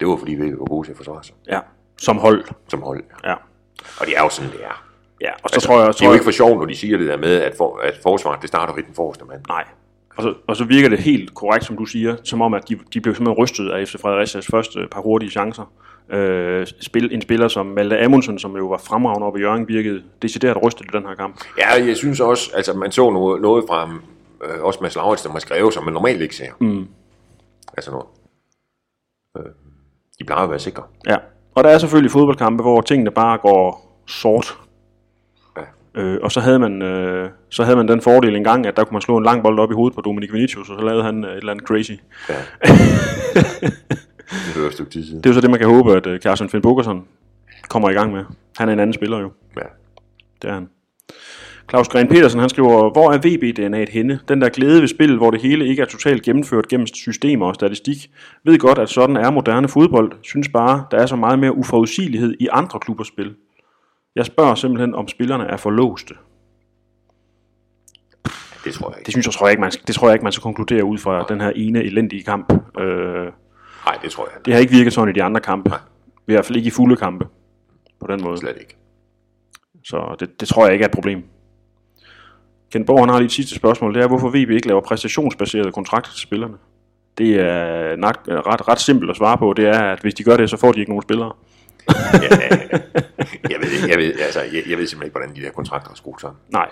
det 0.00 0.08
var 0.08 0.16
fordi, 0.16 0.34
vi 0.34 0.50
var 0.58 0.64
gode 0.64 0.86
til 0.86 0.90
at 0.92 0.96
forsvare 0.96 1.24
sig 1.24 1.34
Ja. 1.48 1.60
Som 1.98 2.16
hold. 2.18 2.44
som 2.68 2.82
hold. 2.82 3.04
Ja. 3.24 3.34
Og 4.00 4.06
det 4.06 4.16
er 4.16 4.22
jo 4.22 4.28
sådan, 4.28 4.50
det 4.52 4.64
er. 4.64 4.89
Ja, 5.20 5.32
og 5.42 5.50
så 5.50 5.54
altså, 5.56 5.66
tror 5.66 5.78
jeg... 5.78 5.86
det 5.86 5.94
er 5.94 5.98
Tror 5.98 6.06
jo 6.06 6.10
jeg 6.10 6.14
ikke 6.14 6.24
for 6.24 6.30
sjovt, 6.30 6.58
når 6.58 6.66
de 6.66 6.76
siger 6.76 6.98
det 6.98 7.08
der 7.08 7.16
med, 7.16 7.34
at, 7.40 7.54
for, 7.56 7.80
at 7.82 7.94
forsvaret, 8.02 8.40
det 8.40 8.48
starter 8.48 8.74
ved 8.74 8.82
den 8.82 8.94
forreste 8.94 9.24
mand. 9.24 9.40
Nej. 9.48 9.64
Og 10.16 10.22
så, 10.22 10.34
og 10.46 10.56
så 10.56 10.64
virker 10.64 10.88
det 10.88 10.98
helt 10.98 11.34
korrekt, 11.34 11.64
som 11.64 11.76
du 11.76 11.84
siger, 11.84 12.16
som 12.24 12.42
om, 12.42 12.54
at 12.54 12.68
de, 12.68 12.78
de 12.94 13.00
blev 13.00 13.14
simpelthen 13.14 13.44
rystet 13.44 13.70
af 13.70 13.88
FC 13.88 14.00
Frederiциas 14.00 14.46
første 14.46 14.88
par 14.90 15.00
hurtige 15.00 15.30
chancer. 15.30 15.72
Øh, 16.10 16.66
spil, 16.80 17.14
en 17.14 17.22
spiller 17.22 17.48
som 17.48 17.66
Malte 17.66 17.98
Amundsen, 17.98 18.38
som 18.38 18.56
jo 18.56 18.66
var 18.66 18.78
fremragende 18.78 19.26
oppe 19.26 19.38
i 19.38 19.42
Jørgen, 19.42 19.68
virkede 19.68 20.02
decideret 20.22 20.62
rystet 20.62 20.84
i 20.84 20.96
den 20.96 21.06
her 21.06 21.14
kamp. 21.14 21.40
Ja, 21.58 21.84
jeg 21.86 21.96
synes 21.96 22.20
også, 22.20 22.50
altså 22.54 22.72
man 22.72 22.92
så 22.92 23.10
noget, 23.10 23.42
noget 23.42 23.64
fra 23.68 23.90
øh, 24.44 24.62
også 24.62 24.78
Mads 24.82 24.96
Lauritz, 24.96 25.22
der 25.22 25.30
har 25.30 25.38
skrevet, 25.38 25.74
som 25.74 25.84
man 25.84 25.94
normalt 25.94 26.22
ikke 26.22 26.36
ser. 26.36 26.52
Mm. 26.58 26.86
Altså 27.76 27.90
noget. 27.90 28.06
Øh, 29.38 29.52
de 30.18 30.24
plejer 30.24 30.42
at 30.42 30.50
være 30.50 30.58
sikre. 30.58 30.82
Ja. 31.06 31.16
Og 31.54 31.64
der 31.64 31.70
er 31.70 31.78
selvfølgelig 31.78 32.10
fodboldkampe, 32.10 32.62
hvor 32.62 32.80
tingene 32.80 33.10
bare 33.10 33.38
går 33.38 33.96
sort. 34.06 34.58
Øh, 35.94 36.18
og 36.22 36.32
så 36.32 36.40
havde, 36.40 36.58
man, 36.58 36.82
øh, 36.82 37.30
så 37.48 37.64
havde 37.64 37.76
man 37.76 37.88
den 37.88 38.00
fordel 38.00 38.36
en 38.36 38.44
gang, 38.44 38.66
at 38.66 38.76
der 38.76 38.84
kunne 38.84 38.94
man 38.94 39.02
slå 39.02 39.16
en 39.16 39.24
lang 39.24 39.42
bold 39.42 39.58
op 39.58 39.70
i 39.70 39.74
hovedet 39.74 39.94
på 39.94 40.00
Dominic 40.00 40.32
Vinicius, 40.32 40.70
og 40.70 40.78
så 40.78 40.84
lavede 40.84 41.02
han 41.02 41.24
øh, 41.24 41.30
et 41.30 41.36
eller 41.36 41.52
andet 41.52 41.66
crazy. 41.66 41.92
Ja. 42.28 42.34
det 44.54 44.62
var 44.62 44.66
et 44.66 44.72
stykke 44.72 44.92
tid 44.92 45.04
siden. 45.04 45.18
Det 45.18 45.26
er 45.26 45.30
jo 45.30 45.34
så 45.34 45.40
det, 45.40 45.50
man 45.50 45.58
kan 45.58 45.68
håbe, 45.68 45.96
at 45.96 46.06
øh, 46.06 46.20
Carsten 46.20 46.48
Finn 46.48 46.62
Bogerson 46.62 47.04
kommer 47.68 47.90
i 47.90 47.92
gang 47.92 48.12
med. 48.12 48.24
Han 48.58 48.68
er 48.68 48.72
en 48.72 48.80
anden 48.80 48.94
spiller 48.94 49.20
jo. 49.20 49.32
Ja. 49.56 49.66
Det 50.42 50.50
er 50.50 50.54
han. 50.54 50.68
Claus 51.70 51.88
Gren 51.88 52.08
Petersen, 52.08 52.40
han 52.40 52.48
skriver, 52.48 52.92
hvor 52.92 53.12
er 53.12 53.18
VB-DNA'et 53.18 53.92
henne? 53.92 54.20
Den 54.28 54.40
der 54.40 54.48
glæde 54.48 54.80
ved 54.80 54.88
spillet, 54.88 55.18
hvor 55.18 55.30
det 55.30 55.42
hele 55.42 55.66
ikke 55.66 55.82
er 55.82 55.86
totalt 55.86 56.22
gennemført 56.22 56.68
gennem 56.68 56.86
systemer 56.86 57.46
og 57.46 57.54
statistik. 57.54 58.10
Ved 58.44 58.58
godt, 58.58 58.78
at 58.78 58.88
sådan 58.88 59.16
er 59.16 59.30
moderne 59.30 59.68
fodbold. 59.68 60.12
Synes 60.22 60.48
bare, 60.48 60.84
der 60.90 60.98
er 60.98 61.06
så 61.06 61.16
meget 61.16 61.38
mere 61.38 61.56
uforudsigelighed 61.56 62.34
i 62.40 62.48
andre 62.52 62.80
klubbers 62.80 63.08
spil. 63.08 63.34
Jeg 64.16 64.26
spørger 64.26 64.54
simpelthen, 64.54 64.94
om 64.94 65.08
spillerne 65.08 65.44
er 65.44 65.56
for 65.56 65.70
låste. 65.70 66.14
Det 68.64 68.74
tror 68.74 68.90
jeg 68.90 68.98
ikke. 68.98 69.06
Det 69.06 69.12
synes 69.14 69.26
jeg, 69.26 69.32
tror 69.34 69.46
jeg 69.46 69.52
ikke, 69.52 69.60
man, 69.60 69.70
det 69.70 69.94
tror 69.94 70.08
jeg 70.08 70.14
ikke, 70.14 70.22
man 70.24 70.32
skal 70.32 70.42
konkludere 70.42 70.84
ud 70.84 70.98
fra 70.98 71.26
den 71.28 71.40
her 71.40 71.50
ene 71.50 71.82
elendige 71.82 72.22
kamp. 72.22 72.52
Øh, 72.80 73.32
Nej, 73.86 73.98
det 74.02 74.10
tror 74.10 74.28
jeg 74.34 74.44
det 74.44 74.52
har 74.54 74.60
ikke 74.60 74.72
virket 74.72 74.92
sådan 74.92 75.08
i 75.14 75.18
de 75.18 75.22
andre 75.22 75.40
kampe. 75.40 75.70
Nej. 75.70 75.78
I 76.28 76.32
hvert 76.32 76.44
fald 76.44 76.56
ikke 76.56 76.66
i 76.66 76.70
fulde 76.70 76.96
kampe. 76.96 77.26
På 78.00 78.06
den 78.06 78.22
måde. 78.22 78.38
slet 78.38 78.56
ikke. 78.60 78.76
Så 79.84 80.16
det, 80.20 80.40
det 80.40 80.48
tror 80.48 80.64
jeg 80.64 80.72
ikke 80.72 80.82
er 80.82 80.88
et 80.88 80.94
problem. 80.94 81.22
Ken 82.72 82.84
Borg, 82.84 83.00
han 83.00 83.08
har 83.08 83.18
lige 83.18 83.26
et 83.26 83.32
sidste 83.32 83.54
spørgsmål. 83.54 83.94
Det 83.94 84.02
er, 84.02 84.08
hvorfor 84.08 84.28
VB 84.28 84.50
ikke 84.50 84.68
laver 84.68 84.80
præstationsbaserede 84.80 85.72
kontrakter 85.72 86.10
til 86.12 86.20
spillerne? 86.20 86.54
Det 87.18 87.40
er 87.40 87.96
nok, 87.96 88.18
ret, 88.28 88.68
ret 88.68 88.80
simpelt 88.80 89.10
at 89.10 89.16
svare 89.16 89.38
på. 89.38 89.52
Det 89.56 89.68
er, 89.68 89.80
at 89.80 90.00
hvis 90.00 90.14
de 90.14 90.24
gør 90.24 90.36
det, 90.36 90.50
så 90.50 90.56
får 90.56 90.72
de 90.72 90.80
ikke 90.80 90.90
nogen 90.90 91.02
spillere. 91.02 91.32
Ja, 92.22 92.28
jeg, 93.52 93.60
ved, 93.60 93.70
ikke- 93.72 93.88
jeg, 93.88 93.98
ved, 93.98 94.12
altså, 94.20 94.40
jeg, 94.40 94.62
jeg 94.70 94.78
ved 94.78 94.86
simpelthen 94.86 95.02
ikke, 95.04 95.12
hvordan 95.18 95.36
de 95.36 95.40
der 95.40 95.50
kontrakter 95.50 95.90
er 95.90 95.94
skruet 95.94 96.20
sammen. 96.20 96.38
Nej. 96.48 96.68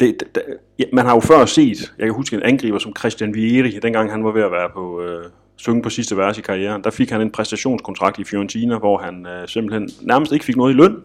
Det, 0.00 0.16
det, 0.20 0.34
det, 0.34 0.42
ja, 0.78 0.84
man 0.92 1.06
har 1.06 1.14
jo 1.14 1.20
før 1.20 1.44
set, 1.44 1.92
jeg 1.98 2.06
kan 2.06 2.14
huske 2.14 2.36
en 2.36 2.42
angriber 2.42 2.78
som 2.78 2.96
Christian 2.98 3.34
Vieri, 3.34 3.78
dengang 3.82 4.10
han 4.10 4.24
var 4.24 4.30
ved 4.32 4.42
at 4.42 4.50
være 4.52 4.68
på 4.74 5.02
øh, 5.02 5.24
synge 5.56 5.82
på 5.82 5.90
sidste 5.90 6.16
vers 6.16 6.38
i 6.38 6.40
karrieren, 6.40 6.84
der 6.84 6.90
fik 6.90 7.10
han 7.10 7.20
en 7.20 7.30
præstationskontrakt 7.30 8.18
i 8.18 8.24
Fiorentina, 8.24 8.78
hvor 8.78 8.98
han 8.98 9.26
øh, 9.26 9.48
simpelthen 9.48 9.90
nærmest 10.00 10.32
ikke 10.32 10.44
fik 10.44 10.56
noget 10.56 10.72
i 10.72 10.76
løn. 10.76 10.96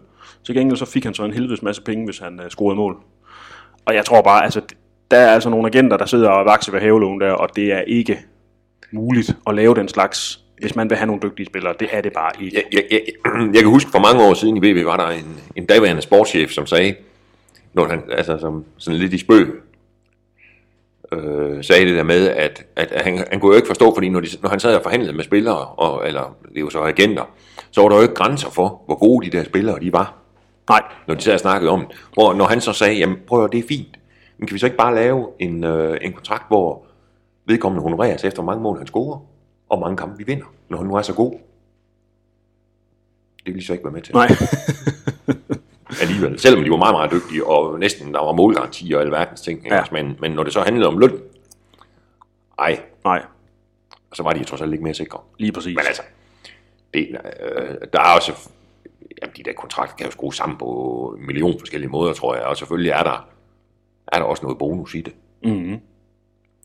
Til 0.46 0.54
gengæld 0.54 0.76
så 0.78 0.84
fik 0.84 1.04
han 1.04 1.14
så 1.14 1.24
en 1.24 1.32
helvedes 1.32 1.62
masse 1.62 1.82
penge, 1.82 2.04
hvis 2.04 2.18
han 2.18 2.40
øh, 2.40 2.50
scorede 2.50 2.76
mål. 2.76 2.96
Og 3.84 3.94
jeg 3.94 4.04
tror 4.04 4.22
bare, 4.22 4.44
altså, 4.44 4.60
der 5.10 5.16
er 5.16 5.28
altså 5.34 5.50
nogle 5.50 5.66
agenter, 5.68 5.96
der 5.96 6.06
sidder 6.06 6.28
og 6.28 6.44
vakser 6.46 6.72
ved 6.72 6.80
havelån 6.80 7.20
der, 7.20 7.32
og 7.32 7.56
det 7.56 7.72
er 7.72 7.80
ikke 7.80 8.18
muligt 8.92 9.36
at 9.46 9.54
lave 9.54 9.74
den 9.74 9.88
slags, 9.88 10.44
hvis 10.60 10.76
man 10.76 10.90
vil 10.90 10.96
have 10.98 11.06
nogle 11.06 11.22
dygtige 11.22 11.46
spillere. 11.46 11.74
Det 11.80 11.88
er 11.92 12.00
det 12.00 12.12
bare 12.12 12.30
ikke. 12.40 12.56
Jeg, 12.56 12.64
jeg, 12.72 12.84
jeg, 12.90 13.00
jeg 13.54 13.62
kan 13.62 13.70
huske, 13.70 13.90
for 13.90 13.98
mange 13.98 14.24
år 14.24 14.34
siden 14.34 14.56
i 14.56 14.70
VB 14.70 14.86
var 14.86 14.96
der 14.96 15.08
en, 15.08 15.40
en 15.56 15.66
daværende 15.66 16.02
sportschef, 16.02 16.50
som 16.50 16.66
sagde, 16.66 16.94
når 17.72 17.88
han, 17.88 18.02
altså 18.10 18.38
som 18.38 18.64
sådan 18.76 19.00
lidt 19.00 19.12
i 19.12 19.18
spøg, 19.18 19.62
øh, 21.12 21.64
sagde 21.64 21.86
det 21.86 21.96
der 21.96 22.02
med, 22.02 22.28
at, 22.28 22.64
at, 22.76 22.92
at 22.92 23.02
han, 23.02 23.24
han 23.30 23.40
kunne 23.40 23.50
jo 23.50 23.56
ikke 23.56 23.66
forstå, 23.66 23.94
fordi 23.94 24.08
når, 24.08 24.20
de, 24.20 24.28
når 24.42 24.48
han 24.48 24.60
sad 24.60 24.74
og 24.74 24.82
forhandlede 24.82 25.12
med 25.12 25.24
spillere, 25.24 25.66
og, 25.66 26.06
eller 26.06 26.36
det 26.54 26.60
jo 26.60 26.70
så 26.70 26.80
agenter, 26.80 27.24
så 27.70 27.82
var 27.82 27.88
der 27.88 27.96
jo 27.96 28.02
ikke 28.02 28.14
grænser 28.14 28.50
for, 28.50 28.82
hvor 28.86 28.94
gode 28.94 29.30
de 29.30 29.36
der 29.36 29.44
spillere 29.44 29.80
de 29.80 29.92
var, 29.92 30.14
Nej, 30.68 30.82
når 31.06 31.14
de 31.14 31.20
sad 31.20 31.34
og 31.34 31.40
snakkede 31.40 31.70
om 31.70 31.86
det. 31.86 31.96
Hvor, 32.14 32.32
når 32.32 32.44
han 32.44 32.60
så 32.60 32.72
sagde, 32.72 32.94
jamen 32.94 33.16
prøv 33.26 33.44
at 33.44 33.52
det 33.52 33.58
er 33.58 33.68
fint, 33.68 33.98
men 34.38 34.46
kan 34.46 34.54
vi 34.54 34.58
så 34.58 34.66
ikke 34.66 34.76
bare 34.76 34.94
lave 34.94 35.26
en, 35.38 35.64
øh, 35.64 35.98
en 36.02 36.12
kontrakt, 36.12 36.48
hvor 36.48 36.82
vedkommende 37.46 37.82
honoreres 37.82 38.24
efter, 38.24 38.42
hvor 38.42 38.52
mange 38.52 38.62
mål 38.62 38.78
han 38.78 38.86
scorer, 38.86 39.18
og 39.68 39.80
mange 39.80 39.96
kampe 39.96 40.18
vi 40.18 40.24
vinder, 40.24 40.46
når 40.68 40.78
han 40.78 40.86
nu 40.86 40.94
er 40.94 41.02
så 41.02 41.14
god. 41.14 41.32
Det 43.46 43.54
vil 43.54 43.62
de 43.62 43.66
så 43.66 43.72
ikke 43.72 43.84
være 43.84 43.92
med 43.92 44.02
til 44.02 44.14
nej. 44.14 44.28
alligevel. 46.02 46.38
Selvom 46.38 46.64
de 46.64 46.70
var 46.70 46.76
meget, 46.76 46.94
meget 46.94 47.10
dygtige, 47.12 47.46
og 47.46 47.78
næsten 47.78 48.14
der 48.14 48.24
var 48.24 48.32
målgaranti 48.32 48.92
og 48.92 49.00
alverdens 49.00 49.40
ting. 49.40 49.66
Ja. 49.66 49.84
Men, 49.92 50.16
men 50.20 50.32
når 50.32 50.42
det 50.42 50.52
så 50.52 50.60
handlede 50.60 50.88
om 50.88 50.98
løn, 50.98 51.20
ej, 52.58 52.80
nej, 53.04 53.22
så 54.14 54.22
var 54.22 54.32
de 54.32 54.44
trods 54.44 54.60
alt 54.60 54.72
ikke 54.72 54.84
mere 54.84 54.94
sikre. 54.94 55.20
lige 55.38 55.52
præcis. 55.52 55.76
Men 55.76 55.86
altså, 55.86 56.02
det, 56.94 57.08
øh, 57.08 57.74
der 57.92 58.00
er 58.00 58.14
også, 58.14 58.32
jamen 59.22 59.36
de 59.36 59.42
der 59.42 59.52
kontrakter 59.52 59.96
kan 59.96 60.06
jo 60.06 60.12
skrues 60.12 60.36
sammen 60.36 60.58
på 60.58 61.14
en 61.20 61.26
million 61.26 61.58
forskellige 61.58 61.90
måder, 61.90 62.12
tror 62.12 62.34
jeg, 62.34 62.44
og 62.44 62.56
selvfølgelig 62.56 62.90
er 62.90 63.02
der, 63.02 63.28
er 64.12 64.18
der 64.18 64.24
også 64.24 64.42
noget 64.42 64.58
bonus 64.58 64.94
i 64.94 65.00
det. 65.00 65.14
Mm-hmm. 65.44 65.80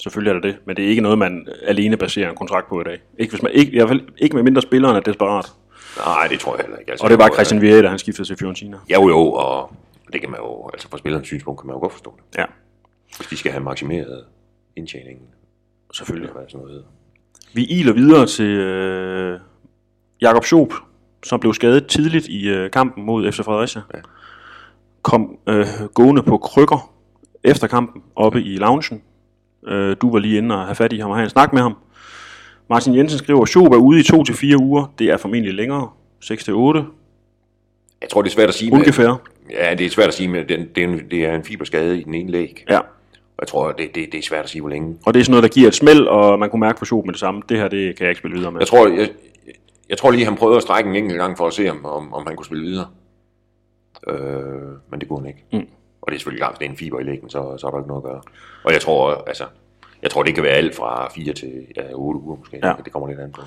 Selvfølgelig 0.01 0.29
er 0.29 0.34
det 0.34 0.43
det, 0.43 0.56
men 0.65 0.75
det 0.75 0.86
er 0.86 0.89
ikke 0.89 1.01
noget, 1.01 1.17
man 1.17 1.47
alene 1.63 1.97
baserer 1.97 2.29
en 2.29 2.36
kontrakt 2.36 2.69
på 2.69 2.82
i 2.82 2.84
dag. 2.84 2.99
Ikke, 3.19 3.32
hvis 3.32 3.41
man, 3.43 3.51
ikke, 3.51 3.71
i 3.71 3.75
hvert 3.77 3.88
fald 3.88 4.01
ikke 4.17 4.36
med 4.36 4.43
mindre 4.43 4.62
spilleren 4.62 4.95
er 4.95 4.99
desperat. 4.99 5.45
Nej, 5.97 6.27
det 6.27 6.39
tror 6.39 6.56
jeg 6.56 6.63
heller 6.65 6.77
ikke. 6.77 6.91
Altså, 6.91 7.03
Og 7.03 7.10
det 7.10 7.19
var 7.19 7.29
Christian 7.34 7.62
Vieri, 7.62 7.82
da 7.82 7.88
han 7.88 7.99
skiftede 7.99 8.27
til 8.27 8.38
Fiorentina. 8.38 8.77
Ja, 8.89 8.93
jo, 9.01 9.10
jo, 9.10 9.32
og 9.32 9.73
det 10.13 10.21
kan 10.21 10.32
man 10.32 10.39
jo, 10.39 10.69
altså 10.73 10.89
fra 10.89 10.97
spillerens 10.97 11.27
synspunkt 11.27 11.62
kan 11.62 11.67
man 11.67 11.75
jo 11.75 11.79
godt 11.79 11.91
forstå 11.91 12.13
det. 12.17 12.38
Ja, 12.39 12.45
Hvis 13.17 13.27
de 13.27 13.38
skal 13.38 13.51
have 13.51 13.63
maksimeret 13.63 14.25
indtjeningen, 14.75 15.25
selvfølgelig. 15.93 16.32
hvad 16.32 16.43
sådan 16.49 16.65
noget. 16.65 16.84
Vi 17.53 17.65
iler 17.65 17.93
videre 17.93 18.25
til 18.25 18.45
øh, 18.45 19.39
Jakob 20.21 20.43
Schoop, 20.45 20.73
som 21.23 21.39
blev 21.39 21.53
skadet 21.53 21.88
tidligt 21.88 22.27
i 22.27 22.47
øh, 22.49 22.71
kampen 22.71 23.06
mod 23.06 23.32
FC 23.32 23.38
Fredericia. 23.43 23.82
Ja. 23.93 23.99
Kom 25.01 25.38
øh, 25.47 25.65
gående 25.93 26.23
på 26.23 26.38
krykker 26.38 26.93
efter 27.43 27.67
kampen 27.67 28.03
oppe 28.15 28.41
i 28.41 28.56
loungen. 28.58 29.01
Øh, 29.67 29.95
du 30.02 30.12
var 30.12 30.19
lige 30.19 30.38
inde 30.38 30.56
og 30.56 30.65
have 30.65 30.76
fat 30.76 30.93
i 30.93 30.97
ham 30.97 31.10
og 31.10 31.15
have 31.15 31.23
en 31.23 31.30
snak 31.30 31.54
med 31.54 31.62
ham. 31.62 31.76
Martin 32.69 32.95
Jensen 32.95 33.19
skriver, 33.19 33.45
Schob 33.45 33.73
er 33.73 33.78
ude 33.78 33.99
i 33.99 34.04
2-4 34.04 34.58
uger. 34.62 34.93
Det 34.99 35.08
er 35.08 35.17
formentlig 35.17 35.54
længere. 35.54 35.89
6-8. 36.23 36.30
Jeg 38.02 38.10
tror, 38.10 38.21
det 38.21 38.30
er 38.30 38.34
svært 38.34 38.49
at 38.49 38.56
sige. 38.56 38.71
Med, 38.71 38.80
Ungefær. 38.80 39.21
ja, 39.49 39.76
det 39.76 39.86
er 39.86 39.89
svært 39.89 40.08
at 40.08 40.13
sige, 40.13 40.30
med 40.30 40.45
den, 40.45 40.67
det, 40.76 40.84
er 40.84 40.88
en, 40.88 41.02
det 41.12 41.26
er 41.26 41.36
en 41.36 41.43
fiberskade 41.43 41.99
i 41.99 42.04
den 42.04 42.13
ene 42.13 42.32
læg. 42.32 42.65
Ja. 42.69 42.80
Og 42.80 43.39
jeg 43.41 43.47
tror, 43.47 43.71
det, 43.71 43.95
det, 43.95 44.12
det 44.12 44.17
er 44.17 44.21
svært 44.21 44.43
at 44.43 44.49
sige, 44.49 44.62
hvor 44.62 44.69
længe. 44.69 44.97
Og 45.06 45.13
det 45.13 45.19
er 45.19 45.23
sådan 45.23 45.32
noget, 45.32 45.43
der 45.43 45.49
giver 45.49 45.67
et 45.67 45.76
smæld, 45.76 46.08
og 46.08 46.39
man 46.39 46.49
kunne 46.49 46.60
mærke 46.60 46.80
på 46.80 46.86
Schob 46.86 47.06
med 47.06 47.13
det 47.13 47.19
samme. 47.19 47.41
Det 47.49 47.58
her, 47.58 47.67
det 47.67 47.95
kan 47.95 48.04
jeg 48.04 48.10
ikke 48.12 48.19
spille 48.19 48.38
videre 48.38 48.52
med. 48.52 48.62
Jeg 48.62 48.67
tror, 48.67 48.88
jeg, 48.88 49.10
jeg 49.89 49.97
tror 49.97 50.12
lige, 50.12 50.26
han 50.26 50.36
prøvede 50.36 50.58
at 50.58 50.63
strække 50.63 50.89
en 50.89 50.95
enkelt 50.95 51.17
gang 51.19 51.38
for 51.38 51.47
at 51.47 51.54
se, 51.54 51.69
om, 51.71 51.86
om, 51.86 52.13
om 52.13 52.23
han 52.28 52.36
kunne 52.36 52.45
spille 52.45 52.63
videre. 52.63 52.88
Øh, 54.08 54.15
men 54.91 54.99
det 54.99 55.08
kunne 55.08 55.19
han 55.19 55.28
ikke. 55.28 55.43
Mm. 55.54 55.67
Og 56.03 56.11
det 56.11 56.15
er 56.15 56.19
selvfølgelig 56.19 56.39
klart, 56.39 56.51
hvis 56.51 56.59
det 56.59 56.65
er 56.65 56.69
en 56.69 56.77
fiber 56.77 56.99
i 56.99 57.03
læggen, 57.03 57.29
så, 57.29 57.57
så 57.57 57.67
er 57.67 57.71
der 57.71 57.77
ikke 57.77 57.87
noget 57.87 58.03
at 58.03 58.09
gøre. 58.09 58.21
Og 58.63 58.73
jeg 58.73 58.81
tror, 58.81 59.23
altså, 59.27 59.43
jeg 60.01 60.11
tror, 60.11 60.23
det 60.23 60.35
kan 60.35 60.43
være 60.43 60.51
alt 60.53 60.75
fra 60.75 61.11
4 61.15 61.33
til 61.33 61.51
ja, 61.77 61.81
8 61.93 62.19
uger 62.19 62.37
måske. 62.37 62.59
Ja. 62.63 62.73
Det 62.85 62.93
kommer 62.93 63.07
lidt 63.07 63.19
an 63.19 63.31
på. 63.31 63.41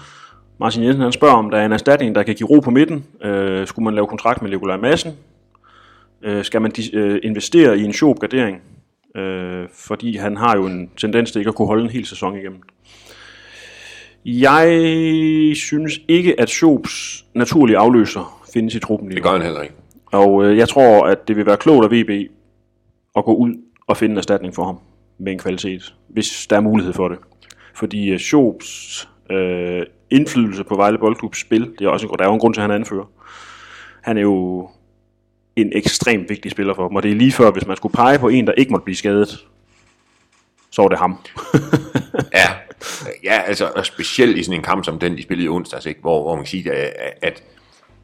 Martin 0.58 0.82
Jensen 0.84 1.02
han 1.02 1.12
spørger, 1.12 1.34
om 1.34 1.50
der 1.50 1.58
er 1.58 1.66
en 1.66 1.72
erstatning, 1.72 2.14
der 2.14 2.22
kan 2.22 2.34
give 2.34 2.48
ro 2.48 2.60
på 2.60 2.70
midten. 2.70 3.06
Øh, 3.24 3.66
skulle 3.66 3.84
man 3.84 3.94
lave 3.94 4.06
kontrakt 4.06 4.42
med 4.42 4.50
Nikolaj 4.50 4.76
Madsen? 4.76 5.12
Øh, 6.22 6.44
skal 6.44 6.62
man 6.62 6.72
dis- 6.78 6.96
øh, 6.96 7.20
investere 7.22 7.78
i 7.78 7.84
en 7.84 7.92
Schob-gardering? 7.92 8.60
Øh, 9.16 9.68
fordi 9.74 10.16
han 10.16 10.36
har 10.36 10.56
jo 10.56 10.66
en 10.66 10.90
tendens 10.96 11.32
til 11.32 11.38
ikke 11.38 11.48
at 11.48 11.54
kunne 11.54 11.68
holde 11.68 11.84
en 11.84 11.90
hel 11.90 12.06
sæson 12.06 12.36
igennem. 12.36 12.62
Jeg 14.24 14.66
synes 15.56 16.00
ikke, 16.08 16.40
at 16.40 16.50
Schobs 16.50 17.24
naturlige 17.34 17.78
afløser 17.78 18.42
findes 18.54 18.74
i 18.74 18.78
truppen 18.78 19.08
lige 19.08 19.16
Det 19.16 19.24
nu. 19.24 19.28
gør 19.30 19.36
han 19.36 19.42
heller 19.46 19.62
ikke. 19.62 19.74
Og 20.12 20.44
øh, 20.44 20.56
jeg 20.58 20.68
tror, 20.68 21.06
at 21.06 21.28
det 21.28 21.36
vil 21.36 21.46
være 21.46 21.56
klogt 21.56 21.84
af 21.84 21.90
VB 21.90 22.30
at 23.16 23.24
gå 23.24 23.34
ud 23.34 23.54
og 23.86 23.96
finde 23.96 24.12
en 24.12 24.18
erstatning 24.18 24.54
for 24.54 24.64
ham 24.64 24.78
med 25.18 25.32
en 25.32 25.38
kvalitet, 25.38 25.94
hvis 26.08 26.46
der 26.50 26.56
er 26.56 26.60
mulighed 26.60 26.92
for 26.92 27.08
det. 27.08 27.18
Fordi 27.74 28.10
øh, 28.10 28.18
Schobs 28.18 29.08
øh, 29.30 29.82
indflydelse 30.10 30.64
på 30.64 30.76
Vejle 30.76 30.98
Boldklubs 30.98 31.40
spil, 31.40 31.74
det 31.78 31.84
er 31.84 31.88
også 31.88 32.06
en, 32.06 32.12
der 32.18 32.24
er 32.24 32.28
jo 32.28 32.34
en 32.34 32.40
grund 32.40 32.54
til, 32.54 32.60
at 32.60 32.62
han 32.62 32.70
er 32.70 32.74
anfører. 32.74 33.04
Han 34.02 34.16
er 34.16 34.22
jo 34.22 34.68
en 35.56 35.72
ekstremt 35.74 36.28
vigtig 36.28 36.50
spiller 36.50 36.74
for 36.74 36.88
dem, 36.88 36.96
og 36.96 37.02
det 37.02 37.10
er 37.10 37.14
lige 37.14 37.32
før, 37.32 37.50
hvis 37.50 37.66
man 37.66 37.76
skulle 37.76 37.92
pege 37.92 38.18
på 38.18 38.28
en, 38.28 38.46
der 38.46 38.52
ikke 38.52 38.70
måtte 38.70 38.84
blive 38.84 38.96
skadet, 38.96 39.46
så 40.70 40.82
var 40.82 40.88
det 40.88 40.98
ham. 40.98 41.18
Ja, 42.32 42.48
ja 43.24 43.42
altså 43.46 43.72
og 43.76 43.86
specielt 43.86 44.36
i 44.36 44.42
sådan 44.42 44.58
en 44.58 44.64
kamp 44.64 44.84
som 44.84 44.98
den, 44.98 45.16
de 45.16 45.22
spillede 45.22 45.46
i 45.46 45.48
onsdags, 45.48 45.86
ikke? 45.86 46.00
Hvor, 46.00 46.22
hvor 46.22 46.34
man 46.34 46.44
kan 46.44 46.48
sige, 46.48 46.72
at, 46.72 47.12
at, 47.22 47.42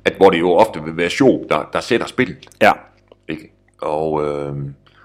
at 0.04 0.14
hvor 0.16 0.30
det 0.30 0.40
jo 0.40 0.52
ofte 0.52 0.82
vil 0.84 0.96
være 0.96 1.10
Schob, 1.10 1.40
der, 1.48 1.68
der 1.72 1.80
sætter 1.80 2.06
spillet. 2.06 2.48
ja, 2.62 2.72
Ikke? 3.28 3.52
Og, 3.80 4.24
øh, 4.24 4.56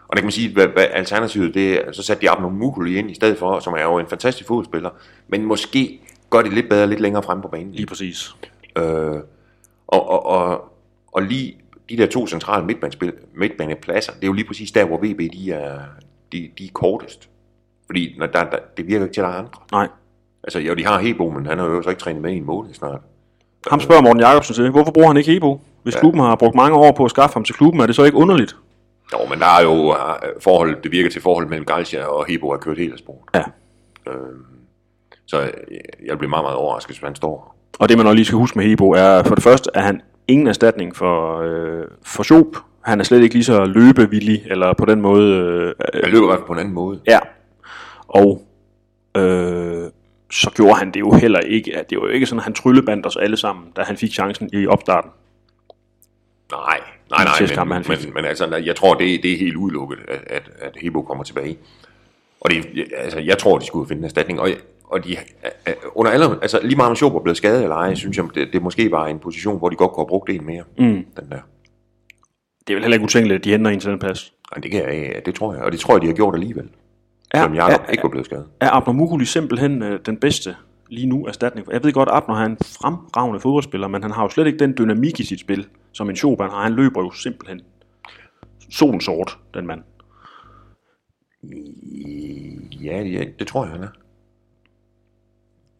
og 0.07 0.15
der 0.15 0.21
kan 0.21 0.25
man 0.25 0.31
sige, 0.31 0.53
hvad, 0.53 0.67
hvad 0.67 0.85
alternativet 0.91 1.53
det 1.53 1.73
er, 1.73 1.91
så 1.91 2.03
satte 2.03 2.21
de 2.21 2.29
Abno 2.29 2.49
Mukuli 2.49 2.97
ind 2.97 3.11
i 3.11 3.15
stedet 3.15 3.37
for, 3.37 3.59
som 3.59 3.73
er 3.73 3.83
jo 3.83 3.97
en 3.99 4.07
fantastisk 4.07 4.47
fodspiller, 4.47 4.89
men 5.27 5.45
måske 5.45 5.99
gør 6.29 6.41
det 6.41 6.53
lidt 6.53 6.69
bedre 6.69 6.87
lidt 6.87 6.99
længere 6.99 7.23
frem 7.23 7.41
på 7.41 7.47
banen. 7.47 7.71
lige 7.71 7.85
præcis. 7.85 8.35
Øh, 8.77 9.15
og, 9.87 10.09
og, 10.09 10.25
og, 10.25 10.73
og 11.11 11.21
lige 11.21 11.57
de 11.89 11.97
der 11.97 12.05
to 12.05 12.27
centrale 12.27 12.65
midtbanepladser, 13.35 14.11
det 14.13 14.23
er 14.23 14.27
jo 14.27 14.33
lige 14.33 14.47
præcis 14.47 14.71
der, 14.71 14.85
hvor 14.85 14.97
VB 14.97 15.33
de 15.33 15.51
er, 15.51 15.79
de, 16.31 16.49
de 16.57 16.65
er 16.65 16.71
kortest. 16.73 17.29
Fordi 17.85 18.15
når 18.17 18.25
der, 18.25 18.43
der, 18.43 18.57
det 18.77 18.87
virker 18.87 19.05
ikke 19.05 19.13
til, 19.13 19.21
at 19.21 19.25
der 19.25 19.33
er 19.33 19.37
andre. 19.37 19.59
Nej. 19.71 19.87
Altså, 20.43 20.59
jo, 20.59 20.73
de 20.73 20.85
har 20.85 20.99
Hebo, 20.99 21.29
men 21.29 21.45
han 21.45 21.59
har 21.59 21.65
jo 21.65 21.81
så 21.81 21.89
ikke 21.89 21.99
trænet 21.99 22.21
med 22.21 22.33
i 22.33 22.37
en 22.37 22.45
måned 22.45 22.73
snart. 22.73 23.01
Ham 23.69 23.79
spørger 23.79 24.01
Morten 24.01 24.19
Jacobsen 24.19 24.55
til, 24.55 24.69
hvorfor 24.69 24.91
bruger 24.91 25.07
han 25.07 25.17
ikke 25.17 25.31
Hebo? 25.31 25.61
Hvis 25.83 25.95
ja. 25.95 25.99
klubben 25.99 26.21
har 26.21 26.35
brugt 26.35 26.55
mange 26.55 26.77
år 26.77 26.91
på 26.91 27.05
at 27.05 27.11
skaffe 27.11 27.33
ham 27.33 27.43
til 27.43 27.55
klubben, 27.55 27.81
er 27.81 27.85
det 27.85 27.95
så 27.95 28.03
ikke 28.03 28.17
underligt? 28.17 28.55
Jo, 29.13 29.17
men 29.29 29.39
der 29.39 29.45
er 29.59 29.63
jo 29.63 29.91
øh, 29.93 30.41
forhold, 30.41 30.81
det 30.83 30.91
virker 30.91 31.09
til 31.09 31.21
forholdet 31.21 31.49
mellem 31.49 31.65
Galcia 31.65 32.05
og 32.05 32.25
Hebo 32.27 32.51
har 32.51 32.57
kørt 32.57 32.77
helt 32.77 32.93
af 32.93 32.99
sporet. 32.99 33.19
Ja. 33.35 33.43
Så 35.25 35.41
øh, 35.41 35.47
jeg 36.05 36.17
bliver 36.17 36.29
meget, 36.29 36.43
meget 36.43 36.55
overrasket, 36.57 36.95
hvis 36.95 37.03
han 37.05 37.15
står. 37.15 37.55
Og 37.79 37.89
det 37.89 37.97
man 37.97 38.05
også 38.07 38.15
lige 38.15 38.25
skal 38.25 38.37
huske 38.37 38.57
med 38.59 38.65
Hebo 38.65 38.91
er, 38.91 39.23
for 39.23 39.35
det 39.35 39.43
første 39.43 39.69
er 39.73 39.81
han 39.81 40.01
ingen 40.27 40.47
erstatning 40.47 40.95
for, 40.95 41.41
øh, 41.41 41.85
for 42.03 42.23
Schob. 42.23 42.55
Han 42.81 42.99
er 42.99 43.03
slet 43.03 43.21
ikke 43.21 43.35
lige 43.35 43.43
så 43.43 43.65
løbevillig, 43.65 44.43
eller 44.45 44.73
på 44.73 44.85
den 44.85 45.01
måde... 45.01 45.33
Øh, 45.35 45.73
Han 46.03 46.11
løber 46.11 46.25
i 46.25 46.27
hvert 46.27 46.39
fald 46.39 46.47
på 46.47 46.53
en 46.53 46.59
anden 46.59 46.73
måde. 46.73 46.99
ja. 47.07 47.19
Og 48.07 48.41
øh, 49.17 49.83
så 50.31 50.51
gjorde 50.55 50.75
han 50.75 50.91
det 50.91 50.99
jo 50.99 51.11
heller 51.11 51.39
ikke. 51.39 51.77
At 51.77 51.89
det 51.89 51.97
var 51.97 52.07
jo 52.07 52.11
ikke 52.13 52.25
sådan, 52.25 52.39
at 52.39 52.43
han 52.43 52.53
tryllebandt 52.53 53.05
os 53.05 53.15
alle 53.15 53.37
sammen, 53.37 53.65
da 53.75 53.81
han 53.81 53.97
fik 53.97 54.11
chancen 54.11 54.49
i 54.53 54.67
opstarten. 54.67 55.11
Nej, 57.17 57.25
nej, 57.25 57.31
nej, 57.31 57.37
sidste 57.37 57.55
kamp, 57.55 57.69
men, 57.69 57.85
han 57.85 57.97
men, 58.03 58.13
men 58.13 58.25
altså, 58.25 58.55
jeg 58.55 58.75
tror, 58.75 58.93
det, 58.93 59.23
det 59.23 59.33
er 59.33 59.37
helt 59.37 59.55
udelukket, 59.55 59.99
at, 60.07 60.49
at, 60.59 60.77
Hebo 60.81 61.01
kommer 61.01 61.23
tilbage. 61.23 61.57
Og 62.41 62.49
det, 62.49 62.65
altså, 62.97 63.19
jeg 63.19 63.37
tror, 63.37 63.57
de 63.57 63.65
skulle 63.65 63.87
finde 63.87 63.99
en 63.99 64.05
erstatning. 64.05 64.39
Og, 64.39 64.49
og 64.83 65.03
de, 65.03 65.17
øh, 65.67 65.73
under 65.95 66.11
alle, 66.11 66.25
altså, 66.41 66.59
lige 66.63 66.75
meget 66.75 66.89
om 66.89 66.95
Schober 66.95 67.19
blev 67.19 67.35
skadet 67.35 67.63
eller 67.63 67.75
ej, 67.75 67.95
synes 67.95 68.17
jeg, 68.17 68.25
det, 68.35 68.53
det 68.53 68.61
måske 68.61 68.91
var 68.91 69.07
en 69.07 69.19
position, 69.19 69.57
hvor 69.57 69.69
de 69.69 69.75
godt 69.75 69.91
kunne 69.91 70.01
have 70.01 70.07
brugt 70.07 70.29
en 70.29 70.45
mere. 70.45 70.63
Mm. 70.77 70.85
Den 70.85 71.29
der. 71.31 71.39
Det 72.67 72.73
er 72.73 72.75
vel 72.75 72.83
heller 72.83 72.95
ikke 72.95 73.03
utænkeligt, 73.03 73.39
at 73.39 73.43
de 73.43 73.51
henter 73.51 73.71
en 73.71 73.79
til 73.79 73.91
den 73.91 73.99
plads. 73.99 74.33
Ej, 74.55 74.61
det, 74.61 74.71
kan 74.71 74.83
jeg, 74.83 75.21
det 75.25 75.35
tror 75.35 75.53
jeg, 75.53 75.63
og 75.63 75.71
det 75.71 75.79
tror 75.79 75.93
jeg, 75.93 76.01
de 76.01 76.07
har 76.07 76.13
gjort 76.13 76.33
alligevel. 76.35 76.69
Er, 77.31 77.37
Selvom 77.37 77.55
Jacob 77.55 77.81
er, 77.87 77.91
ikke 77.91 78.03
var 78.03 78.09
blevet 78.09 78.25
skadet. 78.25 78.45
er 78.59 78.69
Abner 78.69 78.93
Muguli 78.93 79.25
simpelthen 79.25 79.83
øh, 79.83 79.99
den 80.05 80.17
bedste 80.17 80.55
lige 80.89 81.07
nu 81.07 81.25
erstatning? 81.25 81.67
Jeg 81.71 81.83
ved 81.83 81.93
godt, 81.93 82.09
Abner 82.11 82.35
er 82.35 82.45
en 82.45 82.57
fremragende 82.81 83.39
fodboldspiller, 83.39 83.87
men 83.87 84.01
han 84.01 84.11
har 84.11 84.23
jo 84.23 84.29
slet 84.29 84.47
ikke 84.47 84.59
den 84.59 84.75
dynamik 84.77 85.19
i 85.19 85.23
sit 85.25 85.39
spil, 85.39 85.67
som 85.97 86.09
en 86.09 86.15
Schoban 86.15 86.49
har. 86.49 86.63
Han 86.63 86.73
løber 86.73 87.01
jo 87.01 87.11
simpelthen 87.11 87.61
solen 88.69 89.01
sort, 89.01 89.37
den 89.53 89.67
mand. 89.67 89.81
Ja, 92.83 93.01
ja, 93.01 93.23
det 93.39 93.47
tror 93.47 93.63
jeg, 93.63 93.71
han 93.71 93.83
er. 93.83 93.87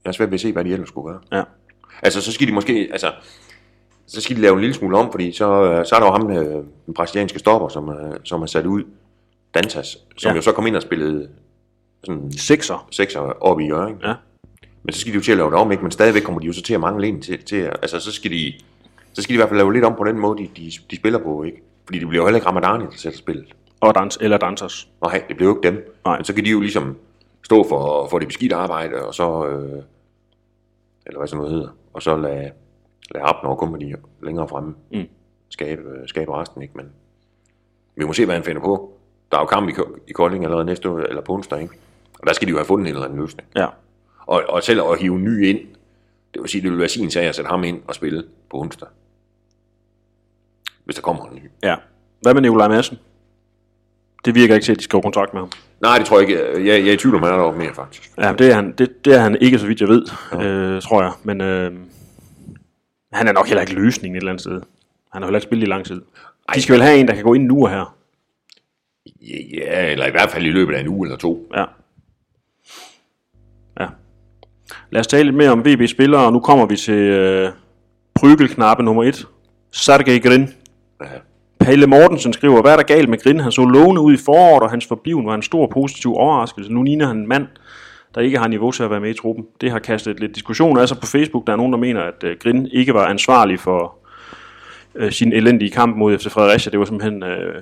Jeg 0.04 0.10
er 0.10 0.12
svært 0.12 0.30
ved 0.30 0.34
at 0.34 0.42
se, 0.42 0.52
hvad 0.52 0.64
de 0.64 0.74
ellers 0.74 0.90
skulle 0.90 1.08
gøre. 1.08 1.22
Ja. 1.32 1.44
Altså, 2.02 2.22
så 2.22 2.32
skal 2.32 2.48
de 2.48 2.54
måske, 2.54 2.90
altså, 2.92 3.14
så 4.06 4.22
skal 4.22 4.36
de 4.36 4.42
lave 4.42 4.54
en 4.54 4.60
lille 4.60 4.74
smule 4.74 4.98
om, 4.98 5.12
fordi 5.12 5.32
så, 5.32 5.64
øh, 5.64 5.86
så 5.86 5.96
er 5.96 6.00
der 6.00 6.08
jo 6.08 6.12
ham, 6.12 6.32
øh, 6.32 6.66
den 6.86 6.94
brasilianske 6.94 7.40
stopper, 7.40 7.70
som, 7.70 7.88
er, 7.88 8.18
som 8.24 8.42
er 8.42 8.46
sat 8.46 8.66
ud, 8.66 8.84
Dantas, 9.54 9.98
som 10.18 10.30
ja. 10.30 10.36
jo 10.36 10.42
så 10.42 10.52
kom 10.52 10.68
ind 10.68 10.76
og 10.76 10.82
spillede 10.82 11.30
sådan 12.04 12.32
Sekser. 12.32 12.88
sekser 12.92 13.20
op 13.20 13.60
i 13.60 13.66
Jørgen. 13.66 13.98
Ja. 14.04 14.14
Men 14.84 14.94
så 14.94 15.00
skal 15.00 15.12
de 15.12 15.18
jo 15.18 15.24
til 15.24 15.32
at 15.32 15.38
lave 15.38 15.52
det 15.52 15.58
om, 15.58 15.72
ikke? 15.72 15.84
Men 15.84 15.92
stadigvæk 15.92 16.24
kommer 16.24 16.42
de 16.42 16.48
jo 16.48 16.54
så 16.54 16.62
til 16.62 16.74
at 16.74 16.80
mangle 16.80 17.08
en 17.08 17.22
til, 17.22 17.44
til 17.44 17.56
altså 17.56 18.00
så 18.00 18.12
skal 18.12 18.32
de, 18.32 18.54
så 19.18 19.22
skal 19.24 19.34
de 19.34 19.36
i 19.36 19.38
hvert 19.38 19.50
fald 19.50 19.58
lave 19.58 19.74
lidt 19.74 19.86
om 19.86 19.96
på 19.96 20.04
den 20.04 20.20
måde, 20.20 20.38
de, 20.44 20.50
de, 20.58 20.72
de 20.92 20.96
spiller 20.96 21.20
på, 21.20 21.44
ikke? 21.44 21.62
Fordi 21.86 22.00
det 22.00 22.08
bliver 22.08 22.22
jo 22.24 22.28
heller 22.28 22.38
ikke 22.38 22.48
Ramadani, 22.48 22.84
der 22.86 22.92
sætter 22.92 23.18
spillet. 23.20 23.56
Og 23.80 23.96
dans, 23.96 24.18
eller 24.22 24.38
dansers. 24.38 24.90
Nej, 25.02 25.24
det 25.28 25.36
bliver 25.36 25.50
jo 25.52 25.56
ikke 25.58 25.68
dem. 25.76 25.96
Nej. 26.06 26.18
Men 26.18 26.26
så 26.26 26.34
kan 26.34 26.46
de 26.46 26.50
jo 26.50 26.60
ligesom 26.60 26.98
stå 27.44 27.68
for, 27.70 28.08
for 28.08 28.20
det 28.20 28.28
beskidte 28.28 28.56
arbejde, 28.56 29.06
og 29.06 29.14
så, 29.14 29.48
øh, 29.48 29.84
eller 31.06 31.18
hvad 31.18 31.28
sådan 31.28 31.38
noget 31.38 31.52
hedder, 31.54 31.70
og 31.94 32.02
så 32.02 32.18
lade, 32.18 32.52
lade 33.12 33.24
Abner 33.26 33.50
og 33.50 33.58
kompagni 33.58 33.94
længere 34.24 34.48
fremme 34.48 34.76
Mm. 34.92 35.04
skabe, 35.50 35.82
skabe 36.06 36.34
resten, 36.34 36.62
ikke? 36.62 36.74
Men 36.78 36.86
vi 37.96 38.06
må 38.06 38.14
se, 38.14 38.26
hvad 38.26 38.36
han 38.36 38.44
finder 38.44 38.62
på. 38.62 38.94
Der 39.32 39.38
er 39.38 39.42
jo 39.42 39.46
kamp 39.46 39.70
i, 39.70 39.74
i 40.08 40.12
Kolding 40.12 40.44
allerede 40.44 40.66
næste 40.66 40.90
år, 40.90 41.00
eller 41.00 41.22
på 41.22 41.34
onsdag, 41.34 41.62
ikke? 41.62 41.74
Og 42.20 42.28
der 42.28 42.34
skal 42.34 42.48
de 42.48 42.52
jo 42.52 42.58
have 42.58 42.66
fundet 42.66 42.88
en 42.88 42.94
eller 42.94 43.06
anden 43.06 43.20
løsning. 43.20 43.48
Ja. 43.56 43.68
Og, 44.26 44.44
og 44.50 44.64
selv 44.64 44.82
at 44.82 45.00
hive 45.00 45.20
ny 45.20 45.46
ind, 45.48 45.60
det 46.34 46.42
vil 46.42 46.50
sige, 46.50 46.62
det 46.62 46.72
vil 46.72 46.80
være 46.80 46.88
sin 46.88 47.12
sag 47.12 47.26
at 47.26 47.36
sætte 47.36 47.50
ham 47.50 47.64
ind 47.64 47.82
og 47.88 47.96
spille 47.96 48.24
på 48.50 48.58
onsdag. 48.60 48.88
Hvis 50.88 50.96
der 50.96 51.02
kommer 51.02 51.26
en 51.26 51.36
ny. 51.36 51.40
ja. 51.64 51.76
Hvad 52.22 52.34
med 52.34 52.42
Nikolaj 52.42 52.68
Madsen? 52.68 52.98
Det 54.26 54.36
virker 54.36 54.54
ikke 54.56 54.66
til, 54.66 54.72
at 54.72 54.78
de 54.78 54.84
skriver 54.84 55.02
kontrakt 55.02 55.34
med 55.34 55.42
ham. 55.42 55.52
Nej, 55.82 55.98
det 55.98 56.06
tror 56.08 56.20
jeg 56.20 56.30
ikke. 56.30 56.44
Jeg, 56.44 56.66
jeg, 56.66 56.80
jeg 56.84 56.90
er 56.90 56.94
i 56.94 56.98
tvivl 56.98 57.16
om, 57.16 57.24
han 57.24 57.32
er 57.34 57.38
deroppe 57.38 57.60
mere, 57.60 57.74
faktisk. 57.74 58.12
Ja, 58.18 58.34
det 58.34 58.52
er 58.52 58.54
han, 58.56 58.72
det, 58.72 59.06
det 59.06 59.16
er 59.16 59.20
han 59.20 59.38
ikke, 59.42 59.60
så 59.60 59.68
vidt 59.68 59.82
jeg 59.82 59.90
ved, 59.90 60.02
øh, 60.34 60.82
tror 60.82 61.02
jeg. 61.02 61.12
Men 61.24 61.42
øh, 61.42 61.72
han 63.14 63.28
er 63.28 63.32
nok 63.32 63.48
heller 63.48 63.62
ikke 63.62 63.74
løsningen 63.74 64.16
et 64.16 64.22
eller 64.22 64.32
andet 64.32 64.42
sted. 64.42 64.62
Han 65.14 65.22
har 65.22 65.26
heller 65.26 65.38
ikke 65.40 65.48
spillet 65.48 65.68
i 65.68 65.70
lang 65.70 65.86
tid. 65.86 66.02
De 66.56 66.62
skal 66.62 66.74
vel 66.74 66.82
have 66.84 66.98
en, 67.00 67.08
der 67.08 67.14
kan 67.16 67.24
gå 67.24 67.34
ind 67.34 67.46
nu 67.46 67.66
her. 67.66 67.96
Ja, 69.54 69.92
eller 69.92 70.06
i 70.08 70.12
hvert 70.12 70.30
fald 70.30 70.46
i 70.46 70.50
løbet 70.50 70.76
af 70.76 70.80
en 70.80 70.88
uge 70.88 71.08
eller 71.08 71.18
to. 71.18 71.48
Ja. 71.56 71.66
Ja. 73.80 73.88
Lad 74.90 75.00
os 75.00 75.08
tale 75.08 75.24
lidt 75.24 75.36
mere 75.36 75.50
om 75.50 75.66
VB-spillere, 75.66 76.26
og 76.26 76.34
nu 76.34 76.40
kommer 76.40 76.66
vi 76.66 76.76
til 76.78 76.94
øh, 76.94 77.50
prygelknappe 78.16 78.84
nummer 78.84 79.04
1. 79.04 79.28
Sergej 79.72 80.20
Grin. 80.20 80.50
Ja. 81.02 81.06
Palle 81.60 81.88
Mortensen 81.88 82.34
skriver, 82.34 82.62
hvad 82.62 82.72
er 82.72 82.76
der 82.76 82.84
galt 82.84 83.10
med 83.10 83.24
Grin? 83.24 83.40
Han 83.40 83.52
så 83.52 83.66
lovende 83.66 84.02
ud 84.02 84.14
i 84.14 84.18
foråret, 84.26 84.64
og 84.64 84.70
hans 84.70 84.86
forbliven 84.88 85.26
var 85.26 85.36
en 85.36 85.42
stor 85.42 85.68
positiv 85.68 86.14
overraskelse. 86.16 86.74
Nu 86.74 86.84
ligner 86.84 87.08
han 87.08 87.18
en 87.18 87.28
mand, 87.28 87.48
der 88.16 88.22
ikke 88.22 88.38
har 88.38 88.48
niveau 88.48 88.72
til 88.72 88.84
at 88.84 88.90
være 88.90 89.00
med 89.00 89.10
i 89.10 89.14
truppen. 89.14 89.46
Det 89.62 89.72
har 89.72 89.80
kastet 89.80 90.20
lidt 90.20 90.36
diskussion 90.36 90.78
af 90.80 90.88
sig 90.88 90.98
på 90.98 91.06
Facebook. 91.08 91.48
Der 91.48 91.54
er 91.54 91.58
nogen, 91.58 91.74
der 91.74 91.80
mener, 91.80 92.02
at 92.02 92.24
øh, 92.24 92.38
Grin 92.40 92.68
ikke 92.72 92.94
var 92.94 93.06
ansvarlig 93.06 93.60
for 93.60 93.96
øh, 94.96 95.12
sin 95.12 95.34
elendige 95.34 95.72
kamp 95.72 95.98
mod 95.98 96.18
FC 96.18 96.28
Fredericia. 96.30 96.72
Det 96.72 96.80
var 96.80 96.86
simpelthen 96.86 97.24
øh, 97.24 97.62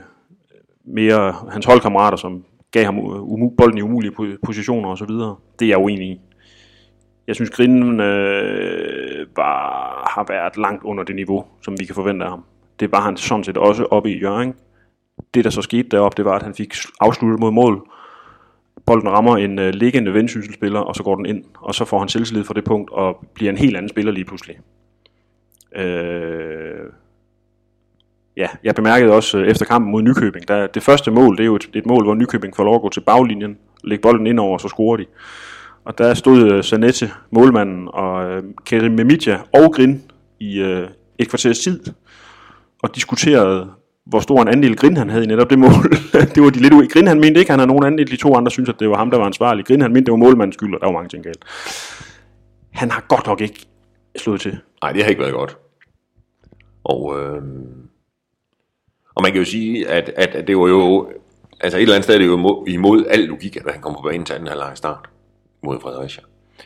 mere 0.86 1.36
hans 1.52 1.66
holdkammerater, 1.66 2.18
som 2.18 2.44
gav 2.72 2.86
ham 2.86 2.98
øh, 2.98 3.22
umu- 3.22 3.56
bolden 3.58 3.78
i 3.78 3.82
umulige 3.82 4.14
positioner 4.46 4.90
osv. 4.90 5.10
Det 5.60 5.66
er 5.66 5.70
jeg 5.70 5.78
uenig 5.78 6.08
i. 6.08 6.22
Jeg 7.28 7.36
synes, 7.36 7.50
Grinden 7.50 8.00
øh, 8.00 9.28
var, 9.36 10.12
har 10.16 10.26
været 10.28 10.58
langt 10.58 10.84
under 10.84 11.04
det 11.04 11.16
niveau, 11.16 11.46
som 11.62 11.80
vi 11.80 11.86
kan 11.86 11.96
forvente 11.96 12.26
af 12.26 12.32
ham. 12.32 12.44
Det 12.80 12.92
var 12.92 13.02
han 13.02 13.18
sådan 13.18 13.44
set 13.44 13.58
også 13.58 13.86
oppe 13.86 14.12
i 14.12 14.20
Jørgen. 14.20 14.54
Det, 15.34 15.44
der 15.44 15.50
så 15.50 15.62
skete 15.62 15.90
deroppe, 15.90 16.18
det 16.18 16.26
var, 16.26 16.36
at 16.36 16.44
han 16.44 16.54
fik 16.54 16.74
afsluttet 17.02 17.40
mod 17.40 17.52
mål 17.52 17.88
bolden 18.86 19.10
rammer 19.10 19.38
en 19.38 19.60
øh, 19.60 19.74
liggende 19.74 20.14
vendsyssel 20.14 20.76
og 20.76 20.96
så 20.96 21.04
går 21.04 21.16
den 21.16 21.26
ind, 21.26 21.44
og 21.56 21.76
så 21.76 21.86
får 21.86 22.00
han 22.00 22.10
selvtillid 22.10 22.44
fra 22.44 22.54
det 22.54 22.64
punkt, 22.64 22.92
og 22.92 23.26
bliver 23.34 23.52
en 23.52 23.58
helt 23.58 23.78
anden 23.78 23.90
spiller 23.90 24.12
lige 24.12 24.26
pludselig. 24.26 24.60
Øh, 25.76 26.86
ja, 28.38 28.48
jeg 28.64 28.76
bemærkede 28.76 29.12
også 29.12 29.38
øh, 29.38 29.48
efter 29.48 29.66
kampen 29.66 29.92
mod 29.92 30.02
Nykøbing, 30.02 30.48
der, 30.48 30.68
det 30.68 30.84
første 30.84 31.12
mål, 31.12 31.38
det 31.38 31.44
er 31.44 31.46
jo 31.46 31.56
et, 31.56 31.70
et 31.74 31.86
mål, 31.86 32.04
hvor 32.04 32.16
Nykøbing 32.16 32.56
får 32.56 32.64
lov 32.64 32.76
at 32.76 32.82
gå 32.82 32.90
til 32.90 33.02
baglinjen, 33.02 33.58
lægge 33.84 34.02
bolden 34.02 34.28
ind 34.28 34.40
over, 34.40 34.54
og 34.54 34.62
så 34.62 34.68
scorer 34.68 34.98
de. 34.98 35.06
Og 35.86 35.98
der 35.98 36.14
stod 36.14 36.52
øh, 36.52 36.64
Sanette, 36.64 37.12
målmanden, 37.32 37.90
og 37.94 38.32
øh, 38.32 38.44
Kerim 38.66 38.92
Memidja 38.92 39.40
og 39.54 39.74
Grin 39.74 40.02
i 40.40 40.60
øh, 40.60 40.88
et 41.18 41.30
kvarters 41.30 41.60
tid, 41.60 41.80
og 42.86 42.96
diskuterede, 42.96 43.72
hvor 44.06 44.20
stor 44.20 44.42
en 44.42 44.48
andel 44.48 44.76
Grin 44.76 44.98
han 44.98 45.10
havde 45.10 45.24
i 45.24 45.28
netop 45.28 45.50
det 45.50 45.60
mål. 45.60 45.92
det 46.36 46.44
var 46.44 46.50
de 46.50 46.60
lidt 46.60 46.74
uenige. 46.74 46.92
Grin 46.94 47.08
han 47.08 47.20
mente 47.20 47.40
ikke, 47.40 47.52
han 47.52 47.60
havde 47.60 47.68
nogen 47.68 47.84
andel. 47.84 48.12
De 48.12 48.16
to 48.16 48.36
andre 48.36 48.52
synes, 48.52 48.70
at 48.70 48.76
det 48.80 48.90
var 48.90 48.98
ham, 48.98 49.12
der 49.12 49.18
var 49.18 49.26
ansvarlig. 49.26 49.66
Grin 49.66 49.82
han 49.82 49.94
mente, 49.94 50.06
det 50.06 50.12
var 50.12 50.18
målmandens 50.18 50.56
skyld, 50.56 50.74
og 50.74 50.80
der 50.82 50.88
var 50.88 50.94
mange 50.94 51.10
ting 51.10 51.24
galt. 51.24 51.46
Han 52.72 52.92
har 52.92 53.06
godt 53.08 53.28
nok 53.28 53.42
ikke 53.42 53.66
slået 54.18 54.42
til. 54.42 54.58
Nej, 54.82 54.92
det 54.92 55.04
har 55.04 55.10
ikke 55.10 55.22
været 55.22 55.34
godt. 55.34 55.58
Og, 56.84 57.20
øh, 57.20 57.42
og 59.16 59.24
man 59.24 59.32
kan 59.32 59.42
jo 59.42 59.46
sige, 59.46 59.88
at, 59.90 60.12
at, 60.16 60.36
at 60.36 60.48
det 60.48 60.58
var 60.58 60.68
jo, 60.68 61.12
altså 61.62 61.78
et 61.78 61.82
eller 61.82 61.96
andet 61.96 62.04
sted 62.04 62.16
er 62.16 62.20
det 62.20 62.26
jo 62.28 62.38
imod, 62.38 62.68
imod 62.68 63.06
al 63.10 63.20
logik, 63.20 63.56
at 63.56 63.72
han 63.72 63.82
kommer 63.82 64.00
på 64.02 64.08
banen 64.08 64.26
til 64.26 64.34
anden 64.34 64.48
halvleg 64.48 64.72
start 64.76 65.10
mod 65.64 65.80
Fredericia. 65.80 66.24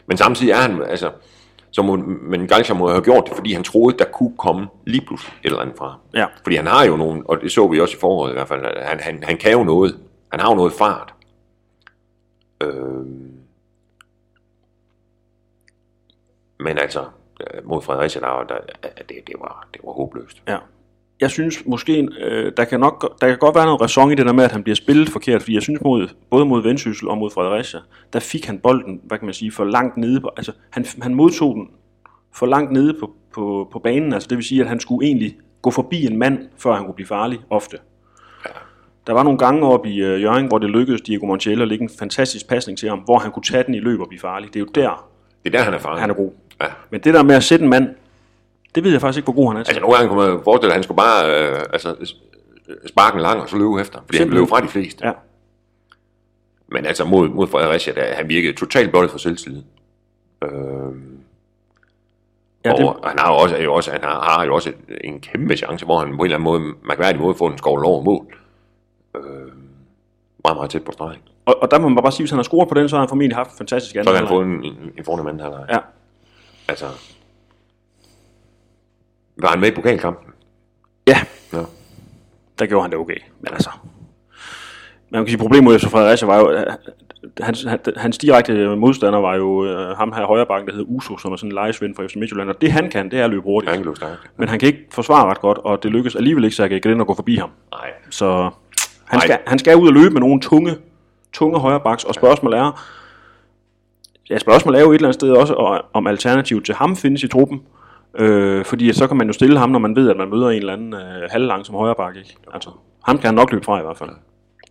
Men 0.07 0.17
samtidig 0.17 0.51
er 0.51 0.57
han, 0.57 0.83
altså, 0.83 1.11
så 1.71 1.81
må, 1.81 1.95
men 1.95 2.47
Galcha 2.47 2.73
må 2.73 2.89
have 2.89 3.01
gjort 3.01 3.23
det, 3.27 3.35
fordi 3.35 3.53
han 3.53 3.63
troede, 3.63 3.97
der 3.97 4.05
kunne 4.05 4.37
komme 4.37 4.67
lige 4.85 5.05
pludselig 5.05 5.33
et 5.43 5.45
eller 5.45 5.59
andet 5.59 5.77
fra. 5.77 5.99
Ja. 6.13 6.25
Fordi 6.43 6.55
han 6.55 6.67
har 6.67 6.85
jo 6.85 6.97
nogen, 6.97 7.23
og 7.25 7.41
det 7.41 7.51
så 7.51 7.67
vi 7.67 7.79
også 7.79 7.97
i 7.97 7.99
foråret 7.99 8.31
i 8.31 8.33
hvert 8.33 8.47
fald, 8.47 8.65
at 8.65 8.87
han, 8.87 8.99
han, 8.99 9.23
han 9.23 9.37
kan 9.37 9.51
jo 9.51 9.63
noget. 9.63 9.99
Han 10.31 10.39
har 10.39 10.49
jo 10.49 10.55
noget 10.55 10.73
fart. 10.73 11.13
Øh, 12.63 13.05
men 16.59 16.77
altså, 16.77 17.05
øh, 17.41 17.67
mod 17.67 17.81
Fredericia, 17.81 18.21
der, 18.21 18.43
der, 18.49 18.57
det, 19.09 19.17
det, 19.27 19.35
var, 19.39 19.67
det 19.73 19.81
var 19.83 19.91
håbløst. 19.91 20.43
Ja. 20.47 20.57
Jeg 21.21 21.31
synes 21.31 21.65
måske, 21.65 22.07
øh, 22.19 22.51
der, 22.57 22.65
kan 22.65 22.79
nok, 22.79 23.21
der 23.21 23.27
kan 23.27 23.37
godt 23.37 23.55
være 23.55 23.65
noget 23.65 23.81
ræson 23.81 24.11
i 24.11 24.15
det 24.15 24.25
der 24.25 24.33
med, 24.33 24.43
at 24.43 24.51
han 24.51 24.63
bliver 24.63 24.75
spillet 24.75 25.09
forkert, 25.09 25.41
fordi 25.41 25.53
jeg 25.53 25.61
synes 25.61 25.81
mod, 25.81 26.07
både 26.29 26.45
mod 26.45 26.63
Vendsyssel 26.63 27.07
og 27.07 27.17
mod 27.17 27.29
Fredericia, 27.29 27.79
der 28.13 28.19
fik 28.19 28.45
han 28.45 28.59
bolden, 28.59 29.01
hvad 29.03 29.17
kan 29.17 29.25
man 29.25 29.33
sige, 29.33 29.51
for 29.51 29.63
langt 29.63 29.97
nede. 29.97 30.21
På, 30.21 30.29
altså, 30.37 30.51
han, 30.69 30.85
han 31.01 31.15
modtog 31.15 31.55
den 31.55 31.69
for 32.35 32.45
langt 32.45 32.71
nede 32.71 32.93
på, 32.99 33.11
på, 33.33 33.69
på 33.71 33.79
banen, 33.79 34.13
altså 34.13 34.27
det 34.29 34.37
vil 34.37 34.45
sige, 34.45 34.61
at 34.61 34.67
han 34.67 34.79
skulle 34.79 35.07
egentlig 35.07 35.37
gå 35.61 35.71
forbi 35.71 36.05
en 36.05 36.17
mand, 36.17 36.39
før 36.57 36.73
han 36.73 36.85
kunne 36.85 36.93
blive 36.93 37.07
farlig, 37.07 37.39
ofte. 37.49 37.77
Ja. 38.45 38.49
Der 39.07 39.13
var 39.13 39.23
nogle 39.23 39.39
gange 39.39 39.65
oppe 39.65 39.89
i 39.89 40.03
uh, 40.03 40.21
Jørgen, 40.21 40.47
hvor 40.47 40.57
det 40.57 40.69
lykkedes 40.69 41.01
Diego 41.01 41.25
Montiel 41.25 41.61
at 41.61 41.67
lægge 41.67 41.83
en 41.83 41.89
fantastisk 41.99 42.47
pasning 42.47 42.77
til 42.77 42.89
ham, 42.89 42.99
hvor 42.99 43.17
han 43.17 43.31
kunne 43.31 43.43
tage 43.43 43.63
den 43.63 43.75
i 43.75 43.79
løb 43.79 43.99
og 43.99 44.07
blive 44.07 44.19
farlig. 44.19 44.47
Det 44.47 44.55
er 44.55 44.59
jo 44.59 44.67
der, 44.75 45.09
det 45.43 45.55
er 45.55 45.57
der, 45.57 45.63
han 45.63 45.73
er 45.73 45.77
farlig. 45.77 46.01
Han 46.01 46.09
er 46.09 46.13
god. 46.13 46.31
Ja. 46.61 46.67
Men 46.89 47.01
det 47.01 47.13
der 47.13 47.23
med 47.23 47.35
at 47.35 47.43
sætte 47.43 47.63
en 47.63 47.69
mand, 47.69 47.87
det 48.75 48.83
ved 48.83 48.91
jeg 48.91 49.01
faktisk 49.01 49.17
ikke, 49.17 49.31
hvor 49.31 49.41
god 49.43 49.47
han 49.51 49.57
er 49.57 49.63
til. 49.63 49.71
Altså 49.71 49.81
nogle 49.81 49.97
gange 49.97 50.09
kunne 50.09 50.27
man 50.27 50.43
forestille, 50.43 50.71
at 50.71 50.75
han 50.75 50.83
skulle 50.83 50.97
bare 50.97 51.51
øh, 51.51 51.59
altså, 51.73 52.13
sparke 52.87 53.15
en 53.15 53.21
lang 53.21 53.41
og 53.41 53.49
så 53.49 53.57
løbe 53.57 53.81
efter. 53.81 53.99
Fordi 54.05 54.17
Simpelthen. 54.17 54.37
han 54.37 54.41
løb 54.41 54.49
fra 54.49 54.61
de 54.61 54.67
fleste. 54.67 55.07
Ja. 55.07 55.13
Men 56.67 56.85
altså 56.85 57.05
mod, 57.05 57.29
mod 57.29 57.47
Fredericia, 57.47 57.93
der, 57.93 58.13
han 58.13 58.29
virkede 58.29 58.53
totalt 58.53 58.89
blottet 58.89 59.11
for 59.11 59.17
selvtillid. 59.17 59.63
Øh, 60.43 60.49
ja, 62.65 62.71
det... 62.71 62.85
og 62.85 63.09
han 63.09 63.19
har 63.19 63.33
jo 63.33 63.37
også, 63.37 63.55
er 63.55 63.63
jo 63.63 63.73
også, 63.73 63.91
han 63.91 64.03
har, 64.03 64.21
har 64.21 64.45
jo 64.45 64.55
også 64.55 64.73
en 65.03 65.19
kæmpe 65.19 65.55
chance, 65.55 65.85
hvor 65.85 65.99
han 65.99 66.07
på 66.07 66.13
en 66.13 66.25
eller 66.25 66.37
anden 66.37 66.43
måde, 66.43 66.61
mærkværdig 66.83 67.21
måde, 67.21 67.35
får 67.35 67.49
en 67.49 67.57
skovl 67.57 67.85
over 67.85 68.03
mål. 68.03 68.25
Øh, 69.15 69.23
meget, 70.43 70.57
meget 70.57 70.69
tæt 70.69 70.83
på 70.83 70.91
stregen. 70.91 71.21
Og, 71.45 71.55
og 71.61 71.71
der 71.71 71.79
må 71.79 71.89
man 71.89 72.03
bare 72.03 72.11
sige, 72.11 72.23
hvis 72.23 72.31
han 72.31 72.37
har 72.37 72.43
scoret 72.43 72.69
på 72.69 72.75
den, 72.75 72.89
så 72.89 72.95
har 72.95 73.01
han 73.01 73.09
formentlig 73.09 73.35
haft 73.35 73.51
en 73.51 73.57
fantastisk 73.57 73.95
anden 73.95 74.07
Så 74.07 74.11
har 74.11 74.19
han 74.19 74.27
fået 74.27 74.45
en, 74.45 74.63
en, 74.63 74.91
en 74.97 75.05
fornem 75.05 75.27
anden 75.27 75.39
halvleg. 75.39 75.65
Ja. 75.69 75.77
Altså, 76.67 76.85
var 79.41 79.49
han 79.49 79.59
med 79.59 79.67
i 79.67 79.75
pokalkampen? 79.75 80.33
Ja. 81.07 81.17
ja. 81.53 81.63
Der 82.59 82.65
gjorde 82.65 82.81
han 82.81 82.91
det 82.91 82.99
okay. 82.99 83.17
Men 83.39 83.53
altså, 83.53 83.69
man 85.09 85.21
kan 85.21 85.29
sige, 85.29 85.37
problemet 85.37 85.63
mod 85.63 85.79
FC 85.79 85.85
Fredericia 85.85 86.27
var 86.27 86.37
jo, 86.37 86.47
at 86.47 86.77
hans, 87.41 87.67
hans 87.97 88.17
direkte 88.17 88.75
modstander 88.75 89.19
var 89.19 89.35
jo 89.35 89.63
uh, 89.63 89.97
ham 89.97 90.13
her 90.13 90.25
højrebakken, 90.25 90.67
der 90.67 90.73
hedder 90.73 90.89
Uso, 90.89 91.17
som 91.17 91.31
er 91.31 91.35
sådan 91.35 91.49
en 91.49 91.53
lejesvend 91.53 91.95
for 91.95 92.03
FC 92.07 92.15
Midtjylland. 92.15 92.49
Og 92.49 92.61
det 92.61 92.71
han 92.71 92.89
kan, 92.89 93.11
det 93.11 93.19
er 93.19 93.23
at 93.23 93.29
løbe 93.29 93.41
hurtigt. 93.41 93.69
Han 93.69 93.83
kan 93.83 93.85
løbe. 93.85 94.17
Men 94.37 94.49
han 94.49 94.59
kan 94.59 94.67
ikke 94.67 94.85
forsvare 94.91 95.29
ret 95.29 95.41
godt, 95.41 95.57
og 95.57 95.83
det 95.83 95.91
lykkes 95.91 96.15
alligevel 96.15 96.43
ikke, 96.43 96.55
så 96.55 96.65
jeg 96.65 96.81
kan 96.81 96.91
ind 96.91 97.01
og 97.01 97.07
gå 97.07 97.13
forbi 97.15 97.35
ham. 97.35 97.49
Nej. 97.71 97.91
Så 98.09 98.49
han 99.05 99.21
skal, 99.21 99.37
han 99.47 99.59
skal 99.59 99.77
ud 99.77 99.87
og 99.87 99.93
løbe 99.93 100.09
med 100.09 100.21
nogle 100.21 100.41
tunge, 100.41 100.75
tunge 101.33 101.59
højrebacks, 101.59 102.03
og 102.03 102.13
spørgsmålet 102.13 102.59
er, 102.59 102.85
ja, 104.29 104.37
spørgsmålet 104.37 104.79
er 104.79 104.83
jo 104.83 104.91
et 104.91 104.95
eller 104.95 105.07
andet 105.07 105.15
sted 105.15 105.31
også, 105.31 105.53
om 105.93 106.07
alternativet 106.07 106.65
til 106.65 106.75
ham 106.75 106.95
findes 106.95 107.23
i 107.23 107.27
truppen. 107.27 107.61
Øh, 108.15 108.65
fordi 108.65 108.93
så 108.93 109.07
kan 109.07 109.17
man 109.17 109.27
jo 109.27 109.33
stille 109.33 109.59
ham, 109.59 109.69
når 109.69 109.79
man 109.79 109.95
ved, 109.95 110.09
at 110.09 110.17
man 110.17 110.29
møder 110.29 110.49
en 110.49 110.57
eller 110.57 110.73
anden 110.73 110.93
øh, 110.93 111.29
halvlang 111.31 111.65
som 111.65 111.75
højreback. 111.75 112.17
Ikke? 112.17 112.35
Altså, 112.53 112.69
ham 113.03 113.17
kan 113.17 113.25
han 113.25 113.35
nok 113.35 113.51
løbe 113.51 113.65
fra 113.65 113.79
i 113.79 113.83
hvert 113.83 113.97
fald. 113.97 114.09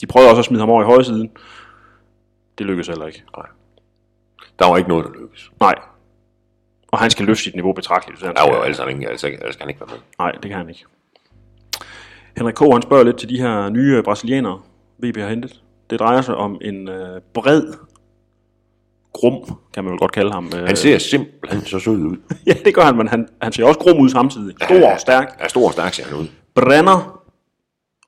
De 0.01 0.07
prøvede 0.07 0.31
også 0.31 0.38
at 0.38 0.44
smide 0.44 0.61
ham 0.61 0.70
over 0.70 0.83
i 0.83 0.85
højre 0.85 1.05
siden. 1.05 1.31
Det 2.59 2.66
lykkedes 2.66 2.88
heller 2.88 3.07
ikke. 3.07 3.22
Nej. 3.37 3.46
Der 4.59 4.68
var 4.68 4.77
ikke 4.77 4.88
noget, 4.88 5.05
der 5.05 5.11
lykkedes. 5.12 5.51
Nej. 5.61 5.74
Og 6.88 6.98
han 6.98 7.11
skal 7.11 7.27
løfte 7.27 7.42
sit 7.42 7.55
niveau 7.55 7.72
betragteligt. 7.72 8.20
Så 8.20 8.27
han 8.27 8.37
skal, 8.37 8.51
var 8.51 8.57
jo 8.57 8.62
altså 8.62 8.87
ikke, 8.87 9.09
altså, 9.09 9.27
altså 9.27 9.53
skal 9.53 9.62
han 9.62 9.68
ikke 9.68 9.81
være 9.81 9.90
med. 9.92 9.98
Nej, 10.18 10.33
det 10.33 10.51
kan 10.51 10.59
han 10.59 10.68
ikke. 10.68 10.85
Henrik 12.37 12.55
K. 12.55 12.61
han 12.72 12.83
spørger 12.83 13.05
lidt 13.05 13.16
til 13.18 13.29
de 13.29 13.40
her 13.40 13.68
nye 13.68 14.03
brasilianere, 14.03 14.61
VB 14.98 15.16
har 15.16 15.29
hentet. 15.29 15.62
Det 15.90 16.01
drejer 16.01 16.20
sig 16.20 16.35
om 16.35 16.59
en 16.61 16.88
øh, 16.88 17.20
bred 17.35 17.62
grum, 19.12 19.59
kan 19.75 19.85
man 19.85 19.90
vel 19.90 19.99
godt 19.99 20.12
kalde 20.12 20.33
ham. 20.33 20.53
Han 20.66 20.77
ser 20.77 20.99
simpelthen 20.99 21.64
så 21.64 21.79
sød 21.79 21.97
ud. 21.97 22.16
ja, 22.47 22.53
det 22.64 22.75
gør 22.75 22.83
han, 22.83 22.97
men 22.97 23.09
han, 23.09 23.29
han 23.42 23.53
ser 23.53 23.64
også 23.64 23.81
grum 23.81 24.01
ud 24.01 24.09
samtidig. 24.09 24.55
Stor 24.62 24.92
og 24.92 25.01
stærk. 25.01 25.37
Ja, 25.40 25.49
stor 25.49 25.66
og 25.66 25.73
stærk 25.73 25.94
ser 25.94 26.05
han 26.05 26.18
ud. 26.18 26.27
Brenner. 26.55 27.14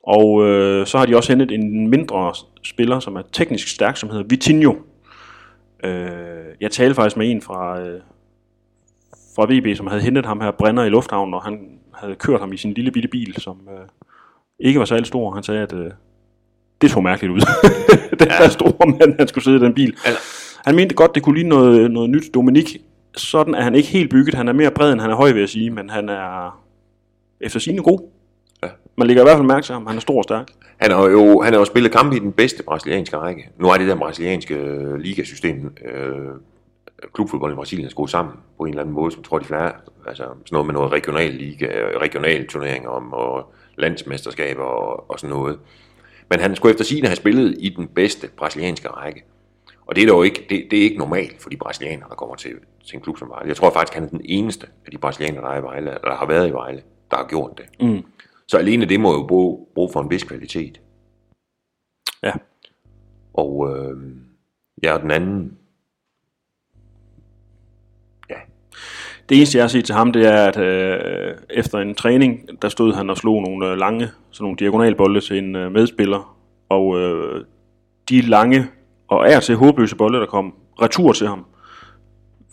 Og 0.03 0.47
øh, 0.47 0.87
så 0.87 0.97
har 0.97 1.05
de 1.05 1.15
også 1.15 1.31
hentet 1.31 1.51
en 1.51 1.89
mindre 1.89 2.33
spiller, 2.63 2.99
som 2.99 3.15
er 3.15 3.21
teknisk 3.33 3.67
stærk, 3.67 3.97
som 3.97 4.09
hedder 4.09 4.23
Vitinho. 4.29 4.75
Øh, 5.83 5.91
jeg 6.61 6.71
talte 6.71 6.95
faktisk 6.95 7.17
med 7.17 7.31
en 7.31 7.41
fra, 7.41 7.81
øh, 7.81 8.01
fra 9.35 9.45
VB, 9.49 9.77
som 9.77 9.87
havde 9.87 10.01
hentet 10.01 10.25
ham 10.25 10.41
her, 10.41 10.51
Brenner 10.51 10.83
i 10.83 10.89
lufthavnen, 10.89 11.33
og 11.33 11.43
han 11.43 11.79
havde 11.93 12.15
kørt 12.15 12.39
ham 12.39 12.53
i 12.53 12.57
sin 12.57 12.73
lille 12.73 12.91
bitte 12.91 13.09
bil, 13.09 13.41
som 13.41 13.57
øh, 13.69 13.87
ikke 14.59 14.79
var 14.79 14.85
særlig 14.85 15.05
stor. 15.07 15.33
Han 15.33 15.43
sagde, 15.43 15.61
at 15.61 15.73
øh, 15.73 15.91
det 16.81 16.91
så 16.91 16.99
mærkeligt 16.99 17.33
ud. 17.33 17.41
den 18.19 18.27
ja. 18.27 18.43
der 18.43 18.49
store 18.49 18.87
mand, 18.99 19.15
han 19.19 19.27
skulle 19.27 19.43
sidde 19.43 19.57
i 19.57 19.59
den 19.59 19.73
bil. 19.73 19.97
Altså, 20.05 20.40
han 20.65 20.75
mente 20.75 20.95
godt, 20.95 21.15
det 21.15 21.23
kunne 21.23 21.35
ligne 21.35 21.49
noget, 21.49 21.91
noget 21.91 22.09
nyt. 22.09 22.33
Dominik, 22.33 22.77
sådan 23.17 23.55
er 23.55 23.61
han 23.61 23.75
ikke 23.75 23.89
helt 23.89 24.09
bygget. 24.09 24.35
Han 24.35 24.47
er 24.47 24.53
mere 24.53 24.71
bred, 24.71 24.93
end 24.93 25.01
han 25.01 25.09
er 25.11 25.15
høj, 25.15 25.31
vil 25.31 25.39
jeg 25.39 25.49
sige, 25.49 25.69
men 25.69 25.89
han 25.89 26.09
er 26.09 26.61
efter 27.41 27.59
sine 27.59 27.83
god. 27.83 27.99
Ja. 28.63 28.67
Man 28.97 29.07
lægger 29.07 29.23
i 29.23 29.25
hvert 29.25 29.37
fald 29.37 29.47
mærke 29.47 29.65
til 29.65 29.73
ham. 29.73 29.87
Han 29.87 29.95
er 29.95 30.01
stor 30.01 30.17
og 30.17 30.23
stærk. 30.23 30.47
Han 30.77 30.91
har 30.91 31.07
jo, 31.07 31.41
han 31.41 31.53
har 31.53 31.59
jo 31.59 31.65
spillet 31.65 31.91
kampe 31.91 32.15
i 32.15 32.19
den 32.19 32.31
bedste 32.31 32.63
brasilianske 32.63 33.17
række. 33.17 33.49
Nu 33.59 33.69
er 33.69 33.77
det 33.77 33.87
der 33.87 33.95
brasilianske 33.95 34.55
øh, 34.55 34.95
ligasystem, 34.95 35.75
øh, 35.93 36.27
klubfodbold 37.13 37.53
i 37.53 37.55
Brasilien 37.55 37.85
er 37.85 37.89
skruet 37.89 38.09
sammen 38.09 38.33
på 38.57 38.63
en 38.63 38.69
eller 38.69 38.81
anden 38.81 38.95
måde, 38.95 39.11
som 39.11 39.23
tror 39.23 39.39
de 39.39 39.45
flere, 39.45 39.71
altså 40.07 40.23
sådan 40.23 40.37
noget 40.51 40.65
med 40.65 40.73
noget 40.73 40.91
regional 40.91 41.33
liga, 41.33 41.67
regional 42.01 42.47
turneringer 42.47 42.89
om, 42.89 43.13
og 43.13 43.53
landsmesterskaber 43.77 44.63
og, 44.63 45.11
og 45.11 45.19
sådan 45.19 45.35
noget. 45.35 45.59
Men 46.29 46.39
han 46.39 46.55
skulle 46.55 46.71
efter 46.71 46.85
sigende 46.85 47.07
have 47.07 47.15
spillet 47.15 47.55
i 47.59 47.69
den 47.69 47.87
bedste 47.87 48.27
brasilianske 48.37 48.87
række. 48.87 49.23
Og 49.85 49.95
det 49.95 50.03
er 50.03 50.07
dog 50.07 50.25
ikke, 50.25 50.45
det, 50.49 50.67
det 50.71 50.79
er 50.79 50.83
ikke 50.83 50.97
normalt 50.97 51.41
for 51.41 51.49
de 51.49 51.57
brasilianere, 51.57 52.09
der 52.09 52.15
kommer 52.15 52.35
til, 52.35 52.51
til 52.85 52.95
en 52.95 53.01
klub 53.01 53.17
som 53.17 53.29
Vejle. 53.29 53.47
Jeg 53.47 53.55
tror 53.55 53.69
faktisk, 53.69 53.93
han 53.93 54.03
er 54.03 54.07
den 54.07 54.21
eneste 54.25 54.67
af 54.85 54.91
de 54.91 54.97
brasilianere, 54.97 55.43
der, 55.43 55.49
er 55.49 55.59
i 55.59 55.63
Vejle, 55.63 55.91
eller 55.91 56.15
har 56.15 56.25
været 56.25 56.47
i 56.49 56.51
Vejle, 56.51 56.81
der 57.11 57.17
har 57.17 57.27
gjort 57.27 57.57
det. 57.57 57.87
Mm. 57.87 58.03
Så 58.47 58.57
alene 58.57 58.85
det 58.85 58.99
må 58.99 59.13
jo 59.13 59.27
bruge, 59.27 59.65
bruge 59.75 59.89
for 59.93 60.01
en 60.01 60.09
vis 60.09 60.23
kvalitet. 60.23 60.81
Ja. 62.23 62.33
Og 63.33 63.69
øh, 63.69 63.97
ja, 64.83 64.97
den 65.01 65.11
anden... 65.11 65.57
Ja. 68.29 68.35
Det 69.29 69.37
eneste, 69.37 69.57
jeg 69.57 69.63
har 69.63 69.67
set 69.69 69.85
til 69.85 69.95
ham, 69.95 70.11
det 70.11 70.25
er, 70.25 70.45
at 70.45 70.57
øh, 70.57 71.37
efter 71.49 71.79
en 71.79 71.95
træning, 71.95 72.61
der 72.61 72.69
stod 72.69 72.93
han 72.93 73.09
og 73.09 73.17
slog 73.17 73.41
nogle 73.41 73.67
øh, 73.67 73.77
lange, 73.77 74.07
sådan 74.31 74.43
nogle 74.43 74.57
diagonalbolde 74.57 75.21
til 75.21 75.37
en 75.37 75.55
øh, 75.55 75.71
medspiller. 75.71 76.37
Og 76.69 76.99
øh, 76.99 77.45
de 78.09 78.21
lange 78.21 78.67
og 79.11 79.29
er 79.29 79.39
til 79.39 79.55
håbløse 79.55 79.95
bolde, 79.95 80.19
der 80.19 80.25
kom 80.25 80.53
retur 80.81 81.13
til 81.13 81.27
ham, 81.27 81.45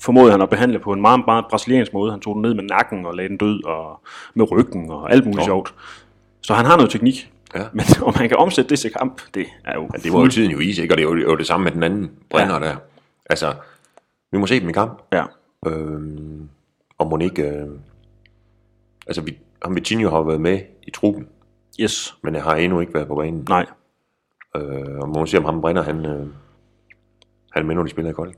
formåede 0.01 0.33
han 0.33 0.43
at 0.43 0.51
behandle 0.51 0.79
på 0.79 0.93
en 0.93 1.01
meget, 1.01 1.23
meget 1.27 1.45
brasiliansk 1.51 1.93
måde. 1.93 2.11
Han 2.11 2.21
tog 2.21 2.35
den 2.35 2.43
ned 2.43 2.55
med 2.55 2.65
nakken 2.65 3.07
og 3.07 3.15
lagde 3.15 3.29
den 3.29 3.37
død, 3.37 3.65
og 3.65 4.01
med 4.35 4.51
ryggen 4.51 4.91
og 4.91 5.13
alt 5.13 5.27
muligt 5.27 5.45
sjovt. 5.45 5.75
Så 6.41 6.55
han 6.55 6.65
har 6.65 6.77
noget 6.77 6.91
teknik. 6.91 7.33
Ja. 7.55 7.65
Men 7.73 7.85
om 8.07 8.15
man 8.19 8.29
kan 8.29 8.39
omsætte 8.39 8.71
det 8.71 8.79
til 8.79 8.93
kamp, 8.93 9.23
det 9.35 9.47
er 9.65 9.75
jo... 9.75 9.91
Ja, 9.95 9.99
det 9.99 10.13
var 10.13 10.21
jo 10.21 10.29
tiden 10.29 10.51
jo 10.51 10.59
is, 10.59 10.79
ikke? 10.79 10.95
Og 10.95 10.99
det 10.99 11.05
er 11.05 11.09
jo, 11.09 11.17
jo 11.17 11.37
det 11.37 11.47
samme 11.47 11.65
med 11.65 11.73
den 11.73 11.83
anden 11.83 12.11
brænder 12.31 12.55
ja. 12.55 12.61
der. 12.61 12.77
Altså, 13.31 13.55
vi 14.33 14.39
må 14.39 14.47
se 14.47 14.61
dem 14.61 14.69
i 14.69 14.73
kamp. 14.73 15.03
Ja. 15.13 15.25
Øhm, 15.67 16.49
og 16.99 17.07
må 17.07 17.19
ikke... 17.19 17.43
Øh, 17.43 17.69
altså, 19.07 19.23
vi, 19.23 19.39
ham 19.63 19.75
Vitinho 19.75 20.11
har 20.11 20.23
været 20.23 20.41
med 20.41 20.61
i 20.83 20.91
truppen. 20.91 21.29
Yes. 21.81 22.17
Men 22.23 22.35
jeg 22.35 22.43
har 22.43 22.55
endnu 22.55 22.81
ikke 22.81 22.95
været 22.95 23.09
på 23.09 23.15
banen. 23.15 23.47
Nej. 23.49 23.67
Øh, 24.57 24.99
og 24.99 25.09
må 25.09 25.27
se, 25.27 25.39
om 25.39 25.45
ham 25.45 25.61
brænder, 25.61 25.83
han... 25.83 26.07
Øh, 26.07 26.27
dem 27.57 27.67
med, 27.67 27.75
når 27.75 27.83
de 27.83 27.89
spiller 27.91 28.11
i 28.11 28.15
Kolding. 28.15 28.37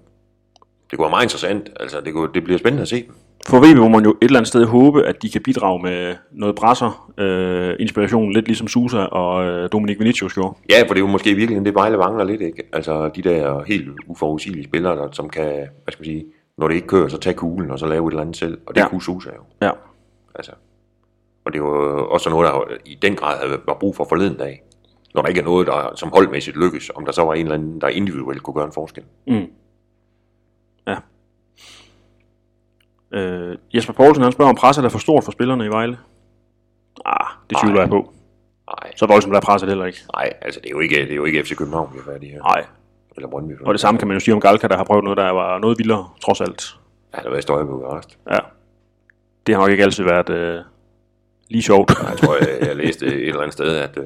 Det 0.90 0.98
kunne 0.98 1.04
være 1.04 1.10
meget 1.10 1.24
interessant. 1.24 1.70
Altså, 1.80 2.00
det, 2.04 2.12
kunne, 2.12 2.28
det 2.34 2.44
bliver 2.44 2.58
spændende 2.58 2.82
at 2.82 2.88
se 2.88 3.02
dem. 3.06 3.14
For 3.48 3.58
VB 3.58 3.76
må 3.78 3.88
man 3.88 4.04
jo 4.04 4.10
et 4.10 4.16
eller 4.20 4.38
andet 4.38 4.48
sted 4.48 4.64
håbe, 4.64 5.04
at 5.06 5.22
de 5.22 5.30
kan 5.30 5.42
bidrage 5.42 5.82
med 5.82 6.14
noget 6.32 6.54
brasser, 6.54 7.12
øh, 7.18 7.76
inspiration, 7.80 8.32
lidt 8.32 8.46
ligesom 8.46 8.68
Susa 8.68 8.98
og 8.98 9.44
øh, 9.44 9.68
Dominik 9.72 9.98
Vinicius 9.98 10.34
gjorde. 10.34 10.54
Ja, 10.70 10.80
for 10.80 10.94
det 10.94 10.96
er 10.96 11.00
jo 11.00 11.06
måske 11.06 11.34
virkelig 11.34 11.64
det, 11.64 11.74
Vejle 11.74 11.96
mangler 11.96 12.24
lidt, 12.24 12.40
ikke? 12.40 12.62
Altså, 12.72 13.08
de 13.16 13.22
der 13.22 13.62
helt 13.66 13.88
uforudsigelige 14.06 14.64
spillere, 14.64 14.96
der, 14.96 15.08
som 15.12 15.30
kan, 15.30 15.44
hvad 15.44 15.92
skal 15.92 16.00
man 16.00 16.04
sige, 16.04 16.24
når 16.58 16.68
det 16.68 16.74
ikke 16.74 16.86
kører, 16.86 17.08
så 17.08 17.18
tage 17.18 17.34
kuglen 17.34 17.70
og 17.70 17.78
så 17.78 17.86
lave 17.86 18.06
et 18.08 18.10
eller 18.12 18.20
andet 18.22 18.36
selv. 18.36 18.58
Og 18.66 18.74
det 18.74 18.80
Ja. 18.80 18.88
kunne 18.88 19.02
Susa 19.02 19.30
jo. 19.36 19.66
Ja. 19.66 19.70
Altså. 20.34 20.52
Og 21.44 21.52
det 21.52 21.62
var 21.62 21.68
også 22.02 22.30
noget, 22.30 22.48
der 22.48 22.60
i 22.84 22.98
den 23.02 23.14
grad 23.16 23.36
havde 23.38 23.60
var 23.66 23.76
brug 23.80 23.96
for 23.96 24.06
forleden 24.08 24.36
dag. 24.36 24.62
Når 25.14 25.22
der 25.22 25.28
ikke 25.28 25.40
er 25.40 25.44
noget, 25.44 25.66
der 25.66 25.92
som 25.94 26.08
holdmæssigt 26.14 26.56
lykkes, 26.56 26.90
om 26.94 27.04
der 27.04 27.12
så 27.12 27.24
var 27.24 27.34
en 27.34 27.40
eller 27.40 27.54
anden, 27.54 27.80
der 27.80 27.88
individuelt 27.88 28.42
kunne 28.42 28.54
gøre 28.54 28.64
en 28.66 28.72
forskel. 28.72 29.04
Mm. 29.26 29.46
Ja. 30.86 30.96
Øh, 33.12 33.58
Jesper 33.74 33.92
Poulsen 33.92 34.22
han 34.22 34.32
spørger, 34.32 34.48
om 34.50 34.56
presset 34.56 34.84
er 34.84 34.88
for 34.88 34.98
stort 34.98 35.24
for 35.24 35.32
spillerne 35.32 35.64
i 35.64 35.68
Vejle. 35.68 35.98
Ah, 37.04 37.26
det 37.50 37.58
tvivler 37.62 37.80
jeg 37.80 37.88
på. 37.88 38.12
Nej, 38.82 38.92
Så 38.96 39.06
voldsomt 39.06 39.36
er 39.36 39.40
presset 39.40 39.68
heller 39.68 39.84
ikke. 39.84 39.98
nej, 40.16 40.32
altså 40.42 40.60
det 40.60 40.66
er 40.66 40.70
jo 40.70 40.80
ikke, 40.80 40.96
det 40.96 41.10
er 41.10 41.16
jo 41.16 41.24
ikke 41.24 41.44
FC 41.44 41.56
København, 41.56 41.90
vi 41.94 41.98
er 41.98 42.02
færdige 42.12 42.32
her. 42.32 42.42
Nej. 42.42 42.66
Eller 43.16 43.28
Brøndby. 43.28 43.52
Og 43.60 43.74
det 43.74 43.80
samme 43.80 43.98
kan 43.98 44.08
man 44.08 44.14
jo 44.16 44.20
sige 44.20 44.34
om 44.34 44.40
Galka, 44.40 44.66
der 44.68 44.76
har 44.76 44.84
prøvet 44.84 45.04
noget, 45.04 45.16
der 45.16 45.30
var 45.30 45.58
noget 45.58 45.78
vildere, 45.78 46.08
trods 46.24 46.40
alt. 46.40 46.78
Ja, 47.12 47.16
der 47.16 47.22
har 47.22 47.30
været 47.30 47.42
støj 47.42 47.64
på 47.64 47.92
rest. 47.92 48.18
Ja. 48.30 48.38
Det 49.46 49.54
har 49.54 49.62
nok 49.62 49.70
ikke 49.70 49.82
altid 49.84 50.04
været 50.04 50.30
øh, 50.30 50.60
lige 51.48 51.62
sjovt. 51.62 51.90
Jeg 52.10 52.18
tror, 52.18 52.36
jeg, 52.36 52.58
jeg 52.60 52.76
læste 52.84 53.06
et 53.06 53.28
eller 53.28 53.40
andet 53.40 53.52
sted, 53.52 53.76
at 53.76 53.98
øh, 53.98 54.04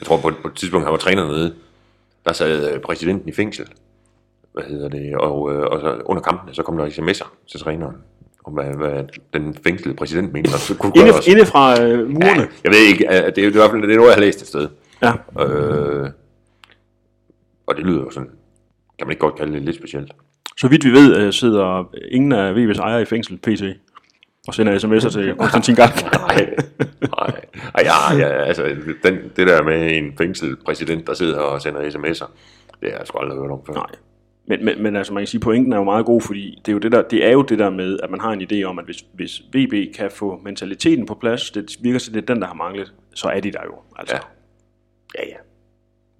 jeg 0.00 0.06
tror 0.06 0.16
på, 0.16 0.30
på 0.42 0.48
et 0.48 0.54
tidspunkt, 0.54 0.86
han 0.86 0.92
var 0.92 0.98
træner 0.98 1.26
nede, 1.26 1.54
der 2.26 2.32
sad 2.32 2.72
øh, 2.74 2.80
præsidenten 2.80 3.28
i 3.28 3.32
fængsel. 3.32 3.66
Hvad 4.52 4.64
hedder 4.64 4.88
det? 4.88 5.14
Og, 5.16 5.52
øh, 5.54 5.60
og 5.62 5.80
så 5.80 6.02
under 6.04 6.22
kampene, 6.22 6.54
så 6.54 6.62
kom 6.62 6.76
der 6.76 6.86
sms'er 6.86 7.28
til 7.50 7.60
træneren 7.60 7.96
om, 8.44 8.52
hvad, 8.52 8.64
hvad 8.64 9.04
den 9.34 9.56
fængslede 9.64 9.96
præsident 9.96 10.32
mente. 10.32 10.48
Og 10.48 10.58
så 10.58 10.74
kunne 10.76 10.92
Inde, 10.96 11.14
også, 11.14 11.30
inde 11.30 11.46
fra 11.46 11.82
øh, 11.82 11.98
murene. 12.10 12.40
ja, 12.42 12.46
jeg 12.64 12.72
ved 12.72 12.78
ikke, 12.78 13.06
øh, 13.06 13.12
det 13.12 13.24
er, 13.26 13.30
det 13.30 13.42
i 13.42 13.52
hvert 13.52 13.70
fald 13.70 13.82
det 13.82 13.90
er 13.92 13.96
noget, 13.96 14.08
jeg 14.08 14.14
har 14.16 14.20
læst 14.20 14.42
et 14.42 14.48
sted. 14.48 14.68
Ja. 15.02 15.12
Øh, 15.44 16.10
og 17.66 17.76
det 17.76 17.84
lyder 17.86 18.00
jo 18.00 18.10
sådan, 18.10 18.28
kan 18.98 19.06
man 19.06 19.10
ikke 19.12 19.20
godt 19.20 19.34
kalde 19.36 19.52
det 19.52 19.62
lidt 19.62 19.76
specielt. 19.76 20.12
Så 20.56 20.68
vidt 20.68 20.84
vi 20.84 20.90
ved, 20.90 21.32
sidder 21.32 21.84
ingen 22.10 22.32
af 22.32 22.52
VB's 22.54 22.80
ejere 22.80 23.02
i 23.02 23.04
fængsel 23.04 23.36
pt. 23.38 23.62
Og 24.48 24.54
sender 24.54 24.78
sms'er 24.78 25.10
til 25.10 25.34
Konstantin 25.38 25.74
Galka. 25.74 26.06
Nej, 26.12 26.54
nej. 27.00 27.40
Ej, 27.74 27.82
ja, 27.84 28.16
ja, 28.18 28.28
altså, 28.28 28.76
den, 29.02 29.14
det 29.36 29.46
der 29.46 29.62
med 29.62 29.96
en 29.96 30.12
fængslet 30.18 30.58
præsident, 30.64 31.06
der 31.06 31.14
sidder 31.14 31.38
og 31.38 31.62
sender 31.62 31.80
sms'er, 31.80 32.30
det 32.82 32.90
har 32.90 32.98
jeg 32.98 33.06
sgu 33.06 33.18
aldrig 33.18 33.38
hørt 33.38 33.50
om 33.50 33.60
før. 33.66 33.74
Nej. 33.74 33.86
Men, 34.48 34.64
men, 34.64 34.82
men 34.82 34.96
altså 34.96 35.12
man 35.12 35.20
kan 35.20 35.26
sige, 35.26 35.40
pointen 35.40 35.72
er 35.72 35.76
jo 35.76 35.84
meget 35.84 36.06
god, 36.06 36.20
fordi 36.20 36.62
det 36.66 36.68
er 36.68 36.72
jo 36.72 36.78
det, 36.78 36.92
der, 36.92 37.02
det 37.02 37.26
er 37.26 37.32
jo 37.32 37.42
det 37.42 37.58
der 37.58 37.70
med, 37.70 37.98
at 38.02 38.10
man 38.10 38.20
har 38.20 38.32
en 38.32 38.42
idé 38.52 38.62
om, 38.62 38.78
at 38.78 38.84
hvis, 38.84 39.04
hvis 39.14 39.42
VB 39.52 39.94
kan 39.96 40.10
få 40.10 40.40
mentaliteten 40.44 41.06
på 41.06 41.14
plads, 41.14 41.50
det 41.50 41.76
virker 41.80 41.98
til, 41.98 42.14
det 42.14 42.22
er 42.22 42.34
den, 42.34 42.42
der 42.42 42.46
har 42.46 42.54
manglet, 42.54 42.92
så 43.14 43.28
er 43.28 43.40
de 43.40 43.52
der 43.52 43.60
jo. 43.64 43.74
Altså. 43.96 44.16
Ja. 44.16 44.20
Ja, 45.22 45.28
ja. 45.28 45.36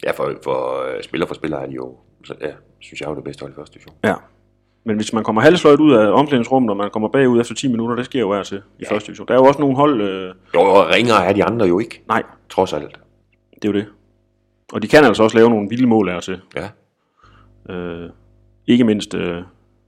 Ja, 0.05 0.11
for, 0.11 0.35
for 0.45 0.85
uh, 0.97 1.03
spiller 1.03 1.27
for 1.27 1.35
spiller 1.35 1.59
er 1.59 1.67
de 1.67 1.73
jo, 1.73 1.97
så, 2.25 2.35
ja, 2.41 2.53
synes 2.81 3.01
jeg 3.01 3.07
er 3.07 3.11
jo 3.11 3.17
det 3.17 3.25
bedste 3.25 3.41
hold 3.41 3.53
i 3.53 3.55
første 3.55 3.75
division. 3.75 3.95
ja. 4.05 4.15
Men 4.87 4.97
hvis 4.97 5.13
man 5.13 5.25
kommer 5.25 5.43
halvsløjt 5.43 5.81
ud 5.81 5.93
af 5.93 6.13
omklædningsrummet, 6.13 6.71
og 6.71 6.77
man 6.77 6.91
kommer 6.91 7.09
bagud 7.09 7.41
efter 7.41 7.55
10 7.55 7.69
minutter, 7.69 7.97
det 7.97 8.05
sker 8.05 8.21
jo 8.21 8.31
og 8.31 8.47
til 8.47 8.57
i 8.79 8.83
Ja. 8.91 8.95
første 8.95 9.07
division. 9.07 9.29
Der 9.29 9.35
er 9.35 9.39
jo 9.39 9.45
også 9.45 9.61
nogle 9.61 9.77
hold, 9.77 10.01
øh, 10.01 10.35
Jo, 10.55 10.61
og 10.61 10.89
ringere 10.95 11.27
er 11.27 11.33
de 11.33 11.45
andre 11.45 11.67
jo 11.67 11.79
ikke, 11.79 12.03
nej, 12.09 12.23
trods 12.49 12.73
alt. 12.73 13.01
det 13.55 13.65
er 13.65 13.69
jo 13.69 13.73
det. 13.73 13.87
Og 14.73 14.83
de 14.83 14.89
kan 14.89 15.05
altså 15.05 15.23
også 15.23 15.37
lave 15.37 15.51
nogle 15.51 15.69
vilde 15.69 15.87
mål 15.87 16.09
af 16.09 16.23
til. 16.23 16.41
Ja, 16.57 16.69
Øh, 17.71 18.11
ikke 18.67 18.85
mindst 18.85 19.15
øh, 19.15 19.43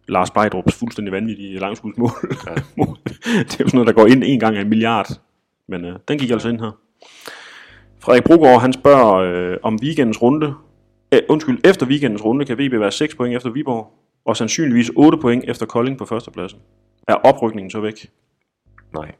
Lars 0.09 0.31
Bejdrups 0.31 0.75
fuldstændig 0.79 1.13
vanvittige 1.13 1.59
langskudsmål. 1.59 2.11
Ja. 2.47 2.55
det 2.55 3.55
er 3.55 3.57
jo 3.61 3.69
sådan 3.69 3.71
noget, 3.73 3.87
der 3.87 3.93
går 3.93 4.07
ind 4.07 4.23
en 4.27 4.41
gang 4.41 4.57
af 4.57 4.61
en 4.61 4.69
milliard. 4.69 5.07
Men 5.69 5.85
øh, 5.85 5.95
den 6.09 6.19
gik 6.19 6.31
altså 6.31 6.49
ind 6.49 6.61
her. 6.61 6.71
Frederik 8.01 8.25
Brogaard, 8.25 8.61
han 8.61 8.73
spørger 8.73 9.15
øh, 9.15 9.57
om 9.63 9.79
weekendens 9.83 10.23
runde. 10.23 10.55
Æh, 11.13 11.21
undskyld, 11.29 11.59
efter 11.65 11.87
weekendens 11.87 12.25
runde 12.25 12.45
kan 12.45 12.59
VB 12.59 12.81
være 12.81 12.91
6 12.93 13.15
point 13.15 13.37
efter 13.37 13.51
Viborg, 13.51 13.93
og 14.29 14.37
sandsynligvis 14.37 14.91
8 14.97 15.19
point 15.19 15.45
efter 15.49 15.67
Kolding 15.67 15.99
på 15.99 16.05
førstepladsen. 16.05 16.61
Er 17.09 17.15
oprykningen 17.15 17.71
så 17.71 17.81
væk? 17.81 18.11
nej. 18.95 19.15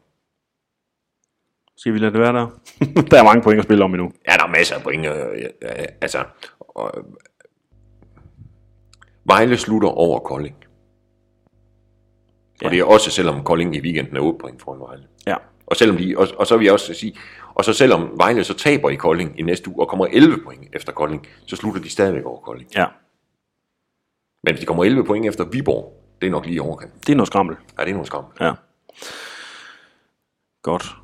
Skal 1.77 1.93
vi 1.93 1.99
lade 1.99 2.13
det 2.13 2.21
være 2.21 2.33
der? 2.33 2.47
der 3.11 3.19
er 3.21 3.25
mange 3.25 3.43
point 3.43 3.59
at 3.59 3.65
spille 3.65 3.85
om 3.85 3.95
endnu. 3.95 4.13
Ja, 4.29 4.33
der 4.37 4.45
er 4.45 4.49
masser 4.51 4.77
af 4.77 4.83
point. 4.83 5.07
Øh, 5.07 5.43
ja, 5.63 5.69
altså, 6.01 6.25
og, 6.61 6.93
øh, 6.97 7.05
Vejle 9.25 9.57
slutter 9.57 9.89
over 9.89 10.19
Kolding. 10.19 10.57
Og 12.55 12.63
Ja. 12.63 12.69
det 12.71 12.79
er 12.79 12.85
også 12.85 13.11
selvom 13.11 13.45
Kolding 13.45 13.77
i 13.77 13.81
weekenden 13.81 14.17
er 14.17 14.21
8 14.21 14.39
point 14.39 14.63
foran 14.63 14.81
Vejle. 14.81 15.03
Ja. 15.27 15.37
Og 15.67 15.77
selvom 15.77 15.97
de, 15.97 16.15
og, 16.19 16.29
og 16.39 16.47
så 16.47 16.57
vil 16.57 16.65
jeg 16.65 16.73
også 16.73 16.95
sige, 16.95 17.15
og 17.55 17.65
så 17.65 17.73
selvom 17.73 18.11
Vejle 18.17 18.45
så 18.45 18.55
taber 18.55 18.91
i 18.91 18.95
Kolding 18.95 19.39
i 19.41 19.43
næste 19.43 19.71
uge 19.71 19.81
og 19.81 19.89
kommer 19.89 20.07
11 20.07 20.39
point 20.45 20.67
efter 20.73 20.93
Kolding, 20.93 21.27
så 21.47 21.57
slutter 21.57 21.81
de 21.83 21.91
stadigvæk 21.91 22.25
over 22.25 22.41
Kolding. 22.41 22.71
Ja, 22.77 22.87
Men 24.45 24.55
hvis 24.55 24.61
de 24.61 24.67
kommer 24.67 24.85
11 24.85 25.05
point 25.05 25.27
efter 25.27 25.45
Viborg, 25.45 25.99
det 26.21 26.27
er 26.27 26.31
nok 26.31 26.47
lige 26.47 26.57
i 26.57 26.59
overkant. 26.59 27.07
det 27.07 27.13
er 27.13 27.17
noget 27.17 27.27
skrammel. 27.27 27.57
Ja, 27.79 27.83
det 27.83 27.89
er 27.91 27.95
nogle 27.95 28.07
skam. 28.07 28.25
Ja. 28.41 28.53
Godt. 30.63 30.97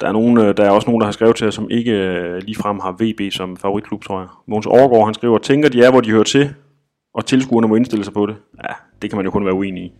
Der 0.00 0.08
er, 0.08 0.12
nogen, 0.12 0.38
øh, 0.38 0.56
der 0.56 0.64
er 0.64 0.70
også 0.70 0.88
nogen, 0.88 1.00
der 1.00 1.06
har 1.06 1.12
skrevet 1.12 1.36
til 1.36 1.46
os, 1.46 1.54
som 1.54 1.70
ikke 1.70 1.92
øh, 1.92 2.42
ligefrem 2.42 2.78
har 2.78 2.96
VB 3.00 3.32
som 3.32 3.56
favoritklub, 3.56 4.04
tror 4.04 4.20
jeg. 4.20 4.28
Mogens 4.46 4.66
Overgaard, 4.66 5.04
han 5.04 5.14
skriver, 5.14 5.38
tænker 5.38 5.68
de 5.68 5.82
er, 5.82 5.90
hvor 5.90 6.00
de 6.00 6.10
hører 6.10 6.22
til, 6.24 6.54
og 7.14 7.26
tilskuerne 7.26 7.68
må 7.68 7.76
indstille 7.76 8.04
sig 8.04 8.14
på 8.14 8.26
det. 8.26 8.36
Ja, 8.64 8.74
det 9.02 9.10
kan 9.10 9.16
man 9.16 9.24
jo 9.24 9.30
kun 9.30 9.44
være 9.44 9.54
uenig 9.54 9.84
i. 9.84 9.92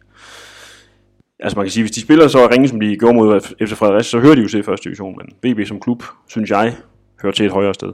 Altså 1.41 1.59
man 1.59 1.67
kan 1.67 1.71
sige, 1.71 1.83
hvis 1.83 1.91
de 1.91 2.01
spiller 2.01 2.29
så 2.29 2.49
ringe, 2.51 2.69
som 2.69 2.81
de 2.81 2.97
gjorde 2.97 3.15
mod 3.15 3.41
FC 3.41 3.73
Fredericia, 3.73 4.03
så 4.11 4.21
hører 4.21 4.35
de 4.35 4.43
jo 4.43 4.49
til 4.49 4.63
første 4.63 4.85
division, 4.85 5.19
men 5.19 5.55
VB 5.55 5.67
som 5.67 5.81
klub, 5.81 6.03
synes 6.29 6.51
jeg, 6.51 6.77
hører 7.23 7.33
til 7.33 7.47
et 7.47 7.53
højere 7.53 7.75
sted. 7.75 7.93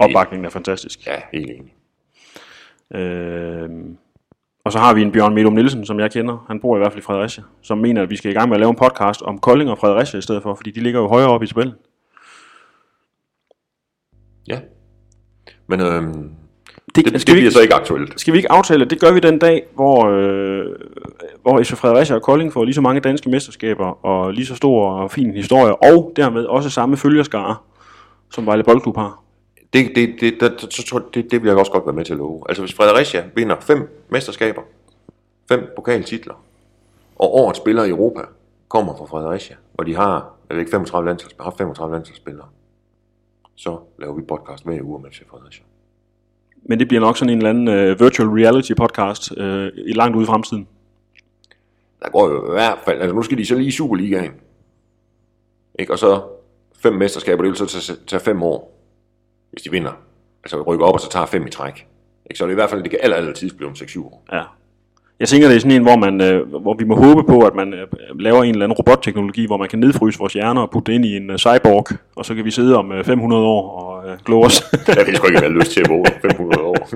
Opbakningen 0.00 0.44
er 0.44 0.50
fantastisk. 0.50 1.06
Ja, 1.06 1.16
helt 1.32 1.50
enig. 1.50 1.74
Øh, 2.94 3.68
og 4.64 4.72
så 4.72 4.78
har 4.78 4.94
vi 4.94 5.02
en 5.02 5.12
Bjørn 5.12 5.34
Medum 5.34 5.52
Nielsen, 5.52 5.86
som 5.86 6.00
jeg 6.00 6.10
kender. 6.10 6.44
Han 6.48 6.60
bor 6.60 6.76
i 6.76 6.78
hvert 6.78 6.92
fald 6.92 7.02
i 7.02 7.04
Fredericia, 7.04 7.44
som 7.62 7.78
mener, 7.78 8.02
at 8.02 8.10
vi 8.10 8.16
skal 8.16 8.30
i 8.30 8.34
gang 8.34 8.48
med 8.48 8.56
at 8.56 8.60
lave 8.60 8.70
en 8.70 8.76
podcast 8.76 9.22
om 9.22 9.38
Kolding 9.38 9.70
og 9.70 9.78
Fredericia 9.78 10.18
i 10.18 10.22
stedet 10.22 10.42
for, 10.42 10.54
fordi 10.54 10.70
de 10.70 10.80
ligger 10.80 11.00
jo 11.00 11.08
højere 11.08 11.28
oppe 11.28 11.44
i 11.44 11.48
tabellen. 11.48 11.74
Ja. 14.48 14.58
Men 15.66 15.80
øhm, 15.80 16.30
Det, 16.94 17.04
det, 17.04 17.12
det, 17.12 17.20
skal, 17.20 17.34
vi 17.34 17.40
bliver 17.40 17.48
ikke, 17.48 17.54
så 17.54 17.60
ikke 17.60 17.74
aktuelt. 17.74 18.20
skal 18.20 18.32
vi 18.32 18.38
ikke 18.38 18.52
aftale, 18.52 18.84
det 18.84 19.00
gør 19.00 19.12
vi 19.12 19.20
den 19.20 19.38
dag, 19.38 19.62
hvor, 19.74 20.06
øh, 20.06 20.66
hvor 21.42 21.62
FC 21.62 21.72
Fredericia 21.72 22.16
og 22.16 22.22
Kolding 22.22 22.52
får 22.52 22.64
lige 22.64 22.74
så 22.74 22.80
mange 22.80 23.00
danske 23.00 23.30
mesterskaber, 23.30 24.06
og 24.06 24.32
lige 24.32 24.46
så 24.46 24.54
stor 24.54 24.90
og 24.90 25.10
fin 25.10 25.30
historie, 25.34 25.76
og 25.76 26.12
dermed 26.16 26.44
også 26.44 26.70
samme 26.70 26.96
følgerskare, 26.96 27.56
som 28.30 28.46
Vejle 28.46 28.64
Boldklub 28.64 28.96
har. 28.96 29.21
Det, 29.72 29.92
det, 29.94 30.08
det, 30.20 30.40
det, 30.40 30.92
jeg, 30.92 31.00
det, 31.14 31.30
det 31.30 31.42
vil 31.42 31.48
jeg 31.48 31.58
også 31.58 31.72
godt 31.72 31.86
være 31.86 31.94
med 31.94 32.04
til 32.04 32.12
at 32.12 32.18
love. 32.18 32.42
Altså 32.48 32.62
hvis 32.62 32.74
Fredericia 32.74 33.24
vinder 33.34 33.60
fem 33.60 34.04
mesterskaber, 34.08 34.62
fem 35.48 35.72
pokaltitler, 35.76 36.44
og 37.16 37.34
årets 37.34 37.58
spillere 37.58 37.86
i 37.86 37.90
Europa 37.90 38.20
kommer 38.68 38.96
fra 38.96 39.04
Fredericia, 39.04 39.56
og 39.74 39.86
de 39.86 39.96
har, 39.96 40.34
jeg 40.48 40.56
ved 40.56 40.58
ikke, 40.58 40.70
35 40.70 41.06
landsholdsspillere, 41.06 41.44
har 41.44 41.56
35 41.58 41.94
landsholdsspillere, 41.94 42.48
så 43.54 43.78
laver 43.98 44.14
vi 44.14 44.22
podcast 44.22 44.64
hver 44.64 44.82
uge 44.82 45.02
med 45.02 45.10
FC 45.10 45.22
Fredericia. 45.30 45.64
Men 46.62 46.78
det 46.78 46.88
bliver 46.88 47.00
nok 47.00 47.16
sådan 47.16 47.30
en 47.30 47.38
eller 47.38 47.50
anden 47.50 47.68
øh, 47.68 48.00
virtual 48.00 48.28
reality 48.28 48.72
podcast 48.76 49.32
øh, 49.36 49.70
i 49.86 49.92
langt 49.92 50.16
ude 50.16 50.22
i 50.22 50.26
fremtiden. 50.26 50.68
Der 52.02 52.10
går 52.10 52.28
jo 52.28 52.50
i 52.50 52.52
hvert 52.52 52.78
fald, 52.84 53.00
altså 53.00 53.14
nu 53.14 53.22
skal 53.22 53.38
de 53.38 53.46
så 53.46 53.54
lige 53.54 53.68
i 53.68 53.70
Superligaen, 53.70 54.32
ikke? 55.78 55.92
og 55.92 55.98
så 55.98 56.22
fem 56.76 56.92
mesterskaber, 56.92 57.42
det 57.42 57.48
vil 57.48 57.58
så 57.58 57.66
tage, 57.66 57.98
tage 58.06 58.20
fem 58.20 58.42
år, 58.42 58.81
hvis 59.52 59.62
de 59.62 59.70
vinder. 59.70 59.92
Altså 60.44 60.62
rykker 60.62 60.86
op, 60.86 60.94
og 60.94 61.00
så 61.00 61.08
tager 61.08 61.26
fem 61.26 61.46
i 61.46 61.50
træk. 61.50 61.86
Ikke? 62.30 62.38
Så 62.38 62.44
er 62.44 62.48
det 62.48 62.52
i 62.52 62.60
hvert 62.60 62.70
fald, 62.70 62.82
det 62.82 62.90
kan 62.90 62.98
aller, 63.02 63.16
aller 63.16 63.32
tids 63.32 63.52
blive 63.52 63.68
om 63.68 63.74
6-7 63.74 64.04
år. 64.04 64.24
Ja. 64.32 64.42
Jeg 65.20 65.28
tænker, 65.28 65.48
det 65.48 65.56
er 65.56 65.60
sådan 65.60 65.76
en, 65.76 65.82
hvor, 65.82 65.96
man, 65.96 66.20
øh, 66.20 66.48
hvor 66.62 66.74
vi 66.74 66.84
må 66.84 66.96
håbe 66.96 67.22
på, 67.24 67.40
at 67.46 67.54
man 67.54 67.74
øh, 67.74 67.86
laver 68.18 68.42
en 68.42 68.50
eller 68.50 68.64
anden 68.64 68.78
robotteknologi, 68.78 69.46
hvor 69.46 69.56
man 69.56 69.68
kan 69.68 69.78
nedfryse 69.78 70.18
vores 70.18 70.32
hjerner 70.32 70.62
og 70.62 70.70
putte 70.70 70.92
det 70.92 70.96
ind 70.96 71.04
i 71.04 71.16
en 71.16 71.30
øh, 71.30 71.38
cyborg, 71.38 71.86
og 72.16 72.24
så 72.24 72.34
kan 72.34 72.44
vi 72.44 72.50
sidde 72.50 72.76
om 72.76 72.92
øh, 72.92 73.04
500 73.04 73.42
år 73.42 73.80
og 73.80 74.08
øh, 74.08 74.18
glo 74.24 74.40
os. 74.40 74.62
Jeg 74.88 75.06
vil 75.06 75.16
sgu 75.16 75.26
ikke 75.26 75.40
have 75.40 75.52
lyst 75.52 75.72
til 75.72 75.80
at 75.80 75.88
våge 75.88 76.04
500 76.22 76.62
år. 76.62 76.88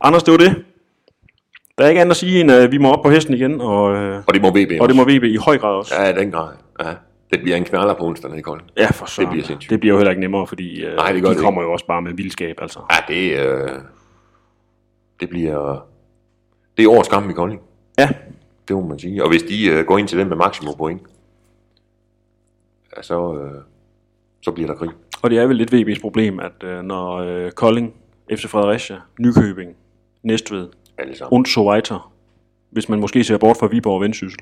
Anders, 0.06 0.22
det 0.22 0.32
var 0.32 0.38
det. 0.38 0.64
Der 1.78 1.84
er 1.84 1.88
ikke 1.88 2.00
andet 2.00 2.10
at 2.10 2.16
sige, 2.16 2.40
end 2.40 2.50
at 2.50 2.72
vi 2.72 2.78
må 2.78 2.92
op 2.92 3.02
på 3.02 3.10
hesten 3.10 3.34
igen, 3.34 3.60
og, 3.60 3.94
øh, 3.96 4.22
Og 4.26 4.34
det 4.34 4.42
må 4.42 4.50
VB 4.50 4.80
og 4.80 4.88
det 4.88 4.96
må 4.96 5.04
VB 5.04 5.24
i 5.24 5.36
høj 5.36 5.58
grad 5.58 5.74
også. 5.74 5.94
Ja, 6.00 6.10
i 6.10 6.20
den 6.20 6.30
grad. 6.30 6.48
Ja. 6.80 6.90
Det 7.32 7.42
bliver 7.42 7.56
en 7.56 7.64
knaller 7.64 7.94
på 7.94 8.04
onsdag 8.06 8.38
i 8.38 8.40
Kolding. 8.40 8.70
Ja, 8.76 8.90
for 8.90 9.06
søren. 9.06 9.26
Det 9.26 9.32
bliver 9.32 9.46
sindssygt. 9.46 9.70
Det 9.70 9.80
bliver 9.80 9.92
jo 9.92 9.98
heller 9.98 10.10
ikke 10.10 10.20
nemmere, 10.20 10.46
fordi 10.46 10.84
øh, 10.84 10.96
Nej, 10.96 11.12
det 11.12 11.22
de 11.22 11.28
det 11.28 11.38
kommer 11.38 11.62
jo 11.62 11.72
også 11.72 11.86
bare 11.86 12.02
med 12.02 12.12
vildskab, 12.12 12.56
altså. 12.62 12.80
Ja, 12.90 13.14
det, 13.14 13.38
øh, 13.46 13.70
det 15.20 15.28
bliver... 15.28 15.86
Det 16.76 16.84
er 16.84 16.90
årets 16.90 17.08
kamp 17.08 17.30
i 17.30 17.32
Kolding. 17.32 17.60
Ja, 17.98 18.08
Det 18.68 18.76
må 18.76 18.86
man 18.86 18.98
sige. 18.98 19.22
Og 19.22 19.28
hvis 19.30 19.42
de 19.42 19.66
øh, 19.66 19.86
går 19.86 19.98
ind 19.98 20.08
til 20.08 20.18
den 20.18 20.28
med 20.28 20.36
maksimum 20.36 20.74
point, 20.78 21.02
ja, 22.96 23.02
så, 23.02 23.34
øh, 23.40 23.60
så 24.42 24.50
bliver 24.50 24.66
der 24.66 24.74
krig. 24.76 24.90
og 25.22 25.30
det 25.30 25.38
er 25.38 25.46
vel 25.46 25.56
lidt 25.56 25.74
VB's 25.74 26.00
problem, 26.00 26.40
at 26.40 26.62
øh, 26.64 26.82
når 26.82 27.14
øh, 27.16 27.50
Kolding 27.50 27.94
FC 28.32 28.46
Fredericia, 28.48 28.96
Nykøbing, 29.20 29.76
Næstved, 30.22 30.68
Alle 30.98 31.16
sammen. 31.16 31.36
und 31.38 31.46
so 31.46 31.70
weiter. 31.70 32.12
Hvis 32.70 32.88
man 32.88 33.00
måske 33.00 33.24
ser 33.24 33.38
bort 33.38 33.56
fra 33.56 33.66
Viborg 33.66 33.94
og 33.94 34.00
Vendsyssel. 34.00 34.38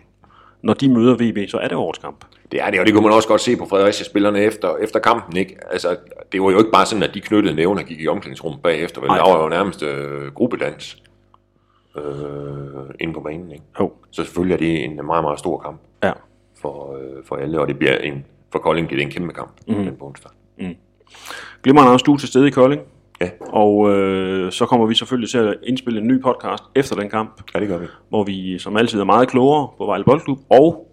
Når 0.62 0.74
de 0.74 0.88
møder 0.88 1.14
VB, 1.14 1.50
så 1.50 1.58
er 1.58 1.68
det 1.68 1.76
årets 1.76 1.98
kamp. 1.98 2.24
Det 2.52 2.60
er 2.60 2.70
det, 2.70 2.80
og 2.80 2.86
det 2.86 2.94
kunne 2.94 3.02
man 3.02 3.12
også 3.12 3.28
godt 3.28 3.40
se 3.40 3.56
på 3.56 3.66
Fredericia-spillerne 3.66 4.40
efter, 4.40 4.76
efter 4.76 4.98
kampen. 4.98 5.36
Ikke? 5.36 5.56
Altså, 5.70 5.96
det 6.32 6.42
var 6.42 6.50
jo 6.50 6.58
ikke 6.58 6.70
bare 6.70 6.86
sådan, 6.86 7.02
at 7.02 7.14
de 7.14 7.20
knyttede 7.20 7.54
nævn 7.54 7.78
og 7.78 7.84
gik 7.84 8.00
i 8.00 8.08
omklædningsrummet 8.08 8.62
bagefter. 8.62 9.00
Vel? 9.00 9.10
Der 9.10 9.32
var 9.32 9.42
jo 9.42 9.48
nærmest 9.48 9.82
øh, 9.82 10.32
gruppedans 10.32 11.02
øh, 11.96 12.02
inde 13.00 13.14
på 13.14 13.20
banen. 13.20 13.52
Ikke? 13.52 13.64
Jo, 13.80 13.92
Så 14.10 14.24
selvfølgelig 14.24 14.54
er 14.54 14.58
det 14.58 14.84
en 14.84 15.06
meget, 15.06 15.24
meget 15.24 15.38
stor 15.38 15.58
kamp 15.58 15.80
ja. 16.02 16.12
for, 16.60 16.96
øh, 16.96 17.24
for 17.24 17.36
alle, 17.36 17.60
og 17.60 17.68
det 17.68 17.78
bliver 17.78 17.96
en, 17.96 18.24
for 18.52 18.58
Kolding 18.58 18.86
bliver 18.86 18.98
det 18.98 19.06
en 19.06 19.12
kæmpe 19.12 19.32
kamp 19.32 19.50
mm. 19.68 19.74
den 19.74 19.96
på 19.96 20.06
onsdag. 20.06 20.30
Glimrende 21.62 21.88
Anders, 21.88 22.02
du 22.02 22.16
til 22.16 22.28
stede 22.28 22.48
i 22.48 22.50
Kolding. 22.50 22.82
Ja, 23.22 23.30
Og 23.40 23.90
øh, 23.90 24.52
så 24.52 24.66
kommer 24.66 24.86
vi 24.86 24.94
selvfølgelig 24.94 25.30
til 25.30 25.38
at 25.38 25.54
indspille 25.62 26.00
en 26.00 26.06
ny 26.06 26.22
podcast 26.22 26.64
efter 26.74 26.96
den 26.96 27.10
kamp, 27.10 27.42
ja, 27.54 27.60
det 27.60 27.68
gør 27.68 27.78
vi. 27.78 27.86
hvor 28.08 28.24
vi 28.24 28.58
som 28.58 28.76
altid 28.76 29.00
er 29.00 29.04
meget 29.04 29.28
klogere 29.28 29.68
på 29.78 29.86
Vejle 29.86 30.04
Boldklub. 30.04 30.38
Og 30.50 30.92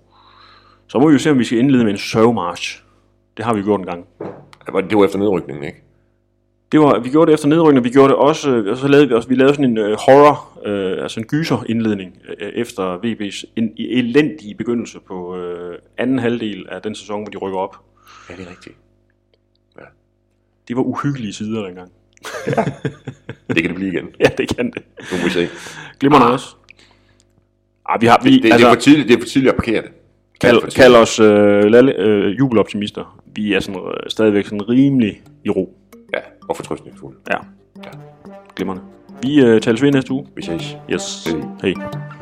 så 0.87 0.99
må 0.99 1.07
vi 1.07 1.13
jo 1.13 1.19
se, 1.19 1.31
om 1.31 1.39
vi 1.39 1.43
skal 1.43 1.57
indlede 1.57 1.83
med 1.83 1.91
en 1.91 1.97
sørgemarch. 1.97 2.83
Det 3.37 3.45
har 3.45 3.53
vi 3.53 3.61
gjort 3.61 3.79
en 3.79 3.85
gang. 3.85 4.05
Det 4.65 4.73
var, 4.73 4.81
det 4.81 4.97
var 4.97 5.05
efter 5.05 5.19
nedrykningen, 5.19 5.63
ikke? 5.63 5.83
Det 6.71 6.79
var, 6.79 6.99
vi 6.99 7.09
gjorde 7.09 7.29
det 7.29 7.33
efter 7.33 7.47
nedrykning, 7.47 7.83
vi 7.83 7.89
gjorde 7.89 8.09
det 8.09 8.15
også, 8.15 8.51
øh, 8.51 8.71
og 8.71 8.77
så 8.77 8.87
lavede 8.87 9.07
vi 9.07 9.13
også, 9.13 9.29
vi 9.29 9.35
lavede 9.35 9.53
sådan 9.53 9.71
en 9.71 9.77
øh, 9.77 9.97
horror, 10.07 10.59
øh, 10.65 11.03
altså 11.03 11.19
en 11.19 11.25
gyser 11.25 11.63
indledning 11.69 12.17
øh, 12.39 12.49
efter 12.49 12.97
VB's 12.97 13.43
en, 13.55 13.73
elendige 13.77 14.55
begyndelse 14.55 14.99
på 14.99 15.37
øh, 15.37 15.77
anden 15.97 16.19
halvdel 16.19 16.67
af 16.69 16.81
den 16.81 16.95
sæson, 16.95 17.21
hvor 17.21 17.29
de 17.29 17.37
rykker 17.37 17.59
op. 17.59 17.75
Ja, 18.29 18.35
det 18.35 18.45
er 18.45 18.49
rigtigt. 18.49 18.75
Det 20.69 20.77
var 20.77 20.83
uhyggelige 20.83 21.33
sider 21.33 21.65
dengang. 21.65 21.91
Det 23.55 23.57
kan 23.63 23.65
det 23.69 23.75
blive 23.75 23.91
igen. 23.93 24.07
Ja, 24.19 24.29
det 24.37 24.55
kan 24.55 24.71
det. 24.71 24.83
Nu 25.11 25.17
må 25.17 25.23
vi 25.23 25.29
se. 25.29 25.47
Glimrende 25.99 26.27
også. 26.27 26.55
Ah, 27.85 28.01
vi 28.01 28.05
har, 28.05 28.21
vi, 28.23 28.33
Det, 28.35 28.43
det, 28.43 28.51
altså, 28.51 28.67
det, 28.67 28.71
er 28.71 28.75
for 28.75 28.81
tidligt, 28.81 29.07
det 29.07 29.15
er 29.15 29.19
for 29.21 29.27
tidligt 29.27 29.49
at 29.51 29.55
parkere 29.55 29.81
det. 29.81 29.91
Kald, 30.41 30.71
kald 30.75 30.95
os 30.95 31.19
øh, 31.19 31.63
lalle, 31.63 31.95
øh, 31.99 32.39
jubeloptimister. 32.39 33.21
Vi 33.35 33.53
er 33.53 33.59
sådan, 33.59 33.81
øh, 33.81 34.09
stadigvæk 34.09 34.45
sådan 34.45 34.69
rimelig 34.69 35.21
i 35.45 35.49
ro. 35.49 35.77
Ja, 36.13 36.19
og 36.49 36.55
fortrystningsfuld. 36.55 37.15
Ja, 37.31 37.37
Ja. 37.77 37.89
glimrende. 38.55 38.83
Vi 39.23 39.41
øh, 39.41 39.61
tales 39.61 39.81
ved 39.81 39.91
næste 39.91 40.11
uge. 40.11 40.27
Vi 40.35 40.41
ses. 40.41 40.77
Yes. 40.91 41.27
Hej. 41.61 41.73
Hej. 41.77 42.18